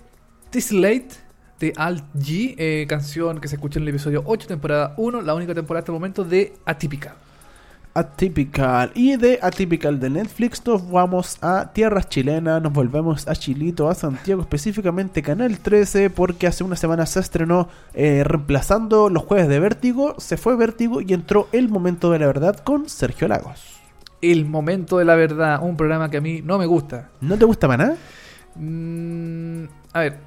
This 0.49 0.73
Late 0.73 1.07
de 1.61 1.71
Alt 1.77 2.03
G, 2.13 2.55
eh, 2.57 2.85
canción 2.89 3.39
que 3.39 3.47
se 3.47 3.55
escuchó 3.55 3.79
en 3.79 3.83
el 3.83 3.89
episodio 3.89 4.21
8, 4.25 4.49
temporada 4.49 4.95
1, 4.97 5.21
la 5.21 5.33
única 5.33 5.55
temporada 5.55 5.79
hasta 5.79 5.93
el 5.93 5.97
momento 5.97 6.25
de 6.25 6.51
Atípica. 6.65 7.15
Atypical. 7.97 8.91
Y 8.93 9.15
de 9.17 9.39
Atypical 9.41 9.99
de 9.99 10.11
Netflix 10.11 10.63
nos 10.67 10.89
vamos 10.89 11.39
a 11.41 11.71
tierras 11.73 12.07
chilenas, 12.09 12.61
nos 12.61 12.71
volvemos 12.71 13.27
a 13.27 13.35
Chilito, 13.35 13.89
a 13.89 13.95
Santiago, 13.95 14.41
específicamente 14.41 15.23
Canal 15.23 15.57
13, 15.57 16.11
porque 16.11 16.45
hace 16.45 16.63
una 16.63 16.75
semana 16.75 17.07
se 17.07 17.19
estrenó 17.19 17.69
eh, 17.95 18.23
reemplazando 18.23 19.09
los 19.09 19.23
jueves 19.23 19.47
de 19.47 19.59
Vértigo, 19.59 20.13
se 20.19 20.37
fue 20.37 20.55
Vértigo 20.55 21.01
y 21.01 21.11
entró 21.11 21.47
El 21.51 21.69
Momento 21.69 22.11
de 22.11 22.19
la 22.19 22.27
Verdad 22.27 22.59
con 22.59 22.87
Sergio 22.87 23.27
Lagos. 23.27 23.63
El 24.21 24.45
momento 24.45 24.99
de 24.99 25.05
la 25.05 25.15
verdad, 25.15 25.59
un 25.63 25.75
programa 25.75 26.11
que 26.11 26.17
a 26.17 26.21
mí 26.21 26.41
no 26.43 26.59
me 26.59 26.67
gusta. 26.67 27.09
¿No 27.19 27.35
te 27.37 27.45
gusta 27.45 27.67
para 27.67 27.83
nada? 27.83 27.97
Mm, 28.55 29.63
a 29.93 29.99
ver, 29.99 30.17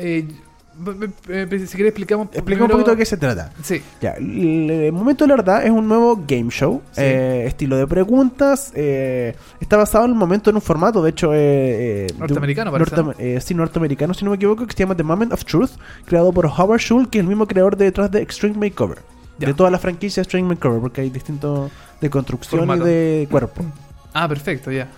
Eh, 0.00 0.28
si 0.78 1.76
quieres 1.76 1.90
explicamos 1.90 2.28
Explica 2.32 2.62
un 2.64 2.70
poquito 2.70 2.90
de 2.92 2.96
qué 2.96 3.04
se 3.04 3.16
trata. 3.16 3.52
Sí, 3.62 3.82
Ya, 4.00 4.12
el, 4.12 4.70
el 4.70 4.92
momento 4.92 5.24
de 5.24 5.28
la 5.28 5.36
verdad 5.36 5.64
es 5.64 5.70
un 5.70 5.88
nuevo 5.88 6.16
game 6.26 6.50
show, 6.50 6.82
Sí. 6.92 7.00
eh, 7.02 7.44
estilo 7.46 7.76
de 7.76 7.86
preguntas. 7.86 8.72
eh, 8.74 9.34
está 9.60 9.76
basado 9.76 10.04
en 10.04 10.12
el 10.12 10.16
momento 10.16 10.50
en 10.50 10.56
un 10.56 10.62
formato, 10.62 11.02
de 11.02 11.10
hecho, 11.10 11.32
eh, 11.34 11.38
eh, 11.38 12.06
de 12.06 12.12
un- 12.14 12.18
Norteamericano, 12.20 12.70
parece, 12.72 12.94
eh, 13.18 13.40
sí, 13.40 13.54
norteamericano, 13.54 14.14
si 14.14 14.24
no 14.24 14.30
me 14.30 14.36
equivoco, 14.36 14.66
que 14.66 14.72
se 14.72 14.78
llama 14.80 14.94
The 14.94 15.02
Moment 15.02 15.32
of 15.32 15.44
Truth, 15.44 15.70
creado 16.04 16.32
por 16.32 16.46
Howard 16.46 16.80
Schul, 16.80 17.08
que 17.10 17.18
es 17.18 17.22
el 17.22 17.28
mismo 17.28 17.46
creador 17.46 17.76
de 17.76 17.86
detrás 17.86 18.10
de 18.10 18.22
Extreme 18.22 18.56
Makeover. 18.56 18.98
Ya. 19.38 19.48
De 19.48 19.54
toda 19.54 19.70
la 19.70 19.78
franquicia 19.78 20.22
Extreme 20.22 20.48
Makeover, 20.48 20.80
porque 20.80 21.00
hay 21.02 21.10
distintos 21.10 21.70
de 22.00 22.10
construcción 22.10 22.60
Formato. 22.60 22.86
y 22.88 22.90
de 22.90 23.28
cuerpo. 23.30 23.64
Ah, 24.12 24.28
perfecto, 24.28 24.70
ya. 24.72 24.88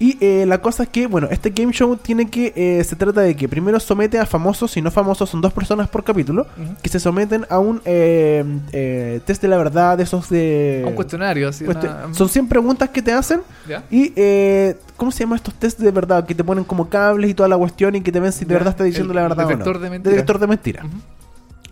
Y 0.00 0.16
eh, 0.20 0.44
la 0.46 0.60
cosa 0.62 0.84
es 0.84 0.88
que, 0.90 1.08
bueno, 1.08 1.26
este 1.30 1.50
game 1.50 1.72
show 1.72 1.96
tiene 1.96 2.30
que. 2.30 2.52
eh, 2.54 2.84
se 2.84 2.94
trata 2.94 3.20
de 3.22 3.34
que 3.34 3.48
primero 3.48 3.80
somete 3.80 4.16
a 4.18 4.26
famosos 4.26 4.76
y 4.76 4.80
no 4.82 4.92
famosos, 4.92 5.28
son 5.28 5.40
dos 5.40 5.52
personas 5.52 5.88
por 5.88 6.04
capítulo, 6.04 6.46
que 6.82 6.88
se 6.88 7.00
someten 7.00 7.44
a 7.50 7.58
un 7.58 7.80
eh, 7.84 8.44
eh, 8.72 9.20
test 9.26 9.42
de 9.42 9.48
la 9.48 9.56
verdad, 9.56 9.96
de 9.96 10.04
esos 10.04 10.28
de. 10.30 10.84
un 10.86 10.94
cuestionario, 10.94 11.48
así. 11.48 11.64
una- 11.64 12.14
Son 12.14 12.28
100 12.28 12.46
preguntas 12.48 12.90
que 12.90 13.02
te 13.02 13.12
hacen. 13.12 13.40
¿Ya? 13.68 13.82
Y, 13.90 14.12
eh, 14.14 14.76
¿cómo 14.96 15.10
se 15.10 15.24
llama 15.24 15.34
estos 15.34 15.54
test 15.54 15.80
de 15.80 15.90
verdad? 15.90 16.24
Que 16.24 16.34
te 16.34 16.44
ponen 16.44 16.62
como 16.62 16.88
cables 16.88 17.30
y 17.30 17.34
toda 17.34 17.48
la 17.48 17.56
cuestión 17.58 17.96
y 17.96 18.00
que 18.00 18.12
te 18.12 18.20
ven 18.20 18.30
si 18.32 18.44
de 18.44 18.54
verdad 18.54 18.70
está 18.70 18.84
diciendo 18.84 19.12
el 19.12 19.16
la 19.16 19.22
verdad 19.22 19.46
o 19.46 19.56
no. 19.56 19.78
de 19.80 19.90
mentira. 19.90 20.10
Detector 20.12 20.38
de 20.38 20.46
mentira. 20.46 20.82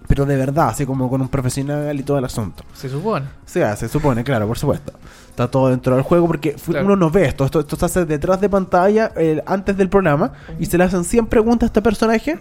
Pero 0.08 0.24
de 0.26 0.36
verdad, 0.36 0.68
así 0.68 0.86
como 0.86 1.08
con 1.10 1.20
un 1.20 1.28
profesional 1.28 1.98
y 1.98 2.02
todo 2.02 2.18
el 2.18 2.24
asunto. 2.24 2.62
Se 2.74 2.88
supone. 2.88 3.26
Se 3.44 3.64
hace, 3.64 3.88
supone, 3.88 4.22
claro, 4.24 4.46
por 4.46 4.58
supuesto. 4.58 4.92
Está 5.30 5.48
todo 5.50 5.68
dentro 5.68 5.94
del 5.94 6.02
juego 6.04 6.26
porque 6.26 6.54
Claro. 6.54 6.84
uno 6.86 6.96
no 6.96 7.10
ve 7.10 7.26
esto. 7.26 7.44
Esto, 7.44 7.60
esto 7.60 7.76
se 7.76 7.84
hace 7.84 8.04
detrás 8.06 8.40
de 8.40 8.48
pantalla 8.48 9.12
eh, 9.16 9.42
antes 9.46 9.76
del 9.76 9.88
programa 9.88 10.32
y 10.58 10.66
se 10.66 10.78
le 10.78 10.84
hacen 10.84 11.04
100 11.04 11.26
preguntas 11.26 11.64
a 11.64 11.68
este 11.68 11.82
personaje 11.82 12.38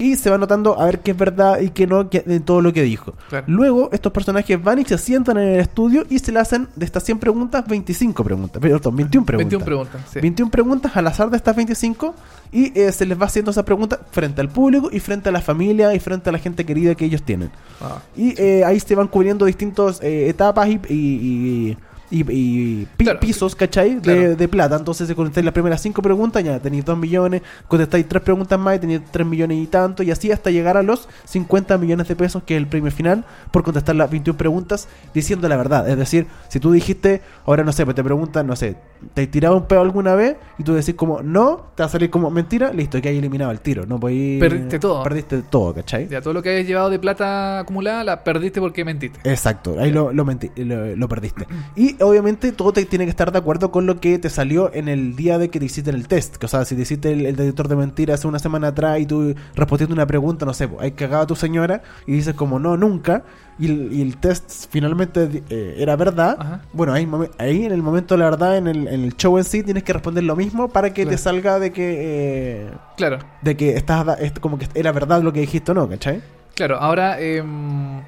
y 0.00 0.16
se 0.16 0.30
va 0.30 0.38
notando 0.38 0.80
a 0.80 0.86
ver 0.86 1.00
qué 1.00 1.12
es 1.12 1.16
verdad 1.16 1.60
y 1.60 1.70
qué 1.70 1.86
no 1.86 2.04
de 2.04 2.40
todo 2.40 2.60
lo 2.62 2.72
que 2.72 2.82
dijo. 2.82 3.14
Claro. 3.28 3.44
Luego, 3.48 3.90
estos 3.92 4.10
personajes 4.12 4.60
van 4.62 4.78
y 4.80 4.84
se 4.84 4.98
sientan 4.98 5.38
en 5.38 5.48
el 5.48 5.60
estudio 5.60 6.04
y 6.10 6.18
se 6.18 6.32
le 6.32 6.40
hacen 6.40 6.66
de 6.74 6.84
estas 6.86 7.04
100 7.04 7.18
preguntas 7.18 7.64
25 7.68 8.24
preguntas. 8.24 8.60
Perdón, 8.60 8.96
21 8.96 9.24
preguntas. 9.26 9.50
21 9.50 9.64
preguntas. 9.64 10.00
Sí. 10.12 10.20
21 10.20 10.50
preguntas 10.50 10.96
al 10.96 11.06
azar 11.06 11.30
de 11.30 11.36
estas 11.36 11.54
25 11.54 12.14
y 12.52 12.76
eh, 12.78 12.90
se 12.92 13.06
les 13.06 13.20
va 13.20 13.26
haciendo 13.26 13.50
esa 13.52 13.64
pregunta 13.64 14.00
frente 14.10 14.40
al 14.40 14.48
público 14.48 14.88
y 14.90 14.98
frente 15.00 15.28
a 15.28 15.32
la 15.32 15.40
familia 15.40 15.94
y 15.94 16.00
frente 16.00 16.30
a 16.30 16.32
la 16.32 16.38
gente 16.38 16.64
querida 16.64 16.94
que 16.94 17.04
ellos 17.04 17.22
tienen. 17.22 17.50
Ah, 17.80 17.98
Y 18.16 18.34
eh, 18.40 18.64
ahí 18.64 18.80
se 18.80 18.94
van 18.94 19.06
cubriendo 19.06 19.44
distintas 19.44 20.00
etapas 20.02 20.68
y, 20.68 20.80
y, 20.88 20.94
y- 20.96 21.76
y- 22.10 22.24
y 22.28 22.86
pi- 22.96 23.04
Claro. 23.04 23.20
pisos, 23.20 23.54
¿cachai? 23.54 24.00
De, 24.00 24.34
de 24.36 24.48
plata. 24.48 24.76
Entonces, 24.76 25.06
si 25.08 25.14
contestáis 25.14 25.44
las 25.44 25.54
primeras 25.54 25.80
cinco 25.80 26.02
preguntas, 26.02 26.42
ya 26.42 26.58
tenéis 26.58 26.84
2 26.84 26.98
millones. 26.98 27.42
Contestáis 27.68 28.06
tres 28.08 28.22
preguntas 28.22 28.58
más 28.58 28.76
y 28.76 28.78
tenéis 28.80 29.02
3 29.10 29.26
millones 29.26 29.58
y 29.58 29.66
tanto. 29.66 30.02
Y 30.02 30.10
así 30.10 30.30
hasta 30.32 30.50
llegar 30.50 30.76
a 30.76 30.82
los 30.82 31.08
50 31.24 31.78
millones 31.78 32.08
de 32.08 32.16
pesos, 32.16 32.42
que 32.44 32.56
es 32.56 32.58
el 32.60 32.66
premio 32.66 32.90
final, 32.90 33.24
por 33.52 33.62
contestar 33.62 33.94
las 33.96 34.10
21 34.10 34.36
preguntas 34.36 34.88
diciendo 35.14 35.48
la 35.48 35.56
verdad. 35.56 35.88
Es 35.88 35.96
decir, 35.96 36.26
si 36.48 36.58
tú 36.60 36.72
dijiste, 36.72 37.22
ahora 37.46 37.62
no 37.64 37.72
sé, 37.72 37.84
pues 37.84 37.94
te 37.94 38.02
preguntan, 38.04 38.46
no 38.46 38.56
sé, 38.56 38.76
¿te 39.14 39.22
has 39.22 39.28
tirado 39.30 39.56
un 39.56 39.66
pedo 39.66 39.80
alguna 39.80 40.14
vez? 40.14 40.36
Y 40.58 40.64
tú 40.64 40.74
decís 40.74 40.94
como, 40.94 41.22
no, 41.22 41.66
te 41.76 41.82
va 41.82 41.86
a 41.86 41.90
salir 41.90 42.10
como 42.10 42.30
mentira, 42.30 42.72
listo, 42.72 43.00
que 43.00 43.08
hay 43.08 43.18
eliminado 43.18 43.50
el 43.50 43.60
tiro. 43.60 43.86
No 43.86 43.98
podéis- 44.00 44.40
Perdiste 44.40 44.78
todo. 44.78 45.02
Perdiste 45.02 45.42
todo, 45.42 45.74
¿cachai? 45.74 46.08
Ya, 46.08 46.20
todo 46.20 46.34
lo 46.34 46.42
que 46.42 46.50
hayas 46.50 46.66
llevado 46.66 46.90
de 46.90 46.98
plata 46.98 47.60
acumulada 47.60 48.02
la 48.04 48.24
perdiste 48.24 48.60
porque 48.60 48.84
mentiste. 48.84 49.20
Exacto, 49.30 49.76
ahí 49.78 49.90
lo, 49.90 50.12
lo, 50.12 50.24
menti- 50.24 50.50
lo- 50.56 50.96
lo 50.96 51.08
perdiste. 51.08 51.46
Y 51.76 51.96
obviamente 52.02 52.52
todo 52.52 52.72
te 52.72 52.84
tiene 52.84 53.04
que 53.04 53.10
estar 53.10 53.30
de 53.32 53.38
acuerdo 53.38 53.70
con 53.70 53.86
lo 53.86 54.00
que 54.00 54.18
te 54.18 54.30
salió 54.30 54.72
en 54.74 54.88
el 54.88 55.16
día 55.16 55.38
de 55.38 55.48
que 55.50 55.58
te 55.58 55.66
hiciste 55.66 55.90
el 55.90 56.08
test. 56.08 56.36
Que, 56.36 56.46
O 56.46 56.48
sea, 56.48 56.64
si 56.64 56.74
te 56.76 56.82
hiciste 56.82 57.12
el, 57.12 57.26
el 57.26 57.36
detector 57.36 57.68
de 57.68 57.76
mentiras 57.76 58.20
hace 58.20 58.28
una 58.28 58.38
semana 58.38 58.68
atrás 58.68 58.98
y 59.00 59.06
tú 59.06 59.34
respondiste 59.54 59.92
una 59.92 60.06
pregunta, 60.06 60.44
no 60.46 60.54
sé, 60.54 60.68
pues, 60.68 60.82
hay 60.82 60.92
cagado 60.92 61.22
a 61.22 61.26
tu 61.26 61.36
señora 61.36 61.82
y 62.06 62.12
dices 62.12 62.34
como 62.34 62.58
no, 62.58 62.76
nunca. 62.76 63.22
Y 63.58 63.66
el, 63.66 63.92
y 63.92 64.00
el 64.00 64.16
test 64.16 64.66
finalmente 64.70 65.42
eh, 65.50 65.74
era 65.78 65.94
verdad. 65.94 66.36
Ajá. 66.40 66.62
Bueno, 66.72 66.94
ahí, 66.94 67.06
ahí 67.36 67.64
en 67.66 67.72
el 67.72 67.82
momento 67.82 68.14
de 68.14 68.18
la 68.20 68.30
verdad, 68.30 68.56
en 68.56 68.66
el, 68.68 68.88
en 68.88 69.04
el 69.04 69.16
show 69.16 69.36
en 69.36 69.44
sí, 69.44 69.62
tienes 69.62 69.82
que 69.82 69.92
responder 69.92 70.24
lo 70.24 70.34
mismo 70.34 70.68
para 70.68 70.88
que 70.94 71.02
Claro. 71.02 71.10
te 71.10 71.18
salga 71.18 71.58
de 71.58 71.70
que... 71.70 71.96
eh, 71.98 72.70
Claro, 72.96 73.18
de 73.42 73.56
que 73.56 73.76
estás 73.76 74.06
como 74.40 74.56
que 74.58 74.66
era 74.74 74.92
verdad 74.92 75.22
lo 75.22 75.32
que 75.32 75.40
dijiste 75.40 75.72
o 75.72 75.74
no, 75.74 75.88
¿cachai? 75.88 76.22
claro. 76.54 76.76
Ahora, 76.78 77.20
em, 77.20 78.00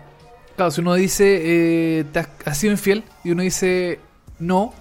claro, 0.56 0.70
si 0.70 0.80
uno 0.80 0.94
dice, 0.94 1.40
eh, 2.00 2.04
¿te 2.12 2.18
has, 2.20 2.28
has 2.44 2.58
sido 2.58 2.72
infiel? 2.72 3.04
Y 3.24 3.30
uno 3.30 3.42
dice, 3.42 4.00
no, 4.38 4.72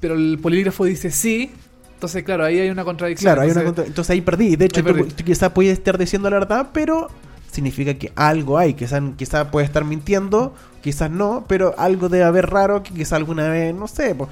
pero 0.00 0.14
el 0.14 0.38
polígrafo 0.40 0.84
dice 0.84 1.10
sí. 1.10 1.50
Entonces, 1.94 2.22
claro, 2.22 2.44
ahí 2.44 2.60
hay 2.60 2.70
una 2.70 2.84
contradicción. 2.84 3.26
Claro, 3.34 3.42
hay 3.42 3.50
una 3.50 3.64
contra- 3.64 3.84
entonces 3.84 4.10
ahí 4.10 4.20
perdí. 4.20 4.54
De 4.56 4.66
hecho, 4.66 4.84
tú, 4.84 5.04
tú 5.16 5.24
quizás 5.24 5.50
puedes 5.52 5.72
estar 5.72 5.98
diciendo 5.98 6.30
la 6.30 6.38
verdad, 6.38 6.68
pero 6.72 7.08
significa 7.50 7.94
que 7.94 8.12
algo 8.14 8.56
hay. 8.56 8.74
Quizás 8.74 9.02
quizá 9.16 9.50
puede 9.50 9.66
estar 9.66 9.84
mintiendo, 9.84 10.54
quizás 10.80 11.10
no, 11.10 11.44
pero 11.48 11.74
algo 11.78 12.08
debe 12.08 12.24
haber 12.24 12.50
raro 12.50 12.82
que 12.82 12.92
quizás 12.94 13.14
alguna 13.14 13.48
vez, 13.48 13.74
no 13.74 13.86
sé. 13.88 14.14
po- 14.14 14.28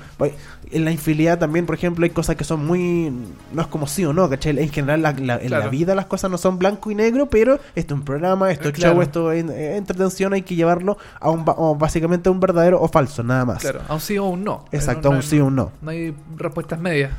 en 0.72 0.84
la 0.84 0.90
infidelidad 0.90 1.38
también, 1.38 1.64
por 1.64 1.76
ejemplo, 1.76 2.04
hay 2.04 2.10
cosas 2.10 2.34
que 2.34 2.42
son 2.42 2.66
muy... 2.66 3.12
No 3.52 3.62
es 3.62 3.68
como 3.68 3.86
sí 3.86 4.04
o 4.04 4.12
no, 4.12 4.28
¿cachai? 4.28 4.58
En 4.58 4.68
general, 4.70 5.00
la- 5.02 5.12
la- 5.12 5.36
en 5.36 5.50
la 5.50 5.68
vida 5.68 5.94
las 5.94 6.06
cosas 6.06 6.28
no 6.30 6.38
son 6.38 6.58
blanco 6.58 6.90
y 6.90 6.94
negro, 6.96 7.26
pero 7.30 7.60
esto 7.76 7.94
es 7.94 8.00
un 8.00 8.04
programa, 8.04 8.50
esto 8.50 8.68
es 8.70 8.74
Claro. 8.74 8.94
show, 8.94 9.02
esto 9.02 9.30
es 9.32 9.44
eh, 9.48 9.76
entretención, 9.76 10.32
hay 10.32 10.42
que 10.42 10.56
llevarlo 10.56 10.98
a 11.20 11.30
un, 11.30 11.44
o 11.46 11.76
básicamente 11.76 12.28
a 12.28 12.32
un 12.32 12.40
verdadero 12.40 12.80
o 12.80 12.88
falso, 12.88 13.22
nada 13.22 13.44
más. 13.44 13.58
Claro, 13.60 13.80
a 13.88 13.94
un 13.94 14.00
sí 14.00 14.18
o 14.18 14.24
un 14.24 14.42
no. 14.42 14.64
Exacto, 14.72 15.02
No- 15.02 15.08
a 15.08 15.10
un 15.10 15.16
no- 15.18 15.22
sí 15.22 15.38
o 15.38 15.46
un 15.46 15.54
no. 15.54 15.72
No 15.82 15.90
hay 15.90 16.14
respuestas 16.36 16.80
medias. 16.80 17.12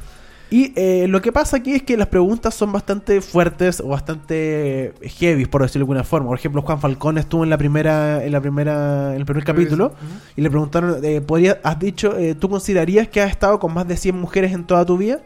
Y 0.50 0.72
eh, 0.78 1.08
lo 1.10 1.22
que 1.22 1.32
pasa 1.34 1.58
aquí 1.58 1.74
es 1.74 1.84
que 1.84 1.98
las 1.98 2.08
preguntas 2.08 2.54
son 2.56 2.72
bastante 2.72 3.20
fuertes 3.22 3.82
o 3.82 3.90
bastante 3.90 4.94
heavy, 5.02 5.46
por 5.46 5.62
decirlo 5.62 5.82
de 5.82 5.84
alguna 5.92 6.04
forma. 6.06 6.30
Por 6.30 6.38
ejemplo, 6.38 6.62
Juan 6.62 6.80
Falcón 6.80 7.18
estuvo 7.18 7.44
en 7.44 7.50
la 7.50 7.58
primera, 7.58 8.24
en 8.24 8.32
la 8.32 8.40
primera, 8.40 9.12
en 9.14 9.18
el 9.20 9.26
primer 9.26 9.44
capítulo 9.44 9.94
y 10.38 10.42
le 10.42 10.50
preguntaron, 10.50 11.00
eh, 11.04 11.20
¿podría- 11.22 11.60
has 11.64 11.78
dicho, 11.80 12.18
eh, 12.18 12.34
¿tú 12.36 12.48
considerarías 12.50 13.10
que 13.10 13.22
has 13.22 13.30
estado 13.32 13.60
con 13.60 13.74
más 13.74 13.88
de 13.88 13.98
100 13.98 14.18
mujeres 14.20 14.54
en 14.54 14.64
toda 14.66 14.86
tu 14.86 14.98
vida? 14.98 15.20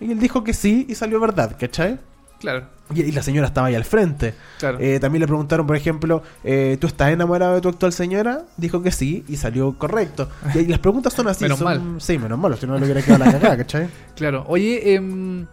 Y 0.00 0.12
él 0.12 0.18
dijo 0.20 0.44
que 0.44 0.52
sí 0.52 0.84
y 0.88 0.94
salió 0.94 1.18
verdad, 1.18 1.56
¿cachai? 1.58 1.98
Claro, 2.40 2.66
Y, 2.94 3.02
y 3.02 3.12
la 3.12 3.22
señora 3.22 3.48
estaba 3.48 3.66
ahí 3.66 3.74
al 3.74 3.84
frente. 3.84 4.34
claro. 4.58 4.78
Eh, 4.80 5.00
también 5.00 5.20
le 5.20 5.26
preguntaron, 5.26 5.66
por 5.66 5.74
ejemplo, 5.76 6.22
eh, 6.44 6.76
¿tú 6.80 6.86
estás 6.86 7.10
enamorado 7.10 7.54
de 7.56 7.60
tu 7.60 7.68
actual 7.68 7.92
señora? 7.92 8.42
Dijo 8.56 8.80
que 8.82 8.92
sí 8.92 9.24
y 9.28 9.36
salió 9.36 9.76
correcto. 9.76 10.28
Y, 10.54 10.58
y 10.60 10.66
las 10.66 10.78
preguntas 10.78 11.12
son 11.12 11.26
así. 11.28 11.44
Menos 11.44 11.58
son- 11.58 11.64
mal. 11.94 12.00
Sí, 12.00 12.16
menos 12.18 12.38
mal, 12.38 12.56
si 12.56 12.66
no 12.66 12.78
le 12.78 12.84
hubiera 12.84 13.02
quedado 13.02 13.24
la 13.24 13.32
cagada, 13.32 13.56
¿cachai? 13.56 13.88
Claro. 14.16 14.44
Oye, 14.48 14.94
em, 14.94 15.40
yo 15.42 15.46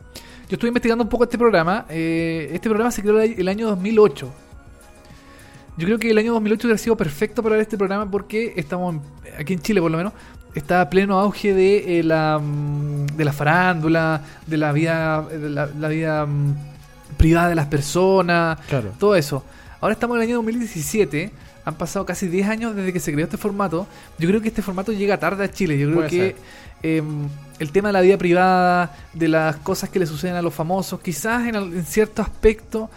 estuve 0.52 0.68
investigando 0.68 1.04
un 1.04 1.10
poco 1.10 1.24
este 1.24 1.38
programa. 1.40 1.86
Eh, 1.90 2.50
este 2.54 2.70
programa 2.70 2.92
se 2.92 3.02
creó 3.02 3.20
el 3.20 3.34
el 3.40 3.48
año 3.48 3.68
2008. 3.70 4.32
Yo 5.78 5.86
creo 5.88 6.00
que 6.00 6.10
el 6.12 6.18
año 6.18 6.34
2008 6.34 6.68
hubiera 6.68 6.78
sido 6.78 6.96
perfecto 6.96 7.44
para 7.44 7.54
ver 7.56 7.64
este 7.64 7.78
programa 7.78 8.10
porque 8.10 8.54
estamos 8.56 8.96
en- 8.96 9.02
aquí 9.40 9.54
en 9.54 9.60
Chile, 9.60 9.82
por 9.82 9.92
lo 9.92 9.98
menos, 9.98 10.14
está 10.54 10.80
a 10.82 10.90
pleno 10.90 11.20
auge 11.20 11.54
de 11.54 12.00
eh, 12.00 12.04
la 12.04 12.40
mm, 12.42 13.08
de 13.18 13.26
la 13.26 13.34
farándula, 13.34 14.22
de 14.48 14.58
la 14.58 14.72
vida, 14.72 15.22
de 15.24 15.50
la, 15.50 15.66
la 15.78 15.88
vida 15.90 16.26
mm, 16.26 16.56
privada 17.18 17.50
de 17.50 17.56
las 17.56 17.68
personas, 17.68 18.60
Claro. 18.68 18.92
todo 19.00 19.16
eso. 19.16 19.44
Ahora 19.82 19.94
estamos 19.94 20.16
en 20.18 20.24
el 20.24 20.28
año 20.30 20.36
2017. 20.38 21.32
Han 21.66 21.76
pasado 21.76 22.06
casi 22.06 22.28
10 22.28 22.48
años 22.48 22.76
desde 22.76 22.94
que 22.94 23.00
se 23.00 23.12
creó 23.12 23.26
este 23.26 23.38
formato. 23.38 23.88
Yo 24.20 24.28
creo 24.30 24.42
que 24.42 24.50
este 24.50 24.62
formato 24.62 24.92
llega 24.92 25.18
tarde 25.18 25.44
a 25.44 25.52
Chile. 25.52 25.78
Yo 25.78 25.88
creo 25.88 25.98
Puede 25.98 26.10
que 26.10 26.36
em, 26.84 27.28
el 27.60 27.72
tema 27.72 27.90
de 27.90 27.94
la 27.94 28.02
vida 28.02 28.18
privada, 28.18 28.96
de 29.14 29.28
las 29.28 29.56
cosas 29.58 29.90
que 29.90 30.00
le 30.00 30.06
suceden 30.06 30.36
a 30.36 30.42
los 30.42 30.54
famosos, 30.54 31.00
quizás 31.02 31.48
en, 31.48 31.84
cierto 31.86 32.22
aspecto 32.22 32.90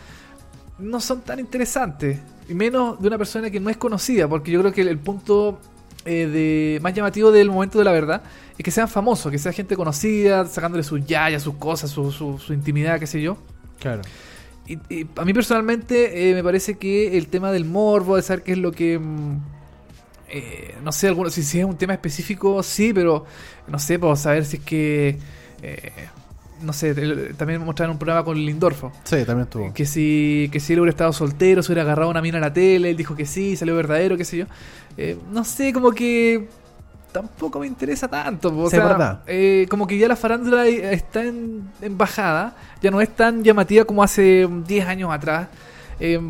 no 0.78 1.00
son 1.00 1.22
tan 1.22 1.38
interesantes. 1.40 2.18
Y 2.48 2.54
menos 2.54 3.00
de 3.00 3.08
una 3.08 3.18
persona 3.18 3.50
que 3.50 3.60
no 3.60 3.70
es 3.70 3.76
conocida, 3.76 4.28
porque 4.28 4.50
yo 4.50 4.60
creo 4.60 4.72
que 4.72 4.82
el, 4.82 4.88
el 4.88 4.98
punto 4.98 5.58
eh, 6.04 6.26
de 6.26 6.80
más 6.80 6.94
llamativo 6.94 7.30
del 7.30 7.50
momento 7.50 7.78
de 7.78 7.84
la 7.84 7.92
verdad 7.92 8.22
es 8.56 8.64
que 8.64 8.70
sean 8.70 8.88
famosos, 8.88 9.30
que 9.30 9.38
sea 9.38 9.52
gente 9.52 9.76
conocida, 9.76 10.46
sacándole 10.46 10.82
sus 10.82 11.04
yayas, 11.04 11.42
sus 11.42 11.54
cosas, 11.54 11.90
su, 11.90 12.10
su, 12.12 12.38
su 12.38 12.52
intimidad, 12.52 12.98
qué 12.98 13.06
sé 13.06 13.20
yo. 13.20 13.36
Claro. 13.80 14.02
Y, 14.66 14.78
y 14.94 15.06
a 15.16 15.24
mí 15.24 15.32
personalmente 15.32 16.30
eh, 16.30 16.34
me 16.34 16.44
parece 16.44 16.76
que 16.76 17.16
el 17.16 17.28
tema 17.28 17.52
del 17.52 17.64
morbo, 17.64 18.16
de 18.16 18.22
saber 18.22 18.42
qué 18.42 18.52
es 18.52 18.58
lo 18.58 18.72
que... 18.72 18.98
mm, 18.98 19.38
eh, 20.30 20.74
no 20.84 20.92
sé, 20.92 21.08
alguno, 21.08 21.30
si, 21.30 21.42
si 21.42 21.58
es 21.60 21.64
un 21.64 21.78
tema 21.78 21.94
específico, 21.94 22.62
sí, 22.62 22.92
pero 22.92 23.24
no 23.66 23.78
sé, 23.78 23.98
por 23.98 24.16
saber 24.16 24.44
si 24.44 24.58
es 24.58 24.62
que... 24.62 25.18
eh, 25.62 25.92
no 26.60 26.72
sé, 26.72 26.92
también 27.36 27.64
mostraron 27.64 27.92
un 27.92 27.98
programa 28.00 28.24
con 28.24 28.36
Lindorfo. 28.36 28.90
Sí, 29.04 29.24
también 29.24 29.44
estuvo. 29.44 29.72
Que 29.72 29.86
si, 29.86 30.48
que 30.52 30.58
si 30.58 30.72
él 30.72 30.80
hubiera 30.80 30.90
estado 30.90 31.12
soltero, 31.12 31.62
se 31.62 31.70
hubiera 31.70 31.82
agarrado 31.82 32.10
una 32.10 32.20
mina 32.20 32.38
a 32.38 32.40
la 32.40 32.52
tele, 32.52 32.90
él 32.90 32.96
dijo 32.96 33.14
que 33.14 33.26
sí, 33.26 33.56
salió 33.56 33.76
verdadero, 33.76 34.16
qué 34.16 34.24
sé 34.24 34.38
yo. 34.38 34.46
Eh, 34.96 35.16
no 35.30 35.44
sé, 35.44 35.72
como 35.72 35.92
que 35.92 36.48
tampoco 37.22 37.60
me 37.60 37.66
interesa 37.66 38.08
tanto. 38.08 38.56
O 38.56 38.68
Sí, 38.70 38.76
sea, 38.76 38.86
verdad. 38.86 39.20
eh, 39.26 39.66
como 39.70 39.86
que 39.86 39.96
ya 39.98 40.08
la 40.08 40.16
farándula 40.16 40.66
está 40.66 41.22
en, 41.24 41.70
en 41.80 41.96
bajada, 41.98 42.54
ya 42.82 42.90
no 42.90 43.00
es 43.00 43.08
tan 43.14 43.42
llamativa 43.42 43.84
como 43.84 44.02
hace 44.02 44.48
10 44.66 44.86
años 44.86 45.10
atrás. 45.12 45.48
Eh, 46.00 46.20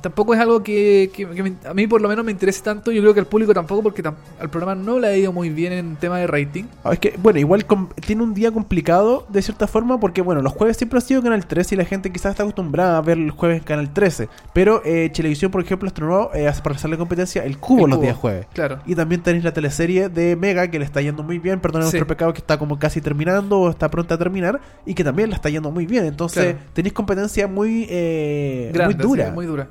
tampoco 0.00 0.34
es 0.34 0.40
algo 0.40 0.62
que, 0.62 1.10
que- 1.14 1.26
que 1.26 1.42
me- 1.42 1.54
a 1.64 1.74
mí 1.74 1.86
por 1.86 2.00
lo 2.00 2.08
menos 2.08 2.24
me 2.24 2.32
interese 2.32 2.62
tanto. 2.62 2.92
Yo 2.92 3.00
creo 3.02 3.14
que 3.14 3.20
al 3.20 3.26
público 3.26 3.52
tampoco, 3.54 3.82
porque 3.82 4.02
tam- 4.02 4.14
al 4.40 4.50
programa 4.50 4.74
no 4.74 4.98
le 4.98 5.06
ha 5.08 5.16
ido 5.16 5.32
muy 5.32 5.50
bien 5.50 5.72
en 5.72 5.96
tema 5.96 6.18
de 6.18 6.26
rating. 6.26 6.64
Ah, 6.84 6.92
Es 6.92 6.98
que, 6.98 7.14
bueno, 7.22 7.38
igual 7.38 7.64
tiene 8.06 8.22
un 8.22 8.34
día 8.34 8.50
complicado 8.52 9.26
de 9.28 9.42
cierta 9.42 9.66
forma 9.66 9.98
porque, 10.00 10.22
bueno, 10.22 10.42
los 10.42 10.52
jueves 10.52 10.76
siempre 10.76 10.98
ha 10.98 11.00
sido 11.02 11.22
Canal 11.22 11.46
13 11.46 11.74
y 11.74 11.78
la 11.78 11.84
gente 11.84 12.10
quizás 12.12 12.30
está 12.30 12.42
acostumbrada 12.42 12.98
a 12.98 13.00
ver 13.00 13.18
el 13.18 13.30
jueves 13.30 13.58
en 13.58 13.64
Canal 13.64 13.92
13. 13.92 14.28
Pero 14.52 14.82
eh, 14.84 15.10
Chilevisión, 15.12 15.50
por 15.50 15.62
ejemplo, 15.62 15.88
estrenó 15.88 16.30
eh, 16.34 16.50
para 16.62 16.76
hacerle 16.76 16.96
competencia 16.98 17.44
el 17.44 17.58
cubo 17.58 17.84
El 17.86 17.90
los 17.90 18.00
días 18.00 18.16
jueves. 18.16 18.46
Claro. 18.52 18.78
Y 18.86 18.94
también 18.94 19.22
tenéis 19.22 19.44
la 19.44 19.52
teleserie 19.52 20.08
de 20.08 20.36
Mega 20.36 20.68
que 20.70 20.78
le 20.78 20.84
está 20.84 21.00
yendo 21.00 21.22
muy 21.22 21.38
bien. 21.38 21.60
Perdón 21.60 21.82
Sí. 21.82 21.86
nuestro 21.86 22.06
pecado 22.06 22.32
que 22.32 22.38
está 22.38 22.58
como 22.58 22.78
casi 22.78 23.00
terminando 23.00 23.58
o 23.60 23.70
está 23.70 23.90
pronta 23.90 24.14
a 24.14 24.18
terminar. 24.18 24.60
Y 24.84 24.94
que 24.94 25.04
también 25.04 25.28
le 25.30 25.34
está 25.34 25.48
yendo 25.48 25.70
muy 25.70 25.86
bien. 25.86 26.04
Entonces 26.06 26.54
Claro. 26.54 26.58
tenéis 26.72 26.92
competencia 26.92 27.46
muy, 27.48 27.86
eh, 27.88 28.70
Grande, 28.72 28.94
muy 28.96 29.02
dura. 29.04 29.26
sí, 29.26 29.32
muy 29.32 29.46
dura. 29.46 29.68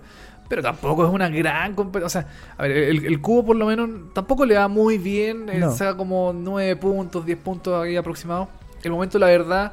Pero 0.47 0.61
tampoco 0.61 1.05
es 1.05 1.11
una 1.11 1.27
gran 1.29 1.73
competencia. 1.73 2.05
O 2.05 2.09
sea, 2.09 2.27
a 2.57 2.63
ver, 2.63 2.71
el, 2.71 3.05
el 3.05 3.21
cubo 3.21 3.45
por 3.47 3.55
lo 3.55 3.65
menos 3.65 3.89
tampoco 4.13 4.45
le 4.45 4.55
va 4.55 4.67
muy 4.67 4.97
bien. 4.97 5.49
eh, 5.49 5.59
No. 5.59 5.71
Saca 5.71 5.97
como 5.97 6.33
9 6.33 6.75
puntos, 6.75 7.25
10 7.25 7.37
puntos 7.39 7.83
ahí 7.83 7.95
aproximados. 7.95 8.47
El 8.83 8.91
momento, 8.91 9.17
la 9.17 9.25
verdad, 9.27 9.71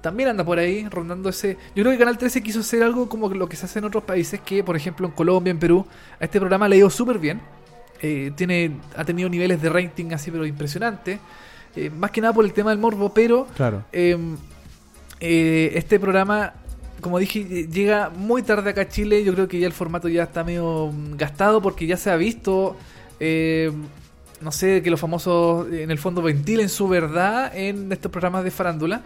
también 0.00 0.28
anda 0.30 0.44
por 0.44 0.58
ahí 0.58 0.88
rondando 0.88 1.28
ese. 1.28 1.56
Yo 1.76 1.82
creo 1.84 1.92
que 1.92 1.98
Canal 1.98 2.18
13 2.18 2.42
quiso 2.42 2.60
hacer 2.60 2.82
algo 2.82 3.08
como 3.08 3.28
lo 3.28 3.48
que 3.48 3.54
se 3.56 3.66
hace 3.66 3.78
en 3.78 3.84
otros 3.84 4.02
países, 4.02 4.40
que 4.40 4.64
por 4.64 4.74
ejemplo 4.76 5.06
en 5.06 5.12
Colombia, 5.12 5.50
en 5.52 5.58
Perú, 5.60 5.86
a 6.20 6.24
este 6.24 6.40
programa 6.40 6.68
le 6.68 6.74
ha 6.76 6.78
ido 6.80 6.90
súper 6.90 7.18
bien. 7.20 7.40
Eh, 8.02 8.32
tiene, 8.34 8.72
ha 8.96 9.04
tenido 9.04 9.28
niveles 9.28 9.60
de 9.62 9.68
rating 9.68 10.12
así, 10.12 10.30
pero 10.32 10.44
impresionantes. 10.46 11.20
Eh, 11.76 11.90
más 11.90 12.10
que 12.10 12.20
nada 12.20 12.32
por 12.32 12.44
el 12.44 12.52
tema 12.52 12.70
del 12.70 12.78
morbo, 12.80 13.12
pero 13.14 13.46
Claro. 13.56 13.84
eh, 13.92 14.16
eh, 15.20 15.72
este 15.74 15.98
programa, 16.00 16.54
como 17.00 17.18
dije, 17.18 17.66
llega 17.68 18.10
muy 18.10 18.42
tarde 18.42 18.70
acá 18.70 18.82
a 18.82 18.88
Chile. 18.88 19.24
Yo 19.24 19.34
creo 19.34 19.48
que 19.48 19.58
ya 19.58 19.66
el 19.66 19.72
formato 19.72 20.08
ya 20.08 20.24
está 20.24 20.44
medio 20.44 20.90
mm, 20.92 21.16
gastado 21.16 21.62
porque 21.62 21.86
ya 21.86 21.96
se 21.96 22.10
ha 22.10 22.16
visto, 22.16 22.76
eh, 23.20 23.72
no 24.40 24.52
sé, 24.52 24.82
que 24.82 24.90
los 24.90 25.00
famosos 25.00 25.70
eh, 25.72 25.82
en 25.82 25.90
el 25.90 25.98
fondo 25.98 26.22
ventilen 26.22 26.68
su 26.68 26.88
verdad 26.88 27.56
en 27.56 27.92
estos 27.92 28.10
programas 28.10 28.44
de 28.44 28.50
farándula. 28.50 29.02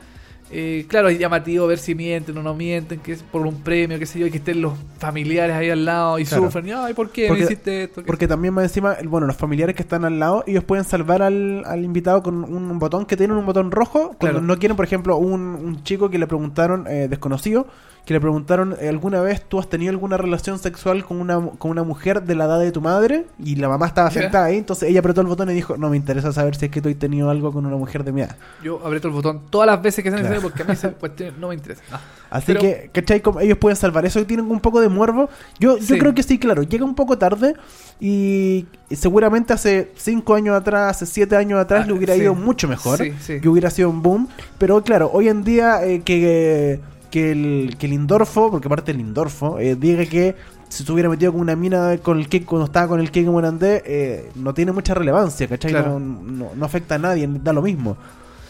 Eh, 0.55 0.85
claro, 0.87 1.09
es 1.09 1.19
llamativo 1.19 1.67
ver 1.67 1.79
si 1.79 1.95
mienten 1.95 2.37
o 2.37 2.43
no 2.43 2.55
mienten, 2.55 3.01
que 3.01 3.13
es 3.13 3.23
por 3.23 3.47
un 3.47 3.63
premio, 3.63 3.99
qué 3.99 4.05
sé 4.05 4.19
yo, 4.19 4.27
y 4.27 4.31
que 4.31 4.37
estén 4.37 4.61
los 4.61 4.75
familiares 4.99 5.57
ahí 5.57 5.71
al 5.71 5.85
lado 5.87 6.19
y 6.19 6.25
Claro. 6.27 6.45
sufren. 6.45 6.69
Y, 6.69 6.73
Ay, 6.73 6.93
¿por 6.93 7.09
qué 7.11 7.27
Porque- 7.29 7.41
me 7.43 7.47
hiciste 7.47 7.85
esto? 7.85 8.03
¿Qué 8.03 8.07
Porque 8.07 8.29
también 8.29 8.53
más 8.53 8.65
encima, 8.65 8.97
bueno, 9.07 9.27
los 9.27 9.37
familiares 9.37 9.75
que 9.75 9.83
están 9.83 10.05
al 10.05 10.19
lado, 10.19 10.45
ellos 10.47 10.63
pueden 10.65 10.85
salvar 10.85 11.23
al, 11.23 11.63
al 11.65 11.85
invitado 11.85 12.23
con 12.23 12.45
un 12.45 12.79
botón 12.79 13.07
que 13.07 13.17
tienen 13.17 13.37
un 13.39 13.47
botón 13.47 13.71
rojo. 13.71 14.09
Cuando 14.19 14.19
Claro. 14.19 14.41
no 14.43 14.59
quieren, 14.59 14.77
por 14.77 14.85
ejemplo, 14.85 15.17
un, 15.17 15.41
un 15.41 15.83
chico 15.85 16.11
que 16.11 16.19
le 16.19 16.27
preguntaron, 16.27 16.87
eh, 16.87 17.09
desconocido, 17.09 17.67
que 18.05 18.15
le 18.15 18.21
preguntaron, 18.21 18.75
eh, 18.81 18.89
¿alguna 18.89 19.21
vez 19.21 19.43
tú 19.49 19.61
has 19.61 19.69
tenido 19.69 19.91
alguna 19.91 20.17
relación 20.17 20.59
sexual 20.59 21.05
con 21.05 21.21
una, 21.21 21.41
con 21.59 21.71
una 21.71 21.85
mujer 21.85 22.23
de 22.25 22.35
la 22.35 22.47
edad 22.47 22.59
de 22.59 22.73
tu 22.73 22.81
madre? 22.81 23.27
Y 23.39 23.55
la 23.57 23.69
mamá 23.69 23.87
estaba 23.87 24.11
sentada 24.11 24.47
ahí, 24.47 24.59
entonces 24.59 24.89
ella 24.89 24.99
apretó 25.01 25.21
el 25.21 25.29
botón 25.29 25.49
y 25.51 25.55
dijo, 25.55 25.77
no 25.77 25.89
me 25.89 25.97
interesa 25.97 26.33
saber 26.33 26.57
si 26.57 26.65
es 26.67 26.71
que 26.73 26.81
tú 26.83 26.89
has 26.89 26.97
tenido 26.97 27.31
algo 27.31 27.53
con 27.53 27.65
una 27.65 27.77
mujer 27.77 28.03
de 28.03 28.11
mi 28.13 28.23
edad. 28.23 28.37
Yo 28.63 28.85
aprieto 28.85 29.07
el 29.07 29.15
botón 29.15 29.43
todas 29.51 29.67
las 29.69 29.81
veces 29.81 30.03
que 30.03 30.11
sea 30.11 30.19
Claro. 30.19 30.31
necesario 30.35 30.51
porque 30.51 30.63
a 30.63 30.67
mí 30.67 30.73
esa 30.73 30.91
cuestión 30.99 31.35
no 31.41 31.49
me 31.49 31.55
interesa. 31.55 31.83
No. 31.93 31.99
Así 32.31 32.47
Pero- 32.47 32.61
que, 32.61 32.91
¿cachai? 32.93 33.21
Como 33.21 33.39
ellos 33.41 33.59
pueden 33.59 33.77
salvar 33.77 34.05
eso 34.05 34.19
y 34.19 34.25
tienen 34.25 34.51
un 34.51 34.59
poco 34.61 34.81
de 34.81 34.89
muervo. 34.89 35.29
Yo, 35.61 35.77
yo 35.79 35.85
Sí. 35.85 35.99
creo 35.99 36.13
que 36.15 36.23
sí, 36.25 36.39
claro, 36.39 36.63
llega 36.65 36.85
un 36.85 36.95
poco 36.97 37.19
tarde 37.19 37.55
y 38.01 38.67
seguramente 38.91 39.53
hace 39.53 39.93
5 39.97 40.35
años 40.35 40.57
atrás, 40.57 40.97
hace 40.97 41.07
7 41.07 41.37
años 41.37 41.61
atrás 41.61 41.83
Ah, 41.85 41.87
le 41.87 41.93
hubiera 41.93 42.15
sí. 42.15 42.23
ido 42.23 42.35
mucho 42.35 42.67
mejor, 42.67 42.99
Sí, 42.99 43.13
sí. 43.21 43.41
que 43.41 43.49
hubiera 43.49 43.71
sido 43.71 43.91
un 43.91 44.03
boom. 44.03 44.29
Pero 44.59 44.83
claro, 44.83 45.09
hoy 45.13 45.29
en 45.29 45.45
día 45.45 45.85
eh, 45.85 46.03
que, 46.05 46.81
que, 47.13 47.31
el, 47.31 47.77
que 47.79 47.87
el 47.87 47.93
Indorfo, 47.93 48.51
porque 48.51 48.67
aparte 48.67 48.91
el 48.91 49.01
Indorfo, 49.01 49.59
eh, 49.59 49.77
diga 49.77 50.07
que 50.07 50.35
si 50.69 50.83
se 50.83 50.91
hubiera 50.91 51.11
metido 51.11 51.31
con 51.31 51.43
una 51.43 51.55
mina 51.55 51.99
con 51.99 52.19
el 52.19 52.29
que 52.29 52.43
cuando 52.45 52.65
estaba 52.65 52.89
con 52.89 53.01
el 53.01 53.11
Keke 53.11 53.29
Morandé, 53.29 53.83
eh, 53.85 54.31
no 54.35 54.55
tiene 54.55 54.73
mucha 54.73 54.95
relevancia, 54.95 55.47
¿cachai? 55.47 55.71
Claro. 55.71 56.01
No, 56.01 56.23
no, 56.23 56.51
no 56.57 56.65
afecta 56.65 56.95
a 56.95 56.99
nadie, 56.99 57.29
da 57.31 57.53
lo 57.53 57.61
mismo. 57.61 57.99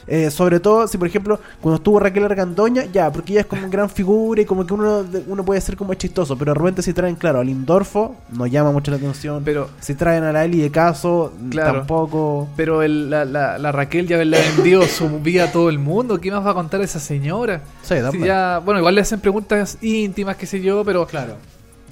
Eh, 0.06 0.30
sobre 0.32 0.58
todo 0.58 0.88
si 0.88 0.98
por 0.98 1.06
ejemplo 1.06 1.38
cuando 1.60 1.76
estuvo 1.76 2.00
Raquel 2.00 2.24
Argandoña 2.24 2.84
ya 2.92 3.12
porque 3.12 3.32
ella 3.32 3.42
es 3.42 3.46
como 3.46 3.62
una 3.62 3.70
gran 3.70 3.88
figura 3.88 4.42
y 4.42 4.44
como 4.44 4.66
que 4.66 4.74
uno 4.74 5.04
uno 5.28 5.44
puede 5.44 5.60
ser 5.60 5.76
como 5.76 5.94
chistoso 5.94 6.36
pero 6.36 6.52
de 6.54 6.58
repente 6.58 6.82
si 6.82 6.92
traen 6.92 7.14
claro 7.14 7.38
al 7.38 7.48
Indorfo 7.48 8.16
no 8.32 8.46
llama 8.48 8.72
mucho 8.72 8.90
la 8.90 8.96
atención 8.96 9.42
Pero- 9.44 9.68
si 9.80 9.94
traen 9.94 10.24
a 10.24 10.32
la 10.32 10.44
Eli 10.44 10.60
de 10.60 10.70
caso 10.72 11.32
Claro. 11.50 11.78
tampoco 11.78 12.48
Pero 12.56 12.82
el- 12.82 13.10
la, 13.10 13.24
la- 13.24 13.58
la 13.58 13.70
Raquel 13.72 14.08
ya 14.08 14.16
le 14.24 14.36
ha 14.36 14.40
vendido 14.56 14.82
su 14.82 15.08
vida 15.20 15.44
a 15.44 15.52
todo 15.52 15.68
el 15.70 15.78
mundo. 15.78 16.20
¿Qué 16.20 16.30
más 16.32 16.44
va 16.44 16.50
a 16.50 16.54
contar 16.54 16.80
esa 16.80 16.98
señora? 16.98 17.60
Sí, 17.82 17.94
Si 18.10 18.18
ya, 18.20 18.58
bueno, 18.64 18.80
igual 18.80 18.94
le 18.96 19.00
hacen 19.02 19.20
preguntas 19.20 19.78
íntimas, 19.82 20.36
qué 20.36 20.46
sé 20.46 20.60
yo, 20.60 20.84
pero 20.84 21.06
claro 21.06 21.36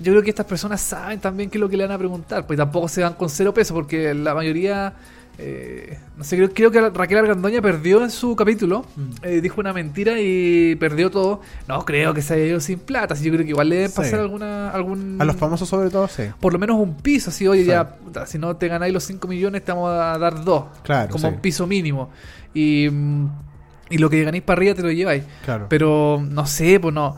yo 0.03 0.13
creo 0.13 0.23
que 0.23 0.31
estas 0.31 0.47
personas 0.47 0.81
saben 0.81 1.21
también 1.21 1.51
qué 1.51 1.59
es 1.59 1.61
lo 1.61 1.69
que 1.69 1.77
le 1.77 1.85
van 1.85 1.93
a 1.93 1.99
preguntar. 1.99 2.47
Pues 2.47 2.57
tampoco 2.57 2.89
se 2.89 3.03
van 3.03 3.13
con 3.13 3.29
cero 3.29 3.53
peso, 3.53 3.75
porque 3.75 4.15
la 4.15 4.35
mayoría. 4.35 4.95
Eh, 5.43 5.99
no 6.17 6.23
sé, 6.25 6.37
creo, 6.37 6.51
creo 6.53 6.71
que 6.71 6.91
Raquel 6.91 7.19
Argandoña 7.19 7.63
perdió 7.63 8.03
en 8.05 8.11
su 8.11 8.37
capítulo. 8.37 8.85
Mm. 8.97 9.11
eh, 9.23 9.41
dijo 9.41 9.61
una 9.61 9.73
mentira 9.73 10.21
y 10.21 10.75
perdió 10.77 11.11
todo. 11.11 11.41
No 11.67 11.85
creo 11.85 12.13
que 12.13 12.21
se 12.23 12.35
haya 12.35 12.45
ido 12.45 12.61
sin 12.61 12.79
plata. 12.79 13.15
Así 13.15 13.25
yo 13.25 13.33
creo 13.33 13.45
que 13.45 13.51
igual 13.51 13.69
le 13.71 13.77
deben 13.77 13.91
Sí. 13.91 13.97
pasar 13.97 14.21
alguna, 14.21 14.71
algún. 14.71 15.17
a 15.21 15.25
los 15.25 15.37
famosos 15.37 15.69
sobre 15.69 15.89
todo 15.91 16.07
sí 16.09 16.25
por 16.41 16.53
lo 16.53 16.59
menos 16.59 16.77
un 16.79 16.95
piso, 16.97 17.31
así, 17.31 17.49
oye, 17.49 17.63
Sí. 17.63 17.69
ya, 17.69 17.97
si 18.27 18.39
no 18.39 18.55
te 18.57 18.69
ganáis 18.69 18.93
los 18.93 19.05
5 19.05 19.27
millones, 19.29 19.65
te 19.65 19.73
vamos 19.73 19.91
a 19.91 20.19
dar 20.19 20.45
2. 20.45 20.65
Claro, 20.83 21.11
Como 21.11 21.29
sí. 21.29 21.35
un 21.35 21.41
piso 21.41 21.67
mínimo. 21.67 22.11
Y, 22.55 22.89
mm, 22.91 23.29
y 23.91 23.99
lo 23.99 24.11
que 24.11 24.23
ganéis 24.23 24.45
para 24.45 24.59
arriba 24.59 24.75
te 24.75 24.83
lo 24.83 24.91
lleváis. 24.93 25.25
claro 25.45 25.67
Pero 25.69 26.23
no 26.29 26.47
sé, 26.47 26.79
pues 26.81 26.95
no. 26.95 27.17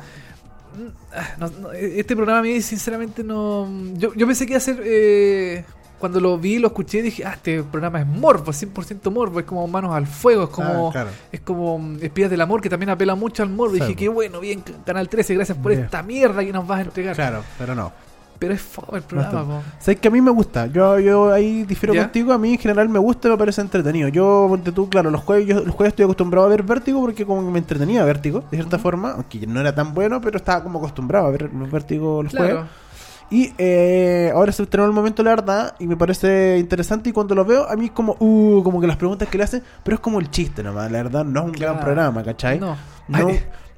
Mm, 0.75 0.89
ah, 1.15 1.29
no- 1.39 1.51
no, 1.61 1.73
Este 1.73 2.15
programa 2.17 2.39
a 2.39 2.43
mí, 2.43 2.61
sinceramente, 2.63 3.23
no. 3.25 3.69
Yo, 3.95 4.15
yo 4.15 4.27
pensé 4.27 4.47
que 4.47 4.53
iba 4.53 4.59
a 4.59 4.61
ser. 4.61 4.81
eh, 4.85 5.65
cuando 6.03 6.19
lo 6.19 6.37
vi, 6.37 6.59
lo 6.59 6.67
escuché, 6.67 7.01
dije, 7.01 7.25
ah, 7.25 7.35
este 7.35 7.63
programa 7.63 8.01
es 8.01 8.07
morbo, 8.09 8.51
100% 8.51 9.09
morbo. 9.13 9.39
Es 9.39 9.47
como 9.47 9.69
Manos 9.69 9.95
al 9.95 10.09
Fuego, 10.09 10.43
es 10.43 10.51
como. 10.51 10.89
Ah, 10.89 10.93
claro. 10.93 11.11
Es 11.31 11.43
como 11.43 11.79
mm, 11.79 11.99
Espías 12.03 12.29
del 12.29 12.41
Amor, 12.41 12.61
que 12.61 12.69
también 12.69 12.91
apela 12.91 13.15
mucho 13.15 13.45
al 13.45 13.51
morbo. 13.51 13.75
Dije, 13.75 13.95
qué 13.95 14.09
bueno, 14.09 14.41
bien, 14.41 14.65
Canal 14.85 15.09
13, 15.09 15.37
gracias 15.37 15.57
por 15.57 15.71
Bien. 15.71 15.85
esta 15.85 16.03
mierda 16.03 16.45
que 16.45 16.53
nos 16.53 16.67
vas 16.67 16.81
a 16.81 16.83
entregar. 16.83 17.15
claro 17.15 17.45
pero 17.57 17.77
no 17.77 17.93
Pero 18.41 18.53
es 18.53 18.61
fome 18.61 18.99
el 18.99 19.05
programa. 19.05 19.63
Sabes 19.79 20.01
que 20.01 20.09
a 20.09 20.11
mí 20.11 20.21
me 20.21 20.33
gusta, 20.33 20.67
yo, 20.67 20.99
yo 20.99 21.33
ahí 21.33 21.63
difiero 21.63 21.95
¿Ya? 21.95 22.03
contigo, 22.03 22.33
a 22.33 22.39
mí 22.39 22.55
en 22.55 22.59
general 22.59 22.89
me 22.89 22.99
gusta 22.99 23.29
y 23.29 23.31
me 23.31 23.39
parece 23.39 23.61
entretenido. 23.61 24.09
Yo, 24.09 24.47
ponte 24.49 24.73
tú, 24.73 24.89
claro, 24.89 25.09
los 25.09 25.21
jueves, 25.21 25.47
yo 25.47 25.63
los 25.63 25.73
jueves 25.73 25.93
estoy 25.93 26.03
acostumbrado 26.03 26.49
a 26.49 26.51
ver 26.51 26.65
Vértigo 26.65 27.01
porque 27.01 27.25
como 27.25 27.49
me 27.49 27.61
entretenía 27.61 28.05
Vértigo, 28.05 28.43
de 28.51 28.57
cierta 28.57 28.81
forma, 28.81 29.13
aunque 29.13 29.47
no 29.47 29.61
era 29.61 29.73
tan 29.73 29.95
bueno, 29.95 30.21
pero 30.21 30.37
estaba 30.37 30.65
como 30.65 30.81
acostumbrado 30.81 31.29
a 31.29 31.31
ver 31.31 31.53
los 31.55 31.71
Vértigo 31.71 32.25
los 32.25 32.33
jueves. 32.33 32.65
Y 33.33 33.55
eh, 33.57 34.31
ahora 34.35 34.53
se 34.53 34.63
estrenó 34.63 34.85
el 34.85 34.93
momento, 34.93 35.23
la 35.23 35.31
verdad, 35.31 35.75
y 35.79 35.87
me 35.87 35.97
parece 35.97 36.59
interesante. 36.59 37.09
Y 37.09 37.13
cuando 37.15 37.35
lo 37.35 37.47
veo, 37.47 37.67
a 37.67 37.75
mí 37.77 37.87
es 37.87 37.91
como, 37.91 38.15
uh, 38.19 38.63
como 38.63 38.79
que 38.79 38.87
las 38.87 38.99
preguntas 38.99 39.27
que 39.27 39.39
le 39.39 39.45
hacen, 39.45 39.63
pero 39.83 39.95
es 39.95 40.01
como 40.01 40.21
el 40.21 40.31
chiste 40.31 40.63
nomás, 40.63 40.93
la 40.93 41.03
verdad, 41.03 41.25
no 41.25 41.41
es 41.41 41.47
un 41.47 41.53
gran 41.53 41.81
programa, 41.81 42.23
¿cachai? 42.23 42.61
No. 42.61 42.77
No, 43.09 43.29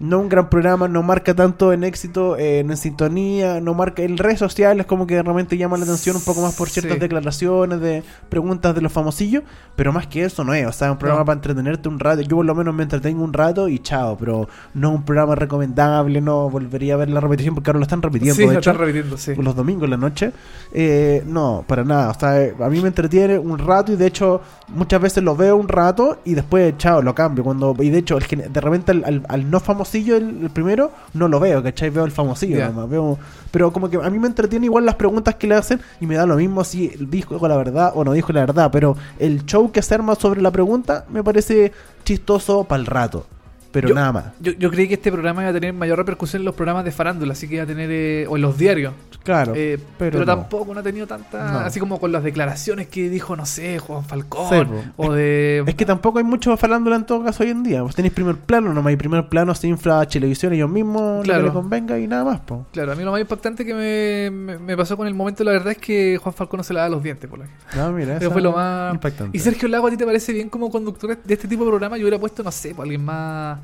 no 0.01 0.19
un 0.19 0.29
gran 0.29 0.51
programa, 0.51 0.89
no 0.89 1.03
marca 1.03 1.35
tanto 1.35 1.73
en 1.73 1.85
éxito, 1.85 2.37
eh, 2.37 2.59
en 2.59 2.77
sintonía, 2.77 3.61
no 3.61 3.75
marca 3.75 4.03
en 4.03 4.19
redes 4.19 4.39
sociales, 4.41 4.87
como 4.87 5.07
que 5.07 5.23
realmente 5.23 5.57
llama 5.57 5.77
la 5.79 5.85
atención 5.85 6.17
un 6.17 6.23
poco 6.23 6.43
más 6.43 6.55
por 6.57 6.69
ciertas 6.69 6.95
Sí. 6.95 6.99
declaraciones, 7.01 7.81
de 7.81 8.03
preguntas 8.29 8.75
de 8.75 8.81
los 8.81 8.93
famosillos, 8.93 9.45
pero 9.77 9.93
más 9.93 10.07
que 10.09 10.25
eso 10.25 10.43
no 10.45 10.53
es, 10.53 10.67
o 10.67 10.73
sea, 10.73 10.89
es 10.89 10.93
un 10.93 10.99
programa 10.99 11.21
No. 11.21 11.27
para 11.27 11.37
entretenerte 11.37 11.89
un 11.89 12.01
rato. 12.01 12.21
Yo 12.23 12.37
por 12.37 12.45
lo 12.45 12.55
menos 12.55 12.75
me 12.75 12.83
entretengo 12.83 13.23
un 13.23 13.33
rato 13.33 13.69
y 13.69 13.79
chao, 13.79 14.17
pero 14.19 14.49
no 14.75 14.91
un 14.91 15.05
programa 15.05 15.37
recomendable, 15.37 16.21
no 16.21 16.51
volvería 16.51 16.95
a 16.95 16.97
ver 16.99 17.09
la 17.11 17.21
repetición 17.21 17.55
porque 17.55 17.71
ahora 17.71 17.79
lo 17.79 17.85
están 17.85 18.03
repitiendo. 18.03 18.35
Sí, 18.35 18.43
de 18.43 18.53
lo 18.53 18.59
hecho 18.59 18.71
están 18.73 18.85
repitiendo, 18.87 19.17
sí. 19.17 19.35
los 19.37 19.55
domingos 19.57 19.85
en 19.85 19.91
la 19.91 19.97
noche. 19.97 20.33
Eh, 20.73 21.23
no, 21.27 21.65
para 21.67 21.85
nada. 21.85 22.11
O 22.11 22.15
sea, 22.19 22.35
a 22.61 22.69
mí 22.69 22.81
me 22.81 22.89
entretiene 22.89 23.39
un 23.39 23.59
rato 23.59 23.93
y 23.93 23.97
de 23.97 24.07
hecho 24.07 24.41
muchas 24.69 25.01
veces 25.01 25.23
lo 25.23 25.37
veo 25.37 25.57
un 25.57 25.69
rato 25.69 26.19
y 26.25 26.35
después, 26.35 26.77
chao, 26.79 27.01
lo 27.01 27.15
cambio. 27.15 27.45
cuando 27.45 27.75
Y 27.79 27.91
de 27.91 27.99
hecho, 27.99 28.19
el, 28.19 28.53
de 28.53 28.61
repente 28.61 28.91
al, 28.93 29.05
al- 29.05 29.14
al 29.29 29.51
no 29.51 29.61
famosillo, 29.61 30.17
el, 30.17 30.43
el 30.43 30.51
primero, 30.51 30.93
no 31.13 31.29
lo 31.29 31.41
veo, 31.41 31.63
¿cachai? 31.63 31.91
Veo 31.91 32.05
el 32.05 32.11
famosillo 32.11 32.65
nomás, 32.67 32.89
Veo, 32.89 33.19
pero 33.51 33.73
como 33.73 33.89
que 33.89 33.97
a 33.97 34.11
mí 34.11 34.19
me 34.19 34.27
entretiene 34.27 34.67
igual 34.67 34.85
las 34.85 34.97
preguntas 34.97 35.35
que 35.37 35.47
le 35.47 35.55
hacen 35.55 35.81
y 36.01 36.07
me 36.07 36.17
da 36.17 36.27
lo 36.27 36.37
mismo 36.37 36.65
si 36.65 36.89
dijo 36.99 37.47
la 37.47 37.57
verdad 37.57 37.93
o 37.95 38.05
no 38.05 38.13
dijo 38.13 38.33
la 38.33 38.41
verdad. 38.41 38.71
Pero 38.73 38.97
el 39.19 39.45
show 39.47 39.71
que 39.71 39.83
se 39.83 39.95
arma 39.95 40.15
sobre 40.15 40.43
la 40.43 40.51
pregunta 40.51 41.05
me 41.11 41.23
parece 41.23 41.73
chistoso 42.05 42.65
para 42.65 42.81
el 42.81 42.87
rato. 42.87 43.27
Pero 43.75 43.89
Yo- 43.89 43.95
nada 43.95 44.13
más. 44.13 44.25
Yo, 44.41 44.53
yo 44.53 44.71
creí 44.71 44.89
que 44.89 44.95
este 44.95 45.11
programa 45.13 45.43
iba 45.43 45.51
a 45.51 45.53
tener 45.53 45.75
mayor 45.75 45.99
repercusión 45.99 46.41
en 46.41 46.47
los 46.47 46.55
programas 46.55 46.85
de 46.87 46.93
farándula, 46.93 47.33
así 47.33 47.47
que 47.49 47.57
iba 47.57 47.65
a 47.65 47.67
tener. 47.67 47.91
eh, 47.91 48.25
o 48.29 48.37
en 48.37 48.43
los 48.43 48.57
diarios. 48.57 48.95
Claro. 49.25 49.53
Eh, 49.57 49.79
pero 49.99 50.13
pero 50.13 50.19
no. 50.21 50.27
tampoco 50.27 50.73
no 50.73 50.81
ha 50.81 50.83
tenido 50.83 51.07
tanta. 51.07 51.51
No. 51.51 51.59
Así 51.59 51.81
como 51.81 51.99
con 51.99 52.13
las 52.13 52.23
declaraciones 52.23 52.87
que 52.89 53.11
dijo, 53.11 53.35
no 53.37 53.45
sé, 53.47 53.79
Juan 53.81 54.05
Falcón. 54.05 54.69
O 54.97 55.13
de. 55.13 55.65
Es 55.67 55.75
que 55.75 55.85
tampoco 55.85 56.19
hay 56.19 56.25
mucho 56.25 56.57
farándula 56.57 56.97
en 56.97 57.05
todo 57.05 57.25
caso 57.25 57.43
hoy 57.43 57.51
en 57.51 57.63
día. 57.65 57.83
Vos 57.83 57.95
tenéis 57.97 58.15
primer 58.15 58.37
plano, 58.37 58.73
nomás 58.73 58.93
y 58.93 58.97
primer 58.97 59.29
plano 59.29 59.55
se 59.55 59.67
infla 59.67 60.07
televisión 60.07 60.53
ellos 60.53 60.71
mismos, 60.71 61.19
lo 61.19 61.23
Claro. 61.25 61.41
que 61.41 61.45
les 61.47 61.53
convenga 61.53 61.99
y 61.99 62.07
nada 62.07 62.25
más, 62.25 62.41
po. 62.41 62.67
Claro, 62.73 62.93
a 62.93 62.95
mí 62.95 63.03
lo 63.03 63.11
más 63.11 63.21
impactante 63.21 63.65
que 63.65 63.75
me, 63.75 64.31
me- 64.31 64.59
me 64.59 64.77
pasó 64.77 64.97
con 64.97 65.07
el 65.09 65.15
momento, 65.15 65.43
la 65.43 65.51
verdad, 65.53 65.73
es 65.73 65.79
que 65.79 66.17
Juan 66.23 66.33
Falcón 66.35 66.59
no 66.59 66.65
se 66.65 66.73
lava 66.75 66.89
los 66.89 67.03
dientes, 67.03 67.29
por 67.29 67.41
lo 67.41 67.45
que. 67.47 67.51
No, 67.77 67.91
mira, 67.93 68.19
Eso 68.19 68.31
fue 68.31 68.41
lo 68.43 68.53
más. 68.53 68.95
impactante. 68.95 69.37
Y 69.37 69.41
Sergio 69.41 69.67
Lago, 69.69 69.89
¿a 69.89 69.91
ti 69.91 69.97
te 69.97 70.05
parece 70.07 70.33
bien 70.33 70.49
como 70.49 70.71
conductor 70.71 71.19
de 71.25 71.35
este 71.35 71.49
tipo 71.49 71.65
de 71.65 71.71
programa? 71.71 71.97
Yo 71.97 72.03
hubiera 72.05 72.19
puesto, 72.19 72.43
no 72.45 72.53
sé, 72.53 72.75
pues 72.75 72.85
alguien 72.85 73.05
más. 73.05 73.59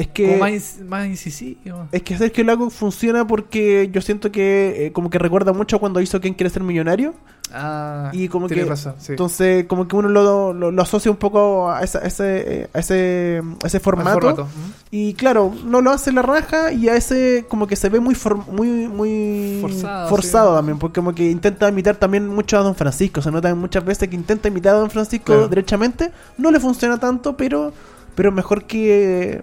Es 0.00 0.08
que 0.08 0.36
más, 0.38 0.50
inc- 0.50 0.84
más 0.86 1.06
incisivo. 1.06 1.86
es 1.92 2.02
que 2.02 2.16
Sergio 2.16 2.44
Lago 2.44 2.70
funciona 2.70 3.26
porque 3.26 3.90
yo 3.92 4.00
siento 4.00 4.32
que 4.32 4.86
eh, 4.86 4.92
como 4.92 5.10
que 5.10 5.18
recuerda 5.18 5.52
mucho 5.52 5.78
cuando 5.78 6.00
hizo 6.00 6.20
Quién 6.20 6.34
quiere 6.34 6.48
ser 6.50 6.62
millonario 6.62 7.14
Ah, 7.52 8.10
y 8.12 8.28
como 8.28 8.46
que 8.46 8.64
razón, 8.64 8.94
sí. 8.98 9.10
entonces 9.12 9.64
como 9.66 9.88
que 9.88 9.96
uno 9.96 10.08
lo, 10.08 10.52
lo- 10.52 10.70
lo 10.70 10.82
asocia 10.82 11.10
un 11.10 11.16
poco 11.16 11.68
a, 11.68 11.82
esa- 11.82 11.98
ese 11.98 12.68
a 12.72 12.78
ese 12.78 13.42
a 13.62 13.66
ese 13.66 13.80
formato, 13.80 14.46
y 14.92 15.14
claro 15.14 15.52
no 15.64 15.80
lo 15.80 15.90
hace 15.90 16.12
la 16.12 16.22
raja 16.22 16.72
y 16.72 16.88
a 16.88 16.94
ese 16.94 17.46
como 17.48 17.66
que 17.66 17.74
se 17.74 17.88
ve 17.88 17.98
muy 17.98 18.14
for- 18.14 18.46
muy 18.46 18.86
muy 18.86 19.58
Forzado, 19.60 20.08
forzado 20.08 20.50
sí. 20.52 20.56
también 20.58 20.78
porque 20.78 21.00
como 21.00 21.12
que 21.12 21.28
intenta 21.28 21.68
imitar 21.68 21.96
también 21.96 22.28
mucho 22.28 22.56
a 22.56 22.62
Don 22.62 22.76
Francisco 22.76 23.20
se 23.20 23.32
nota 23.32 23.52
muchas 23.56 23.84
veces 23.84 24.08
que 24.08 24.14
intenta 24.14 24.46
imitar 24.46 24.76
a 24.76 24.78
Don 24.78 24.90
Francisco 24.90 25.24
Claro. 25.26 25.48
derechamente 25.48 26.12
no 26.38 26.52
le 26.52 26.60
funciona 26.60 26.98
tanto 26.98 27.36
pero 27.36 27.72
pero 28.14 28.30
mejor 28.30 28.64
que 28.64 29.42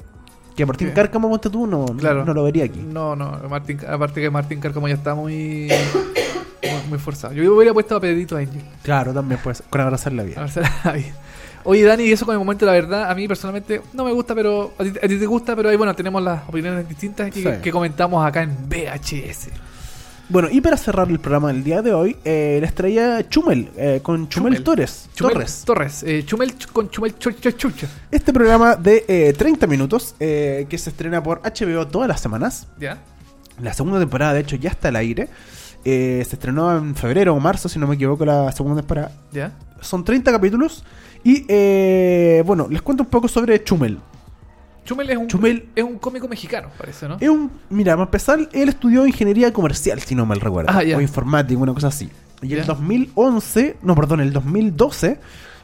que 0.57 0.65
Martín. 0.65 0.91
Cárcamo 0.91 1.29
ponte 1.29 1.49
tú 1.49 1.65
no, 1.67 1.85
Claro. 1.85 2.25
no 2.25 2.33
lo 2.33 2.43
vería 2.43 2.65
aquí 2.65 2.79
No, 2.79 3.15
no, 3.15 3.39
Martín, 3.49 3.79
aparte 3.87 4.19
que 4.19 4.29
Martín 4.29 4.59
Cárcamo 4.59 4.87
ya 4.89 4.95
está 4.95 5.15
muy, 5.15 5.69
muy, 6.63 6.89
muy 6.89 6.99
forzado. 6.99 7.33
Yo 7.33 7.55
hubiera 7.55 7.73
puesto 7.73 7.95
a 7.95 7.99
Pedrito 8.01 8.35
Angel. 8.35 8.61
claro 8.83 9.13
también 9.13 9.39
pues 9.43 9.63
con 9.69 9.79
abrazar 9.79 10.11
la 10.13 10.23
vida 10.23 10.37
A 10.41 10.41
ver 10.45 10.51
si 10.51 10.59
la 10.59 10.91
vi. 10.91 11.05
Oye, 11.63 11.83
Dani, 11.83 12.03
y 12.05 12.11
eso 12.13 12.25
con 12.25 12.33
el 12.33 12.39
momento, 12.39 12.65
la 12.65 12.71
verdad, 12.71 13.09
a 13.11 13.15
mí 13.15 13.27
personalmente 13.27 13.81
no 13.93 14.05
me 14.05 14.11
gusta, 14.13 14.33
pero 14.33 14.73
a 14.79 14.83
ti, 14.83 14.89
a 15.03 15.07
ti 15.07 15.17
te 15.19 15.25
gusta, 15.25 15.53
pero 15.53 15.67
ahí, 15.67 15.75
bueno, 15.75 15.93
tenemos 15.95 16.23
las 16.23 16.47
opiniones 16.47 16.87
distintas 16.87 17.29
que, 17.29 17.41
Sí. 17.41 17.49
que 17.61 17.71
comentamos 17.73 18.25
acá 18.25 18.41
en 18.43 18.55
VHS. 18.69 19.49
Bueno, 20.29 20.49
y 20.51 20.59
para 20.59 20.75
cerrar 20.75 21.09
el 21.09 21.19
programa 21.19 21.47
del 21.53 21.63
día 21.63 21.81
de 21.81 21.93
hoy, 21.93 22.17
eh, 22.25 22.57
les 22.61 22.75
traía 22.75 23.27
Chumel, 23.29 23.69
eh, 23.77 24.01
con 24.03 24.27
Chumel, 24.27 24.55
Chumel. 24.55 24.63
Torres. 24.63 25.09
Chumel 25.15 25.33
Torres. 25.33 25.63
Torres. 25.65 26.03
eh, 26.03 26.23
Chumel 26.25 26.57
ch- 26.57 26.67
con 26.71 26.89
Chumel 26.89 27.17
Ch- 27.17 27.35
Ch- 27.39 27.55
Chucha. 27.55 27.87
Este 28.11 28.33
programa 28.33 28.75
de 28.75 29.05
eh, 29.07 29.33
30 29.37 29.67
minutos, 29.67 30.15
eh, 30.19 30.65
que 30.69 30.77
se 30.77 30.89
estrena 30.89 31.23
por 31.23 31.39
HBO 31.43 31.87
todas 31.87 32.09
las 32.09 32.19
semanas. 32.19 32.67
¿Ya? 32.77 32.97
La 33.61 33.73
segunda 33.73 33.99
temporada, 33.99 34.33
de 34.33 34.41
hecho, 34.41 34.57
ya 34.57 34.69
está 34.69 34.89
al 34.89 34.97
aire. 34.97 35.29
Se 35.83 36.19
estrenó 36.21 36.75
en 36.77 36.95
febrero 36.95 37.33
o 37.33 37.39
marzo, 37.39 37.69
si 37.69 37.79
no 37.79 37.87
me 37.87 37.95
equivoco, 37.95 38.25
la 38.25 38.51
segunda 38.51 38.81
temporada. 38.81 39.11
¿Ya? 39.31 39.53
Son 39.79 40.03
30 40.03 40.29
capítulos. 40.33 40.83
Y 41.23 41.43
bueno, 42.43 42.67
les 42.69 42.81
cuento 42.81 43.03
un 43.03 43.09
poco 43.09 43.29
sobre 43.29 43.63
Chumel. 43.63 43.97
Chumel 44.87 45.09
es 45.09 45.17
un, 45.17 45.27
Chumel- 45.27 45.65
es 45.75 45.83
un 45.83 45.97
cómico 45.99 46.27
mexicano, 46.27 46.69
parece, 46.77 47.07
¿no? 47.07 47.17
Es 47.19 47.29
un, 47.29 47.51
mira, 47.69 47.93
para 47.93 48.03
empezar, 48.05 48.39
él 48.53 48.69
estudió 48.69 49.05
ingeniería 49.05 49.51
comercial, 49.53 49.99
si 50.01 50.15
no 50.15 50.25
mal 50.25 50.39
recuerdo. 50.39 50.71
Ah, 50.73 50.81
ya. 50.83 50.97
O 50.97 51.01
informática, 51.01 51.59
una 51.59 51.73
cosa 51.73 51.87
así. 51.87 52.09
Y 52.41 52.53
en 52.53 52.59
el 52.59 52.65
2011, 52.65 53.77
no, 53.81 53.95
perdón, 53.95 54.21
en 54.21 54.27
el 54.27 54.33
2012, 54.33 55.19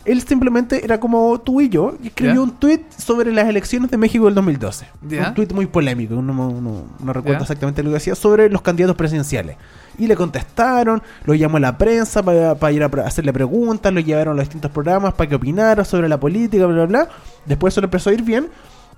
él 0.05 0.21
simplemente 0.21 0.83
era 0.83 0.99
como 0.99 1.39
tú 1.39 1.61
y 1.61 1.69
yo, 1.69 1.95
y 2.03 2.07
escribió 2.07 2.43
un 2.43 2.51
tweet 2.59 2.81
sobre 2.97 3.31
las 3.31 3.47
elecciones 3.47 3.89
de 3.89 3.95
México 3.97 4.25
del 4.25 4.35
2012. 4.35 4.85
Ya. 5.07 5.29
Un 5.29 5.33
tweet 5.35 5.47
muy 5.53 5.65
polémico, 5.67 6.15
no, 6.15 6.21
no- 6.33 6.85
no- 6.99 7.13
recuerdo 7.13 7.43
exactamente 7.43 7.81
lo 7.83 7.89
que 7.91 7.93
decía, 7.95 8.15
sobre 8.15 8.49
los 8.49 8.61
candidatos 8.61 8.95
presidenciales. 8.97 9.55
Y 9.97 10.07
le 10.07 10.15
contestaron, 10.15 11.01
lo 11.25 11.33
llamó 11.35 11.57
a 11.57 11.59
la 11.61 11.77
prensa 11.77 12.21
para, 12.23 12.71
ir 12.71 12.83
a 12.83 12.87
hacerle 13.05 13.31
preguntas, 13.31 13.93
lo 13.93 13.99
llevaron 14.01 14.33
a 14.33 14.37
los 14.37 14.45
distintos 14.45 14.71
programas 14.71 15.13
para 15.13 15.29
que 15.29 15.35
opinara 15.35 15.85
sobre 15.85 16.09
la 16.09 16.19
política, 16.19 16.65
bla, 16.65 16.75
bla, 16.75 16.85
bla. 16.85 17.09
Después 17.45 17.73
eso 17.73 17.79
le 17.81 17.85
empezó 17.85 18.09
a 18.09 18.13
ir 18.13 18.23
bien. 18.23 18.47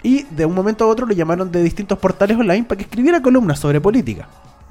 Y 0.05 0.21
de 0.29 0.45
un 0.45 0.53
momento 0.53 0.85
a 0.85 0.87
otro 0.87 1.07
lo 1.07 1.15
llamaron 1.15 1.51
de 1.51 1.63
distintos 1.63 1.97
portales 1.97 2.37
online 2.37 2.63
para 2.63 2.77
que 2.77 2.83
escribiera 2.83 3.23
columnas 3.23 3.57
sobre 3.57 3.81
política. 3.81 4.27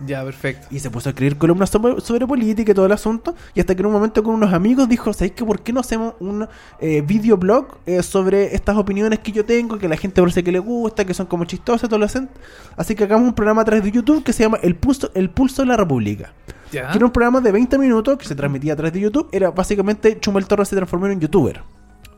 Ya, 0.07 0.24
perfecto. 0.24 0.68
Y 0.70 0.78
se 0.78 0.91
puso 0.91 1.09
a 1.09 1.11
escribir 1.11 1.39
columnas 1.39 1.70
sobre, 1.70 2.01
sobre 2.01 2.24
política 2.24 2.70
y 2.70 2.74
todo 2.74 2.87
el 2.87 2.93
asunto. 2.93 3.35
Y 3.53 3.59
hasta 3.59 3.74
que 3.74 3.80
en 3.80 3.87
un 3.87 3.95
momento 3.95 4.22
con 4.22 4.35
unos 4.35 4.53
amigos 4.53 4.89
dijo, 4.89 5.12
¿sabéis 5.12 5.32
que 5.32 5.45
por 5.45 5.61
qué 5.61 5.72
no 5.72 5.80
hacemos 5.80 6.14
un 6.20 6.47
eh, 6.78 7.03
videoblog 7.05 7.78
eh, 7.85 8.01
sobre 8.05 8.55
estas 8.55 8.76
opiniones 8.76 9.18
que 9.18 9.32
yo 9.32 9.45
tengo, 9.45 9.76
que 9.76 9.89
la 9.89 9.97
gente 9.97 10.20
parece 10.20 10.45
que 10.45 10.53
le 10.53 10.61
gusta, 10.61 11.05
que 11.05 11.14
son 11.14 11.26
como 11.26 11.47
chistosas, 11.47 11.89
todo 11.89 11.99
lo 11.99 12.07
hacen? 12.07 12.28
Así 12.76 12.95
que 12.95 13.03
hagamos 13.03 13.26
un 13.26 13.35
programa 13.35 13.62
a 13.62 13.64
través 13.64 13.82
de 13.82 13.91
YouTube 13.91 14.22
que 14.22 14.32
se 14.32 14.45
llama 14.45 14.59
El 14.62 14.76
Pulso, 14.76 15.11
El 15.14 15.30
Pulso 15.30 15.62
de 15.62 15.66
la 15.66 15.76
República. 15.76 16.32
Ya. 16.70 16.91
Que 16.91 16.99
era 16.99 17.07
un 17.07 17.12
programa 17.12 17.41
de 17.41 17.51
20 17.51 17.76
minutos 17.76 18.18
que 18.18 18.26
se 18.26 18.37
transmitía 18.37 18.74
a 18.74 18.76
través 18.76 18.93
de 18.93 19.01
YouTube. 19.01 19.28
Era 19.32 19.51
básicamente 19.51 20.20
Chumel 20.20 20.47
Torres 20.47 20.68
se 20.68 20.76
transformó 20.76 21.07
en 21.07 21.12
un 21.14 21.20
youtuber. 21.20 21.61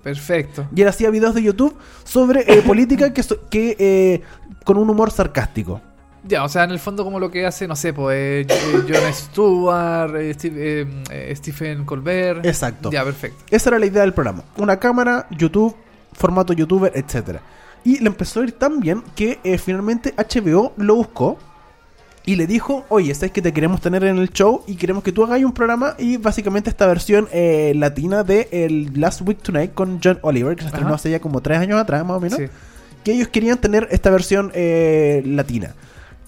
Perfecto. 0.07 0.69
Y 0.75 0.83
él 0.83 0.89
hacía 0.89 1.11
videos 1.11 1.35
de 1.35 1.43
YouTube 1.43 1.77
sobre 2.05 2.41
eh, 2.47 2.63
política 2.67 3.13
que, 3.13 3.23
so- 3.25 3.49
que 3.51 3.75
eh, 3.79 4.23
con 4.65 4.79
un 4.79 4.89
humor 4.89 5.11
sarcástico. 5.11 5.81
Ya, 6.23 6.45
o 6.45 6.49
sea, 6.49 6.63
en 6.65 6.71
el 6.71 6.79
fondo 6.79 7.03
como 7.05 7.19
lo 7.19 7.29
que 7.31 7.45
hace, 7.45 7.67
no 7.67 7.75
sé, 7.75 7.93
pues 7.93 8.17
eh, 8.17 8.47
eh, 8.49 8.83
Jon 8.89 9.13
Stewart, 9.13 10.15
eh, 10.17 10.33
Steve- 10.35 11.35
Stephen 11.37 11.85
Colbert. 11.85 12.47
Exacto. 12.47 12.91
Ya, 12.93 13.05
perfecto. 13.05 13.45
Esa 13.51 13.71
era 13.71 13.79
la 13.81 13.87
idea 13.87 14.03
del 14.03 14.13
programa. 14.15 14.45
Una 14.57 14.77
cámara, 14.79 15.27
YouTube, 15.31 15.75
formato 16.13 16.53
youtuber, 16.53 16.93
etcétera. 16.95 17.41
Y 17.85 17.99
le 18.01 18.07
empezó 18.07 18.41
a 18.41 18.45
ir 18.45 18.53
tan 18.53 18.79
bien 18.81 19.03
que 19.17 19.39
finalmente 19.63 20.15
HBO 20.17 20.73
lo 20.77 20.95
buscó 20.97 21.39
y 22.27 22.35
le 22.37 22.47
dijo, 22.49 22.85
oye, 22.89 23.15
sabes 23.15 23.31
que 23.31 23.41
te 23.41 23.53
queremos 23.53 23.81
tener 23.81 24.03
en 24.05 24.19
el 24.19 24.31
show 24.31 24.63
y 24.67 24.75
queremos 24.75 25.03
que 25.05 25.13
tú 25.13 25.23
hagas 25.25 25.43
un 25.45 25.53
programa 25.53 25.95
y 25.97 26.17
básicamente 26.17 26.69
esta 26.69 26.87
versión 26.87 27.29
eh, 27.33 27.73
latina 27.77 28.25
de 28.25 28.49
el 28.51 28.91
Last 29.01 29.23
Week 29.23 29.39
Tonight 29.41 29.73
con 29.75 30.01
John 30.03 30.19
Oliver, 30.23 30.57
que 30.57 30.63
se 30.63 30.67
estrenó 30.69 30.89
Ajá. 30.89 30.97
hace 30.97 31.11
ya 31.11 31.21
como 31.21 31.41
tres 31.41 31.59
años 31.59 31.81
atrás 31.81 32.05
más 32.05 32.17
o 32.17 32.21
menos, 32.21 32.37
Sí. 32.39 32.47
que 33.05 33.13
ellos 33.13 33.29
querían 33.29 33.59
tener 33.59 33.87
esta 33.93 34.11
versión 34.11 34.51
eh, 34.55 35.23
latina. 35.25 35.75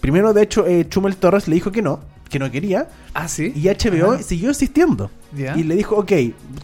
Primero, 0.00 0.32
de 0.32 0.42
hecho, 0.42 0.64
eh, 0.66 0.86
Chumel 0.88 1.16
Torres 1.16 1.48
le 1.48 1.56
dijo 1.56 1.72
que 1.72 1.82
no, 1.82 1.98
que 2.28 2.38
no 2.38 2.50
quería, 2.50 2.88
Ah, 3.14 3.26
sí. 3.28 3.52
y 3.54 3.68
HBO 3.68 4.12
Ajá. 4.12 4.22
siguió 4.22 4.48
insistiendo. 4.48 5.10
Ya. 5.36 5.56
Y 5.58 5.62
le 5.64 5.74
dijo, 5.76 5.94
ok, 5.96 6.12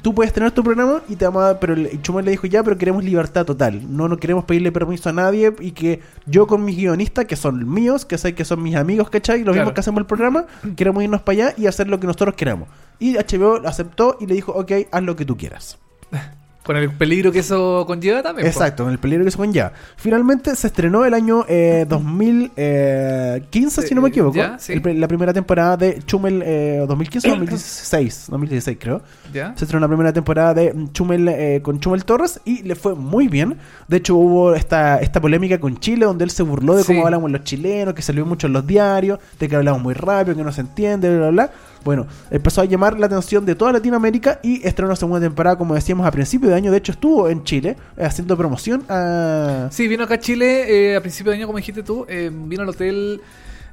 tú 0.01 0.15
puedes 0.15 0.33
tener 0.33 0.51
tu 0.53 0.63
programa 0.65 1.03
y 1.09 1.17
te 1.17 1.25
vamos 1.27 1.45
a 1.45 1.61
pero 1.61 1.75
el 1.75 2.01
Chumel 2.01 2.25
le 2.25 2.31
dijo, 2.31 2.47
ya, 2.47 2.63
pero 2.63 2.79
queremos 2.79 3.05
libertad 3.05 3.45
total. 3.45 3.83
No, 3.95 4.09
no 4.09 4.17
queremos 4.17 4.45
pedirle 4.45 4.73
permiso 4.73 5.09
a 5.11 5.13
nadie 5.13 5.53
y 5.61 5.73
que 5.73 6.01
yo 6.27 6.47
con 6.47 6.65
mis 6.65 6.77
guionistas, 6.77 7.27
que 7.27 7.37
son 7.37 7.69
míos, 7.71 8.05
que 8.07 8.17
sé 8.17 8.35
que 8.35 8.45
son 8.45 8.63
mis 8.63 8.75
amigos, 8.77 9.11
¿cachai? 9.11 9.39
Los 9.41 9.53
Claro. 9.53 9.57
mismos 9.57 9.75
que 9.75 9.81
hacemos 9.81 9.99
el 10.01 10.07
programa, 10.07 10.47
queremos 10.77 11.03
irnos 11.03 11.21
para 11.23 11.49
allá 11.49 11.55
y 11.59 11.67
hacer 11.67 11.89
lo 11.89 12.01
que 12.01 12.07
nosotros 12.07 12.35
queramos. 12.37 12.69
Y 12.99 13.15
HBO 13.17 13.67
aceptó 13.67 14.17
y 14.21 14.27
le 14.27 14.35
dijo, 14.35 14.53
ok, 14.53 14.73
haz 14.91 15.03
lo 15.03 15.15
que 15.17 15.25
tú 15.25 15.37
quieras. 15.37 15.79
Con 16.65 16.77
el 16.79 16.91
peligro 16.91 17.31
que 17.31 17.41
eso 17.41 17.85
conlleva 17.87 18.23
también. 18.23 18.47
Exacto, 18.49 18.85
en 18.85 18.91
el 18.91 18.99
peligro 18.99 19.25
que 19.25 19.31
se 19.31 19.53
ya. 19.53 19.73
Finalmente 19.97 20.57
se 20.57 20.67
estrenó 20.67 21.05
el 21.05 21.13
año 21.13 21.45
eh, 21.47 21.85
2015, 21.89 23.83
si 23.83 23.95
no 23.95 24.01
me 24.01 24.09
Eh, 24.09 24.11
equivoco. 24.11 24.35
ya, 24.37 24.59
sí. 24.59 24.73
El 24.73 25.01
la 25.01 25.09
primera 25.09 25.33
temporada 25.33 25.77
de 25.77 26.01
Chumel 26.07 26.43
eh, 26.45 26.85
2015 26.89 27.29
o 27.29 27.31
2016, 27.33 28.27
2016 28.31 28.79
creo. 28.81 29.03
Ya. 29.33 29.53
Se 29.57 29.65
estrenó 29.65 29.81
la 29.81 29.89
primera 29.89 30.13
temporada 30.13 30.55
de 30.55 30.75
Chumel 30.93 31.29
eh, 31.29 31.61
con 31.63 31.81
Chumel 31.81 32.05
Torres 32.05 32.41
y 32.45 32.63
le 32.63 32.75
fue 32.75 32.95
muy 32.95 33.29
bien. 33.29 33.57
De 33.89 33.99
hecho, 33.99 34.17
hubo 34.17 34.55
esta, 34.55 34.99
esta 35.01 35.21
polémica 35.21 35.59
con 35.61 35.79
Chile 35.79 36.07
donde 36.07 36.25
él 36.25 36.31
se 36.31 36.43
burló 36.43 36.77
de 36.77 36.83
Sí. 36.85 36.93
cómo 36.95 37.05
hablamos 37.07 37.31
los 37.31 37.45
chilenos, 37.45 37.95
que 37.95 38.03
salió 38.03 38.25
mucho 38.27 38.47
en 38.47 38.53
los 38.55 38.67
diarios, 38.67 39.19
de 39.39 39.49
que 39.49 39.57
hablamos 39.57 39.83
muy 39.83 39.95
rápido, 39.95 40.37
que 40.37 40.45
no 40.45 40.53
se 40.53 40.61
entiende, 40.63 41.09
bla, 41.11 41.31
bla, 41.31 41.31
bla. 41.31 41.51
Bueno, 41.85 42.07
empezó 42.31 42.63
a 42.63 42.65
llamar 42.65 42.99
la 42.99 43.07
atención 43.07 43.45
de 43.45 43.55
toda 43.55 43.73
Latinoamérica 43.73 44.41
y 44.43 44.67
estrenó 44.67 44.89
la 44.89 44.97
segunda 44.97 45.21
temporada, 45.21 45.57
como 45.59 45.75
decíamos, 45.75 46.07
a 46.07 46.11
principio 46.11 46.49
de 46.49 46.55
año. 46.55 46.71
De 46.71 46.79
hecho, 46.79 46.93
estuvo 46.93 47.29
en 47.29 47.45
Chile 47.45 47.77
eh, 47.97 48.05
haciendo 48.05 48.37
promoción 48.37 48.85
a... 48.89 49.69
Sí, 49.71 49.87
vino 49.87 50.05
acá 50.05 50.15
a 50.15 50.21
Chile 50.21 50.93
eh, 50.93 50.97
a 50.97 51.01
principio 51.01 51.31
de 51.31 51.39
año, 51.39 51.47
como 51.47 51.59
dijiste 51.59 51.83
tú. 51.83 52.07
eh, 52.09 52.31
vino 52.33 52.63
al 52.63 52.69
hotel 52.71 53.21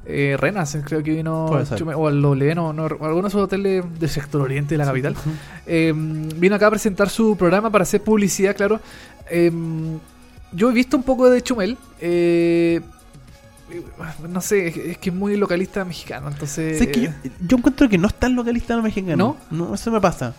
eh, 0.04 0.36
Renaissance, 0.38 0.86
creo 0.86 1.02
que 1.02 1.12
vino. 1.12 1.46
O 1.46 2.06
al 2.08 2.20
W, 2.22 2.54
no, 2.54 2.72
no, 2.72 2.84
alguno 2.84 3.22
de 3.22 3.28
esos 3.28 3.42
hoteles 3.42 3.84
del 3.98 4.10
sector 4.10 4.42
oriente 4.42 4.74
de 4.74 4.78
la 4.78 4.84
capital. 4.84 5.14
Eh, 5.66 5.92
vino 5.94 6.56
acá 6.56 6.66
a 6.66 6.70
presentar 6.70 7.08
su 7.08 7.36
programa 7.36 7.70
para 7.70 7.82
hacer 7.82 8.02
publicidad, 8.02 8.54
claro. 8.56 8.80
Eh, 9.30 9.50
yo 10.52 10.70
he 10.70 10.74
visto 10.74 10.96
un 10.96 11.02
poco 11.02 11.30
de 11.30 11.40
Chumel. 11.40 11.78
No 14.28 14.40
sé, 14.40 14.90
es, 14.90 14.98
que 14.98 15.10
es 15.10 15.14
muy 15.14 15.36
localista 15.36 15.84
mexicano, 15.84 16.28
entonces... 16.28 16.86
Que 16.86 17.00
yo, 17.00 17.10
yo 17.46 17.56
encuentro 17.56 17.88
que 17.88 17.98
no 17.98 18.08
es 18.08 18.14
tan 18.14 18.34
localista 18.34 18.76
lo 18.76 18.82
mexicano. 18.82 19.36
¿No? 19.50 19.74
eso 19.74 19.90
me 19.90 20.00
pasa. 20.00 20.34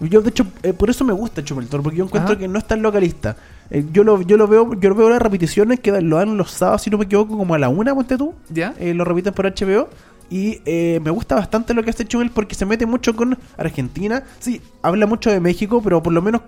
Yo, 0.00 0.20
de 0.20 0.30
hecho, 0.30 0.46
eh, 0.62 0.72
por 0.72 0.90
eso 0.90 1.04
me 1.04 1.12
gusta 1.12 1.42
Chumel 1.42 1.66
Torres, 1.66 1.82
porque 1.82 1.98
yo 1.98 2.04
encuentro 2.04 2.32
Ajá. 2.32 2.38
que 2.38 2.46
no 2.46 2.58
es 2.58 2.66
tan 2.66 2.82
localista. 2.82 3.36
Eh, 3.70 3.84
yo, 3.92 4.04
lo, 4.04 4.22
yo 4.22 4.36
lo 4.36 4.46
veo 4.46 4.74
yo 4.74 4.88
lo 4.90 4.94
veo 4.94 5.10
las 5.10 5.20
repeticiones 5.20 5.80
que 5.80 6.00
lo 6.00 6.16
dan 6.16 6.36
los 6.36 6.52
sábados, 6.52 6.82
si 6.82 6.90
no 6.90 6.98
me 6.98 7.04
equivoco, 7.04 7.36
como 7.36 7.54
a 7.54 7.58
la 7.58 7.68
una, 7.68 7.94
ponte 7.94 8.16
tú. 8.16 8.34
¿Ya? 8.48 8.74
Eh, 8.78 8.94
lo 8.94 9.04
repiten 9.04 9.34
por 9.34 9.46
HBO. 9.46 9.88
Y 10.30 10.60
eh, 10.66 11.00
me 11.02 11.10
gusta 11.10 11.36
bastante 11.36 11.72
lo 11.72 11.82
que 11.82 11.90
hace 11.90 12.04
Chumel 12.04 12.30
porque 12.30 12.54
se 12.54 12.66
mete 12.66 12.84
mucho 12.84 13.16
con 13.16 13.38
Argentina. 13.56 14.24
Sí, 14.40 14.60
habla 14.82 15.06
mucho 15.06 15.30
de 15.30 15.40
México, 15.40 15.80
pero 15.82 16.02
por 16.02 16.12
lo 16.12 16.20
menos 16.20 16.42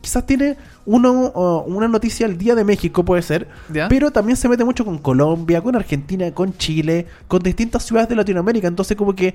quizás 0.00 0.24
tiene 0.24 0.56
uno, 0.84 1.32
una 1.66 1.88
noticia 1.88 2.26
al 2.26 2.38
día 2.38 2.54
de 2.54 2.64
México, 2.64 3.04
puede 3.04 3.22
ser. 3.22 3.48
¿Ya? 3.72 3.88
Pero 3.88 4.12
también 4.12 4.36
se 4.36 4.48
mete 4.48 4.64
mucho 4.64 4.84
con 4.84 4.98
Colombia, 4.98 5.60
con 5.60 5.74
Argentina, 5.74 6.30
con 6.32 6.56
Chile, 6.56 7.06
con 7.26 7.42
distintas 7.42 7.82
ciudades 7.84 8.08
de 8.08 8.14
Latinoamérica. 8.14 8.68
Entonces, 8.68 8.96
como 8.96 9.14
que 9.14 9.34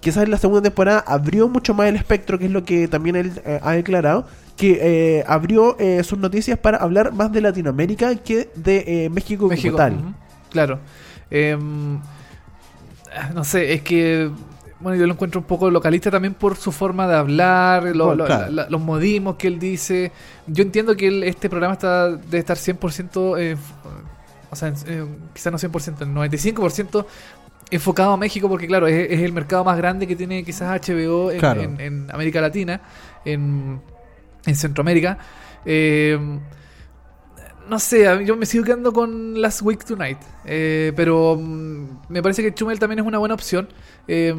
quizás 0.00 0.24
en 0.24 0.30
la 0.30 0.38
segunda 0.38 0.62
temporada 0.62 1.04
abrió 1.06 1.48
mucho 1.48 1.74
más 1.74 1.88
el 1.88 1.96
espectro, 1.96 2.38
que 2.38 2.46
es 2.46 2.50
lo 2.50 2.64
que 2.64 2.88
también 2.88 3.16
él 3.16 3.32
eh, 3.44 3.60
ha 3.62 3.72
declarado, 3.72 4.26
que 4.56 4.78
eh, 4.80 5.24
abrió 5.26 5.76
eh, 5.78 6.02
sus 6.04 6.18
noticias 6.18 6.58
para 6.58 6.78
hablar 6.78 7.12
más 7.12 7.32
de 7.32 7.40
Latinoamérica 7.40 8.14
que 8.16 8.48
de 8.54 9.08
México, 9.12 9.46
México. 9.46 9.76
como 9.76 9.76
tal. 9.76 10.14
Claro. 10.50 10.80
No 13.34 13.44
sé, 13.44 13.72
es 13.74 13.82
que. 13.82 14.30
Bueno, 14.80 14.96
yo 14.96 15.06
lo 15.08 15.14
encuentro 15.14 15.40
un 15.40 15.46
poco 15.46 15.68
localista 15.70 16.08
también 16.08 16.34
por 16.34 16.56
su 16.56 16.70
forma 16.70 17.08
de 17.08 17.16
hablar, 17.16 17.82
lo- 17.96 18.06
Bueno, 18.06 18.14
lo- 18.22 18.26
claro. 18.26 18.52
la- 18.52 18.68
los 18.70 18.80
modismos 18.80 19.34
que 19.34 19.48
él 19.48 19.58
dice. 19.58 20.12
Yo 20.46 20.62
entiendo 20.62 20.96
que 20.96 21.08
él- 21.08 21.24
este 21.24 21.48
programa 21.50 21.72
está 21.74 22.10
debe 22.10 22.38
estar 22.38 22.56
100% 22.56 23.36
eh, 23.38 23.56
o 24.50 24.54
sea, 24.56 24.68
en- 24.68 24.74
eh, 24.86 25.04
quizás 25.34 25.52
no 25.52 25.58
100%, 25.58 26.04
el 26.04 26.14
95% 26.14 27.06
enfocado 27.72 28.12
a 28.12 28.16
México 28.16 28.48
porque 28.48 28.66
claro, 28.68 28.86
es, 28.86 29.10
es 29.10 29.20
el 29.20 29.32
mercado 29.32 29.64
más 29.64 29.76
grande 29.76 30.06
que 30.06 30.14
tiene 30.14 30.44
quizás 30.44 30.70
HBO 30.80 31.32
en, 31.32 31.38
Claro. 31.40 31.60
en- 31.60 31.80
en 31.80 32.06
América 32.12 32.40
Latina, 32.40 32.80
en, 33.24 33.80
en 34.46 34.54
Centroamérica. 34.56 35.18
Eh, 35.66 36.16
no 37.68 37.78
sé, 37.78 38.04
yo 38.24 38.36
me 38.36 38.46
sigo 38.46 38.64
quedando 38.64 38.92
con 38.92 39.40
Last 39.40 39.62
Week 39.62 39.84
Tonight, 39.84 40.18
eh, 40.44 40.92
pero 40.96 41.36
mm, 41.40 41.84
me 42.08 42.22
parece 42.22 42.42
que 42.42 42.52
Chumel 42.54 42.78
también 42.78 43.00
es 43.00 43.06
una 43.06 43.18
buena 43.18 43.34
opción. 43.34 43.68
Eh, 44.06 44.34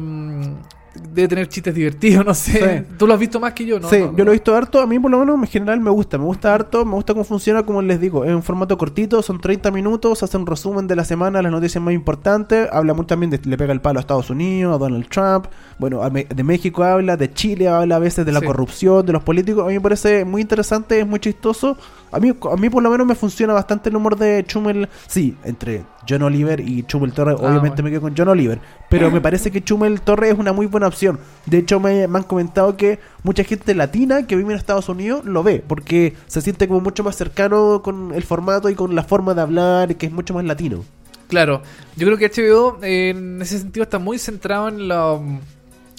debe 1.12 1.28
tener 1.28 1.48
chistes 1.48 1.72
divertidos, 1.72 2.26
no 2.26 2.34
sé. 2.34 2.84
Sí. 2.88 2.94
Tú 2.98 3.06
lo 3.06 3.14
has 3.14 3.20
visto 3.20 3.38
más 3.38 3.52
que 3.52 3.64
yo, 3.64 3.78
¿no? 3.78 3.88
sí, 3.88 3.98
No, 4.00 4.16
yo 4.16 4.24
lo 4.24 4.32
he 4.32 4.34
visto 4.34 4.54
harto. 4.56 4.80
A 4.80 4.86
mí, 4.88 4.98
por 4.98 5.08
lo 5.10 5.20
menos, 5.20 5.36
en 5.38 5.46
general 5.46 5.78
me 5.80 5.90
gusta. 5.90 6.18
Me 6.18 6.24
gusta 6.24 6.52
harto. 6.52 6.84
Me 6.84 6.94
gusta 6.94 7.12
cómo 7.14 7.22
funciona, 7.24 7.62
como 7.62 7.80
les 7.80 8.00
digo. 8.00 8.24
Es 8.24 8.34
un 8.34 8.42
formato 8.42 8.76
cortito, 8.76 9.22
son 9.22 9.40
30 9.40 9.70
minutos. 9.70 10.20
Hace 10.24 10.36
un 10.36 10.46
resumen 10.46 10.88
de 10.88 10.96
la 10.96 11.04
semana, 11.04 11.40
las 11.42 11.52
noticias 11.52 11.82
más 11.82 11.94
importantes. 11.94 12.68
Habla 12.72 12.94
mucho 12.94 13.06
también 13.06 13.30
de. 13.30 13.40
Le 13.44 13.56
pega 13.56 13.72
el 13.72 13.80
palo 13.80 13.98
a 13.98 14.02
Estados 14.02 14.30
Unidos, 14.30 14.74
a 14.74 14.78
Donald 14.78 15.06
Trump. 15.08 15.46
Bueno, 15.78 16.00
de 16.10 16.42
México 16.44 16.82
habla, 16.82 17.16
de 17.16 17.32
Chile 17.32 17.68
habla 17.68 17.96
a 17.96 17.98
veces 18.00 18.26
de 18.26 18.32
la 18.32 18.40
Sí. 18.40 18.46
corrupción, 18.46 19.06
de 19.06 19.12
los 19.12 19.22
políticos. 19.22 19.62
A 19.64 19.68
mí 19.68 19.74
me 19.74 19.80
parece 19.80 20.24
muy 20.24 20.42
interesante, 20.42 20.98
es 20.98 21.06
muy 21.06 21.20
chistoso. 21.20 21.76
A 22.12 22.18
mí, 22.18 22.30
a 22.30 22.56
mí, 22.56 22.70
por 22.70 22.82
lo 22.82 22.90
menos, 22.90 23.06
me 23.06 23.14
funciona 23.14 23.52
bastante 23.52 23.88
el 23.88 23.96
humor 23.96 24.16
de 24.16 24.44
Chumel. 24.46 24.88
Sí, 25.06 25.36
entre 25.44 25.84
John 26.08 26.22
Oliver 26.22 26.60
y 26.60 26.82
Chumel 26.84 27.12
Torres. 27.12 27.36
Ah, 27.38 27.42
obviamente 27.42 27.82
bueno. 27.82 27.84
me 27.84 27.90
quedo 27.90 28.00
con 28.00 28.14
John 28.16 28.28
Oliver. 28.28 28.60
Pero 28.88 29.10
me 29.10 29.20
parece 29.20 29.50
que 29.50 29.62
Chumel 29.62 30.00
Torres 30.00 30.32
es 30.32 30.38
una 30.38 30.52
muy 30.52 30.66
buena 30.66 30.88
opción. 30.88 31.20
De 31.46 31.58
hecho, 31.58 31.78
me, 31.78 32.08
me 32.08 32.18
han 32.18 32.24
comentado 32.24 32.76
que 32.76 32.98
mucha 33.22 33.44
gente 33.44 33.74
latina 33.74 34.26
que 34.26 34.36
vive 34.36 34.52
en 34.52 34.58
Estados 34.58 34.88
Unidos 34.88 35.24
lo 35.24 35.42
ve. 35.42 35.62
Porque 35.66 36.14
se 36.26 36.40
siente 36.40 36.66
como 36.66 36.80
mucho 36.80 37.04
más 37.04 37.16
cercano 37.16 37.82
con 37.82 38.12
el 38.14 38.22
formato 38.22 38.68
y 38.68 38.74
con 38.74 38.94
la 38.94 39.04
forma 39.04 39.34
de 39.34 39.42
hablar, 39.42 39.96
que 39.96 40.06
es 40.06 40.12
mucho 40.12 40.34
más 40.34 40.44
latino. 40.44 40.84
Claro, 41.30 41.62
yo 41.96 42.08
creo 42.08 42.18
que 42.18 42.28
HBO 42.28 42.82
eh, 42.82 43.10
en 43.10 43.40
ese 43.40 43.60
sentido 43.60 43.84
está 43.84 44.00
muy 44.00 44.18
centrado 44.18 44.68
en, 44.68 44.88
la, 44.88 45.16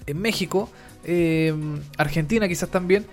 en 0.06 0.18
México, 0.20 0.70
eh, 1.06 1.56
Argentina 1.98 2.50
quizás 2.50 2.70
también. 2.70 3.06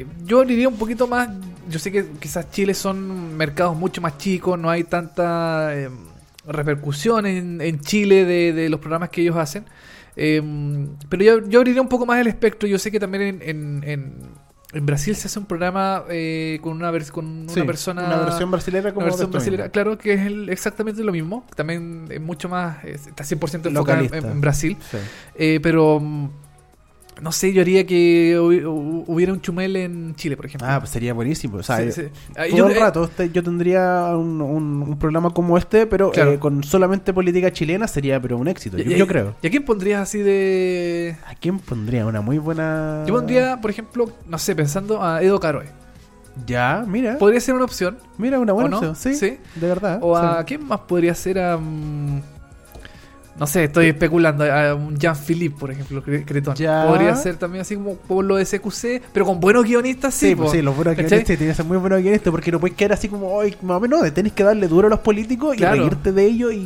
Eh, 0.00 0.06
yo 0.24 0.44
diría 0.44 0.68
un 0.68 0.76
poquito 0.76 1.06
más, 1.06 1.28
yo 1.68 1.78
sé 1.78 1.90
que 1.92 2.04
quizás 2.20 2.50
Chile 2.50 2.74
son 2.74 3.36
mercados 3.36 3.76
mucho 3.76 4.00
más 4.00 4.18
chicos, 4.18 4.58
no 4.58 4.68
hay 4.70 4.84
tanta 4.84 5.70
eh, 5.74 5.88
repercusión 6.46 7.26
en, 7.26 7.60
en 7.60 7.80
Chile 7.80 8.24
de, 8.24 8.52
de 8.52 8.68
los 8.68 8.80
programas 8.80 9.10
que 9.10 9.22
ellos 9.22 9.36
hacen. 9.36 9.64
Eh, 10.16 10.42
pero 11.08 11.22
yo, 11.24 11.48
yo 11.48 11.58
abriría 11.60 11.82
un 11.82 11.88
poco 11.88 12.06
más 12.06 12.18
el 12.20 12.26
espectro. 12.26 12.68
Yo 12.68 12.78
sé 12.78 12.90
que 12.90 12.98
también 13.00 13.22
en, 13.22 13.42
en, 13.42 13.84
en- 13.84 14.46
en 14.72 14.84
Brasil 14.84 15.14
se 15.16 15.28
hace 15.28 15.38
un 15.38 15.46
programa 15.46 16.02
eh, 16.10 16.58
con 16.60 16.72
una, 16.76 16.92
con 17.10 17.24
una 17.48 17.64
persona 17.66 18.04
Una 18.04 18.16
versión 18.24 18.50
brasileña 18.50 18.92
como 18.92 19.06
una 19.06 19.06
versión 19.06 19.30
brasilera, 19.30 19.68
claro 19.70 19.96
que 19.96 20.12
es 20.14 20.26
el- 20.26 20.48
exactamente 20.50 21.02
lo 21.04 21.12
mismo. 21.12 21.46
También 21.54 22.06
es 22.10 22.20
mucho 22.20 22.48
más. 22.48 22.84
es- 22.84 23.06
está 23.06 23.24
100% 23.24 23.68
enfocada 23.68 24.00
en, 24.18 24.40
Brasil. 24.40 24.76
Sí. 24.90 24.96
Eh, 25.36 25.60
pero. 25.62 26.02
No 27.20 27.32
sé, 27.32 27.50
yo 27.54 27.62
haría 27.62 27.86
que 27.86 28.36
hubi- 28.38 28.62
hu- 28.62 29.04
hubiera 29.06 29.32
un 29.32 29.40
chumel 29.40 29.74
en 29.76 30.14
Chile, 30.16 30.36
por 30.36 30.44
ejemplo. 30.44 30.68
Ah, 30.70 30.78
pues 30.80 30.90
sería 30.90 31.14
buenísimo. 31.14 31.56
O 31.56 31.62
sea, 31.62 31.78
Sí, 31.78 31.82
eh, 31.84 31.92
sí. 31.92 32.02
Ah, 32.36 32.44
todo 32.48 32.56
yo- 32.58 32.66
el 32.68 32.76
eh, 32.76 32.80
rato 32.80 33.04
este- 33.04 33.30
yo 33.30 33.42
tendría 33.42 34.14
un, 34.14 34.42
un- 34.42 34.82
un 34.82 34.98
programa 34.98 35.30
como 35.30 35.56
este, 35.56 35.86
pero 35.86 36.10
Claro. 36.10 36.32
eh, 36.32 36.38
con 36.38 36.62
solamente 36.62 37.14
política 37.14 37.50
chilena 37.50 37.88
sería 37.88 38.20
pero 38.20 38.36
un 38.36 38.48
éxito. 38.48 38.76
Yo, 38.76 38.90
y- 38.90 38.96
yo 38.98 39.04
y- 39.06 39.08
creo. 39.08 39.34
¿Y 39.40 39.46
a 39.46 39.50
quién 39.50 39.64
pondrías 39.64 40.02
así 40.02 40.18
de.? 40.18 41.16
¿A 41.26 41.34
quién 41.34 41.58
pondría 41.58 42.04
una 42.04 42.20
muy 42.20 42.36
buena? 42.36 43.02
Yo 43.06 43.14
pondría, 43.14 43.60
por 43.62 43.70
ejemplo, 43.70 44.10
no 44.28 44.38
sé, 44.38 44.54
pensando 44.54 45.02
a 45.02 45.22
Edo 45.22 45.40
Caroe. 45.40 45.66
Ya, 46.46 46.84
mira. 46.86 47.16
Podría 47.16 47.40
ser 47.40 47.54
una 47.54 47.64
opción. 47.64 47.96
Mira, 48.18 48.38
una 48.38 48.52
buena 48.52 48.76
¿O 48.76 48.80
no? 48.82 48.90
opción. 48.90 48.94
Sí, 48.94 49.14
Sí. 49.14 49.38
de 49.54 49.66
verdad. 49.66 50.00
O 50.02 50.18
a 50.18 50.44
quién 50.44 50.66
más 50.68 50.80
podría 50.80 51.14
ser 51.14 51.38
a. 51.38 51.56
mm, 51.56 52.20
no 53.38 53.46
sé, 53.46 53.64
estoy 53.64 53.86
especulando. 53.88 54.44
A 54.44 54.74
un 54.74 54.96
Jean-Philippe, 54.98 55.56
por 55.58 55.70
ejemplo, 55.70 56.02
Cre- 56.02 56.24
Cretón. 56.24 56.54
Ya. 56.56 56.86
Podría 56.86 57.14
ser 57.16 57.36
también 57.36 57.62
así 57.62 57.74
como 57.76 57.94
por 57.96 58.24
lo 58.24 58.36
de 58.36 58.44
CQC, 58.44 59.02
pero 59.12 59.26
con 59.26 59.40
buenos 59.40 59.64
guionistas, 59.64 60.14
sí. 60.14 60.28
Sí, 60.30 60.34
pues 60.34 60.50
sí, 60.52 60.62
los 60.62 60.74
buenos 60.74 60.94
¿Cachai? 60.94 61.08
guionistas 61.10 61.36
tienen 61.36 61.52
que 61.52 61.56
ser 61.56 61.64
muy 61.66 61.76
buenos 61.76 62.00
guionistas 62.00 62.30
porque 62.30 62.50
no 62.50 62.60
puedes 62.60 62.76
quedar 62.76 62.92
así 62.94 63.08
como, 63.08 63.40
ay, 63.40 63.54
más 63.62 63.76
o 63.76 63.80
menos, 63.80 64.02
no, 64.02 64.12
tenés 64.12 64.32
que 64.32 64.42
darle 64.44 64.68
duro 64.68 64.86
a 64.86 64.90
los 64.90 65.00
políticos 65.00 65.56
y 65.58 65.64
reírte 65.64 66.12
de 66.12 66.24
ellos 66.24 66.52
y, 66.52 66.56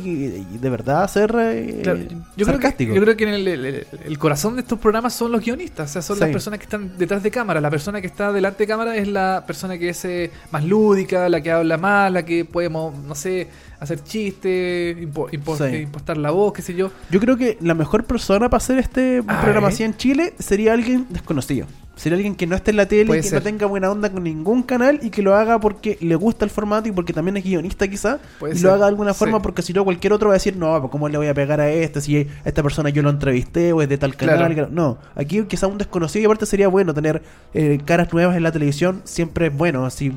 y 0.53 0.57
de 0.59 0.69
verdad 0.69 1.07
ser 1.09 1.35
eh, 1.39 1.79
Claro, 1.83 1.99
yo, 1.99 2.05
creo 2.07 2.19
que, 2.37 2.45
sarcástico. 2.45 2.93
yo 2.93 3.01
creo 3.01 3.17
que 3.17 3.23
en 3.23 3.29
el, 3.29 3.47
el- 3.47 3.65
el- 3.65 3.87
el 4.05 4.17
corazón 4.19 4.55
de 4.55 4.61
estos 4.61 4.79
programas 4.79 5.13
son 5.13 5.31
los 5.31 5.41
guionistas, 5.43 5.89
o 5.89 5.93
sea, 5.93 6.01
son 6.01 6.15
Sí. 6.17 6.21
las 6.21 6.29
personas 6.31 6.59
que 6.59 6.63
están 6.63 6.97
detrás 6.97 7.21
de 7.23 7.31
cámara. 7.31 7.59
La 7.61 7.69
persona 7.69 7.99
que 8.01 8.07
está 8.07 8.31
delante 8.31 8.63
de 8.63 8.67
cámara 8.67 8.95
es 8.95 9.07
la 9.07 9.43
persona 9.45 9.77
que 9.77 9.89
es 9.89 10.05
eh, 10.05 10.31
más 10.51 10.63
lúdica, 10.63 11.27
la 11.29 11.41
que 11.41 11.51
habla 11.51 11.77
más, 11.77 12.11
la 12.11 12.23
que 12.23 12.45
podemos, 12.45 12.93
no 12.97 13.15
sé, 13.15 13.47
hacer 13.81 14.01
chistes, 14.03 14.95
impo- 14.97 15.29
impo- 15.31 15.57
Sí. 15.57 15.63
eh, 15.63 15.81
impostar 15.81 16.15
la 16.15 16.31
voz, 16.31 16.53
qué 16.53 16.61
sé 16.61 16.73
yo. 16.75 16.91
Yo 17.09 17.19
creo 17.19 17.35
que 17.35 17.57
la 17.61 17.73
mejor 17.73 18.05
persona 18.05 18.47
para 18.49 18.57
hacer 18.57 18.77
este 18.77 19.21
programa 19.23 19.67
así 19.69 19.83
en 19.83 19.97
Chile 19.97 20.33
sería 20.39 20.73
alguien 20.73 21.07
desconocido. 21.09 21.65
Sería 21.95 22.15
alguien 22.15 22.35
que 22.35 22.47
no 22.47 22.55
esté 22.55 22.71
en 22.71 22.77
la 22.77 22.87
tele, 22.87 23.05
Puede 23.05 23.21
que 23.21 23.27
ser. 23.27 23.39
no 23.39 23.43
tenga 23.43 23.65
buena 23.67 23.91
onda 23.91 24.09
con 24.09 24.23
ningún 24.23 24.63
canal 24.63 24.99
y 25.03 25.09
que 25.09 25.21
lo 25.21 25.35
haga 25.35 25.59
porque 25.59 25.97
le 26.01 26.15
gusta 26.15 26.45
el 26.45 26.51
formato 26.51 26.87
y 26.87 26.91
porque 26.91 27.13
también 27.13 27.37
es 27.37 27.43
guionista 27.43 27.87
quizá. 27.87 28.17
Puede 28.39 28.53
y 28.55 28.57
ser. 28.57 28.65
lo 28.67 28.73
haga 28.73 28.85
de 28.85 28.89
alguna 28.89 29.13
Sí. 29.13 29.19
forma 29.19 29.41
porque 29.41 29.61
si 29.61 29.71
no 29.73 29.83
cualquier 29.83 30.13
otro 30.13 30.29
va 30.29 30.33
a 30.33 30.37
decir, 30.37 30.55
no, 30.57 30.79
pues 30.79 30.89
¿cómo 30.89 31.09
le 31.09 31.17
voy 31.17 31.27
a 31.27 31.33
pegar 31.33 31.59
a 31.61 31.69
este? 31.69 32.01
Si 32.01 32.27
esta 32.45 32.63
persona 32.63 32.89
yo 32.89 33.03
lo 33.03 33.09
entrevisté 33.09 33.73
o 33.73 33.81
es 33.81 33.89
de 33.89 33.97
tal 33.97 34.15
canal. 34.15 34.53
Claro. 34.53 34.69
No, 34.71 34.97
aquí 35.15 35.43
quizá 35.43 35.67
un 35.67 35.77
desconocido 35.77 36.23
y 36.23 36.25
aparte 36.25 36.45
sería 36.45 36.69
bueno 36.69 36.93
tener 36.93 37.21
eh, 37.53 37.79
caras 37.85 38.11
nuevas 38.13 38.35
en 38.37 38.43
la 38.43 38.51
televisión. 38.51 39.01
Siempre 39.03 39.47
es 39.47 39.55
bueno, 39.55 39.85
así 39.85 40.11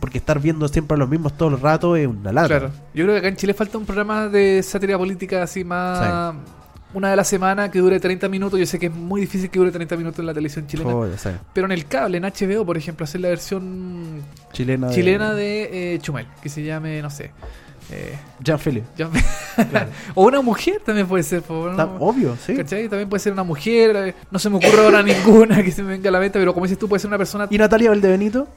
porque 0.00 0.18
estar 0.18 0.40
viendo 0.40 0.66
siempre 0.68 0.94
a 0.96 0.98
los 0.98 1.08
mismos 1.08 1.36
todo 1.38 1.50
el 1.50 1.60
rato 1.60 1.96
es 1.96 2.06
una 2.06 2.32
lata. 2.32 2.48
Claro. 2.48 2.70
Yo 2.92 3.04
creo 3.04 3.14
que 3.14 3.18
acá 3.18 3.28
en 3.28 3.36
Chile 3.36 3.54
falta 3.54 3.78
un 3.78 3.84
programa 3.86 4.28
de 4.28 4.62
sátira 4.62 4.98
política 4.98 5.42
así 5.42 5.64
más... 5.64 6.34
Una 6.92 7.10
de 7.10 7.16
la 7.16 7.24
semana 7.24 7.70
que 7.70 7.78
dure 7.78 8.00
30 8.00 8.28
minutos. 8.28 8.58
Yo 8.58 8.66
sé 8.66 8.78
que 8.78 8.86
es 8.86 8.92
muy 8.94 9.20
difícil 9.20 9.48
que 9.48 9.58
dure 9.58 9.70
30 9.70 9.96
minutos 9.96 10.18
en 10.18 10.26
la 10.26 10.34
televisión 10.34 10.66
chilena. 10.66 10.90
Sí. 11.16 11.28
Pero 11.52 11.66
en 11.66 11.72
el 11.72 11.86
cable, 11.86 12.18
en 12.18 12.24
HBO, 12.24 12.64
por 12.66 12.76
ejemplo, 12.76 13.04
hacer 13.04 13.20
la 13.20 13.28
versión 13.28 14.22
Chilena 14.52 14.88
de, 14.88 14.94
chilena 14.94 15.34
de 15.34 15.94
eh, 15.94 15.98
Chumel, 16.00 16.26
que 16.42 16.48
se 16.48 16.62
llame, 16.64 17.00
no 17.00 17.08
sé. 17.10 17.30
Eh, 17.92 18.16
Jean-Philippe. 18.42 18.86
ya- 18.96 19.08
o 20.14 20.24
una 20.24 20.40
mujer 20.42 20.80
también 20.84 21.06
puede 21.06 21.22
ser. 21.22 21.42
po, 21.42 21.70
¿no? 21.70 21.96
Obvio, 22.00 22.36
sí. 22.44 22.54
¿Cachai? 22.56 22.88
También 22.88 23.08
puede 23.08 23.20
ser 23.20 23.32
una 23.32 23.42
mujer. 23.44 24.14
No 24.30 24.38
se 24.38 24.48
me 24.50 24.56
ocurre 24.56 24.84
ahora 24.84 25.02
ninguna 25.04 25.62
que 25.62 25.70
se 25.72 25.82
me 25.82 25.90
venga 25.90 26.08
a 26.08 26.12
la 26.12 26.20
mente, 26.20 26.38
pero 26.38 26.52
como 26.54 26.66
dices 26.66 26.78
tú, 26.78 26.88
puede 26.88 27.00
ser 27.00 27.08
una 27.08 27.18
persona. 27.18 27.46
¿Y 27.50 27.58
Natalia 27.58 27.90
Valdebenito? 27.90 28.48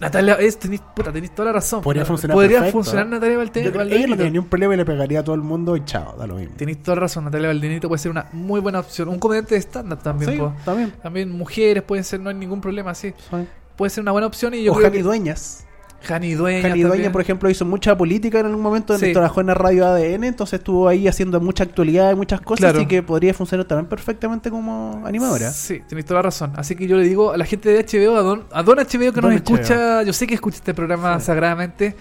Natalia, 0.00 0.34
es, 0.34 0.58
tenés, 0.58 0.80
puta, 0.94 1.12
tenés 1.12 1.34
toda 1.34 1.46
la 1.46 1.52
razón. 1.54 1.82
Podría 1.82 2.04
funcionar 2.04 2.34
Podría 2.36 2.58
perfecto. 2.58 2.78
funcionar 2.78 3.06
Natalia 3.08 3.36
Valte- 3.38 3.62
Yo 3.64 3.72
creo 3.72 3.86
que 3.88 3.96
ella 3.96 4.06
no 4.06 4.10
Valdenito. 4.12 4.16
tiene 4.16 4.30
ni 4.30 4.38
un 4.38 4.46
problema 4.46 4.74
y 4.74 4.76
le 4.76 4.84
pegaría 4.84 5.20
a 5.20 5.24
todo 5.24 5.34
el 5.34 5.42
mundo 5.42 5.76
y 5.76 5.84
chao, 5.84 6.14
da 6.16 6.26
lo 6.26 6.36
mismo. 6.36 6.54
Tenéis 6.56 6.82
toda 6.82 6.94
la 6.96 7.00
razón, 7.02 7.24
Natalia 7.24 7.48
Valdenito 7.48 7.88
puede 7.88 7.98
ser 8.00 8.10
una 8.12 8.26
muy 8.32 8.60
buena 8.60 8.78
opción. 8.80 9.08
Un 9.08 9.18
comediante 9.18 9.54
de 9.56 9.60
stand-up 9.60 10.00
también. 10.02 10.32
Sí, 10.32 10.42
también. 10.64 10.92
También 11.02 11.32
mujeres 11.32 11.82
pueden 11.82 12.04
ser, 12.04 12.20
no 12.20 12.28
hay 12.30 12.36
ningún 12.36 12.60
problema, 12.60 12.94
sí. 12.94 13.12
Sí. 13.30 13.36
Puede 13.76 13.90
ser 13.90 14.02
una 14.02 14.12
buena 14.12 14.26
opción 14.26 14.54
y 14.54 14.62
yo 14.64 14.72
o 14.72 14.76
creo 14.76 14.90
que... 14.90 15.02
Dueñas. 15.02 15.64
Jani 16.02 16.34
Dueña. 16.34 16.62
Jani 16.70 17.08
por 17.10 17.20
ejemplo, 17.20 17.50
hizo 17.50 17.64
mucha 17.64 17.96
política 17.96 18.40
en 18.40 18.46
algún 18.46 18.62
momento, 18.62 18.96
Sí. 18.98 19.12
trabajó 19.12 19.40
en 19.40 19.48
la 19.48 19.54
radio 19.54 19.86
ADN, 19.86 20.24
entonces 20.28 20.58
estuvo 20.60 20.88
ahí 20.88 21.08
haciendo 21.08 21.40
mucha 21.40 21.64
actualidad 21.64 22.12
y 22.12 22.14
muchas 22.14 22.40
cosas, 22.40 22.60
Claro. 22.60 22.78
así 22.78 22.86
que 22.86 23.02
podría 23.02 23.34
funcionar 23.34 23.66
también 23.66 23.86
perfectamente 23.88 24.50
como 24.50 25.02
animadora. 25.04 25.50
Sí, 25.50 25.80
tenéis 25.88 26.06
toda 26.06 26.18
la 26.18 26.22
razón. 26.22 26.52
Así 26.56 26.76
que 26.76 26.86
yo 26.86 26.96
le 26.96 27.02
digo 27.04 27.32
a 27.32 27.36
la 27.36 27.44
gente 27.44 27.68
de 27.70 27.80
HBO, 27.80 28.16
a 28.16 28.22
Don, 28.22 28.44
a 28.52 28.62
Don 28.62 28.78
HBO 28.78 29.12
que 29.12 29.20
Don 29.20 29.32
nos 29.32 29.40
HBO. 29.42 29.56
escucha, 29.56 30.02
yo 30.04 30.12
sé 30.12 30.26
que 30.26 30.34
escucha 30.34 30.56
este 30.58 30.72
programa 30.74 31.18
Sí. 31.18 31.26
sagradamente, 31.26 31.96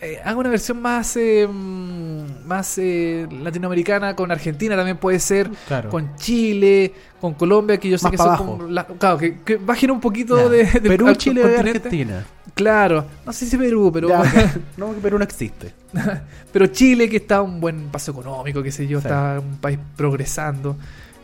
eh, 0.00 0.18
haga 0.24 0.36
una 0.36 0.50
versión 0.50 0.80
más 0.82 1.16
eh, 1.16 1.46
mm, 1.50 2.46
más 2.46 2.76
eh, 2.78 3.26
latinoamericana, 3.42 4.14
con 4.16 4.30
Argentina 4.30 4.76
también 4.76 4.96
puede 4.98 5.18
ser, 5.20 5.50
Claro. 5.68 5.88
con 5.90 6.16
Chile, 6.16 6.92
con 7.20 7.34
Colombia, 7.34 7.78
que 7.78 7.88
yo 7.90 7.96
sé 7.98 8.04
Más 8.04 8.10
que 8.12 8.16
son 8.18 8.36
como 8.36 8.62
la- 8.68 8.84
claro, 8.86 9.18
que, 9.18 9.40
que 9.42 9.56
bajen 9.56 9.90
un 9.90 10.00
poquito 10.00 10.48
de, 10.50 10.64
de 10.64 10.80
Perú, 10.80 11.14
Chile 11.14 11.40
continente. 11.42 11.70
Argentina. 11.78 12.26
Claro, 12.56 13.04
no 13.26 13.32
sé 13.34 13.44
si 13.46 13.56
Perú, 13.58 13.90
pero 13.92 14.08
Ya, 14.08 14.22
no, 14.78 14.94
que 14.94 15.00
Perú 15.00 15.18
no 15.18 15.24
existe. 15.24 15.72
pero 16.52 16.66
Chile 16.68 17.08
que 17.08 17.18
está 17.18 17.42
un 17.42 17.60
buen 17.60 17.88
paso 17.88 18.12
económico, 18.12 18.62
qué 18.62 18.72
sé 18.72 18.86
yo, 18.86 18.98
Sí. 19.00 19.06
está 19.06 19.38
un 19.40 19.58
país 19.58 19.78
progresando. 19.94 20.74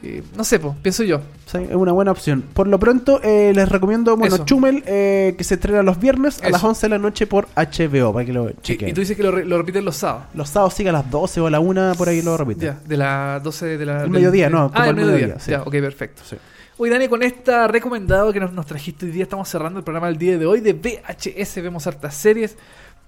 Eh, 0.05 0.23
no 0.37 0.43
sé, 0.45 0.59
po, 0.59 0.77
pienso 0.83 1.05
yo. 1.05 1.21
Sí, 1.47 1.59
es 1.59 1.75
una 1.77 1.93
buena 1.93 2.11
opción. 2.11 2.43
Por 2.53 2.67
lo 2.67 2.79
pronto, 2.79 3.21
eh, 3.23 3.53
les 3.55 3.69
recomiendo, 3.69 4.15
bueno, 4.17 4.35
Eso. 4.35 4.45
Chumel, 4.45 4.83
eh, 4.85 5.35
que 5.39 5.45
se 5.45 5.55
estrena 5.55 5.83
los 5.83 5.99
viernes 6.01 6.39
a 6.43 6.49
Eso. 6.49 6.51
las 6.51 6.65
11 6.65 6.87
de 6.87 6.91
la 6.91 6.99
noche 6.99 7.27
por 7.27 7.47
HBO, 7.55 8.13
para 8.13 8.27
que 8.27 8.33
lo 8.33 8.51
Y, 8.51 8.55
chequen. 8.63 8.89
y 8.89 8.93
tú 8.93 9.01
dices 9.01 9.17
que 9.17 9.23
lo, 9.23 9.31
re- 9.31 9.45
lo 9.47 9.57
repiten 9.59 9.85
los 9.87 9.97
sábados. 9.97 10.25
Los 10.35 10.51
sábados 10.51 10.75
sigue 10.75 10.89
a 10.91 10.93
las 10.93 11.09
12 11.11 11.41
o 11.41 11.47
a 11.47 11.51
la 11.51 11.61
1, 11.61 11.93
por 11.97 12.09
ahí 12.09 12.21
lo 12.21 12.37
repiten. 12.37 12.75
Ya, 12.75 12.79
de 12.87 12.97
las 12.97 13.43
12 13.45 13.79
de 13.79 13.87
la... 13.87 13.93
El 13.99 14.01
del- 14.03 14.11
mediodía, 14.11 14.51
no, 14.51 14.69
como 14.73 14.81
Ah, 14.81 14.85
el 14.85 14.89
el 14.91 14.97
mediodía. 14.97 15.15
mediodía, 15.19 15.41
sí. 15.41 15.51
Ya, 15.53 15.63
ok, 15.63 15.71
perfecto. 15.71 16.23
Sí. 16.29 16.37
Hoy, 16.79 16.91
Dani, 16.91 17.07
con 17.09 17.23
esta 17.23 17.69
recomendado 17.69 18.33
que 18.33 18.41
nos, 18.41 18.53
nos 18.53 18.67
trajiste 18.67 19.07
hoy 19.07 19.13
día, 19.13 19.25
estamos 19.25 19.49
cerrando 19.49 19.79
el 19.79 19.85
programa 19.85 20.07
del 20.09 20.17
día 20.17 20.39
de 20.39 20.47
hoy 20.47 20.61
de 20.61 20.73
VHS. 20.73 21.57
Vemos 21.63 21.87
hartas 21.87 22.15
series. 22.15 22.57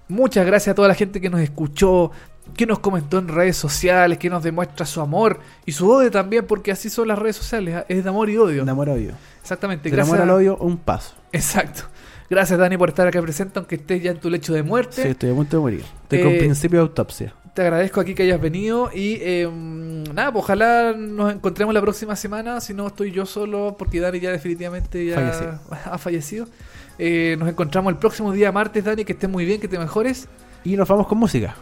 Muchas 0.07 0.45
gracias 0.45 0.73
a 0.73 0.75
toda 0.75 0.87
la 0.87 0.93
gente 0.93 1.19
que 1.19 1.31
nos 1.31 1.41
escuchó, 1.41 2.11
que 2.55 2.67
nos 2.67 2.77
comentó 2.79 3.17
en 3.17 3.27
redes 3.27 3.57
sociales, 3.57 4.19
que 4.19 4.29
nos 4.29 4.43
demuestra 4.43 4.85
su 4.85 5.01
amor 5.01 5.39
y 5.65 5.71
su 5.71 5.89
odio 5.89 6.11
también, 6.11 6.45
porque 6.45 6.71
así 6.71 6.91
son 6.91 7.07
las 7.07 7.17
redes 7.17 7.37
sociales. 7.37 7.75
¿ah? 7.75 7.85
Es 7.89 8.03
de 8.03 8.09
amor 8.09 8.29
y 8.29 8.37
odio. 8.37 8.61
Enamor 8.61 8.87
odio. 8.89 9.13
Exactamente. 9.41 9.89
Gracias. 9.89 10.13
amor 10.13 10.21
al 10.29 10.29
odio, 10.29 10.57
un 10.57 10.77
paso. 10.77 11.15
Exacto. 11.31 11.83
Gracias, 12.29 12.57
Dani, 12.57 12.77
por 12.77 12.89
estar 12.89 13.07
acá 13.07 13.21
presente, 13.21 13.57
aunque 13.59 13.75
estés 13.75 14.01
ya 14.01 14.11
en 14.11 14.19
tu 14.19 14.29
lecho 14.29 14.53
de 14.53 14.61
muerte. 14.63 15.01
Sí, 15.01 15.07
estoy 15.09 15.31
a 15.31 15.33
punto 15.33 15.57
de 15.57 15.61
morir. 15.61 15.83
Estoy 16.03 16.21
con 16.21 16.31
Eh, 16.33 16.37
principio 16.37 16.79
de 16.79 16.83
autopsia. 16.83 17.33
Te 17.55 17.61
agradezco 17.61 18.01
aquí 18.01 18.15
que 18.15 18.23
hayas 18.23 18.41
venido 18.41 18.89
y 18.93 19.17
eh, 19.21 19.49
nada, 19.49 20.29
pues 20.33 20.43
ojalá 20.43 20.91
nos 20.91 21.33
encontremos 21.33 21.73
la 21.73 21.79
próxima 21.79 22.17
semana. 22.17 22.59
Si 22.59 22.73
no, 22.73 22.87
estoy 22.87 23.13
yo 23.13 23.25
solo 23.25 23.77
porque 23.79 24.01
Dani 24.01 24.19
ya 24.19 24.29
definitivamente 24.29 25.05
ya 25.05 25.15
Fallecido. 25.15 25.59
ha 25.85 25.97
fallecido. 25.97 26.47
Eh, 26.99 27.37
nos 27.39 27.47
encontramos 27.47 27.93
el 27.93 27.97
próximo 27.97 28.33
día 28.33 28.51
martes, 28.51 28.83
Dani, 28.83 29.05
que 29.05 29.13
estés 29.13 29.29
muy 29.29 29.45
bien, 29.45 29.61
que 29.61 29.69
te 29.69 29.79
mejores. 29.79 30.27
Y 30.65 30.75
nos 30.75 30.85
vamos 30.89 31.07
con 31.07 31.17
música. 31.17 31.55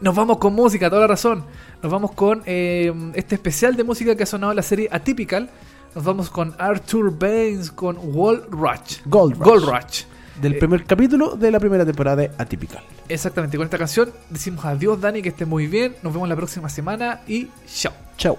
Nos 0.00 0.14
vamos 0.14 0.38
con 0.38 0.54
música, 0.54 0.88
toda 0.88 1.00
la 1.00 1.08
razón. 1.08 1.44
Nos 1.82 1.90
vamos 1.90 2.12
con 2.12 2.44
eh, 2.46 2.92
este 3.14 3.34
especial 3.34 3.74
de 3.74 3.82
música 3.82 4.14
que 4.14 4.22
ha 4.22 4.26
sonado 4.26 4.52
en 4.52 4.56
la 4.56 4.62
serie 4.62 4.88
Atypical. 4.92 5.50
Nos 5.96 6.04
vamos 6.04 6.30
con 6.30 6.54
Arthur 6.58 7.18
Baines 7.18 7.72
con 7.72 7.98
Wall 8.00 8.44
Rush. 8.50 9.00
Gold 9.04 9.36
Rush. 9.36 9.44
Gold 9.48 9.64
Rush. 9.64 10.04
Del 10.40 10.54
Eh, 10.54 10.58
primer 10.58 10.84
capítulo 10.84 11.36
de 11.36 11.50
la 11.50 11.60
primera 11.60 11.84
temporada 11.84 12.16
de 12.16 12.30
Atypical. 12.38 12.82
Exactamente, 13.08 13.56
con 13.56 13.64
esta 13.64 13.78
canción 13.78 14.10
decimos 14.30 14.64
adiós, 14.64 15.00
Dani, 15.00 15.22
que 15.22 15.30
estés 15.30 15.46
muy 15.46 15.66
bien. 15.66 15.96
Nos 16.02 16.12
vemos 16.12 16.28
la 16.28 16.36
próxima 16.36 16.68
semana 16.68 17.20
y 17.26 17.48
chao. 17.66 17.92
Chao. 18.16 18.38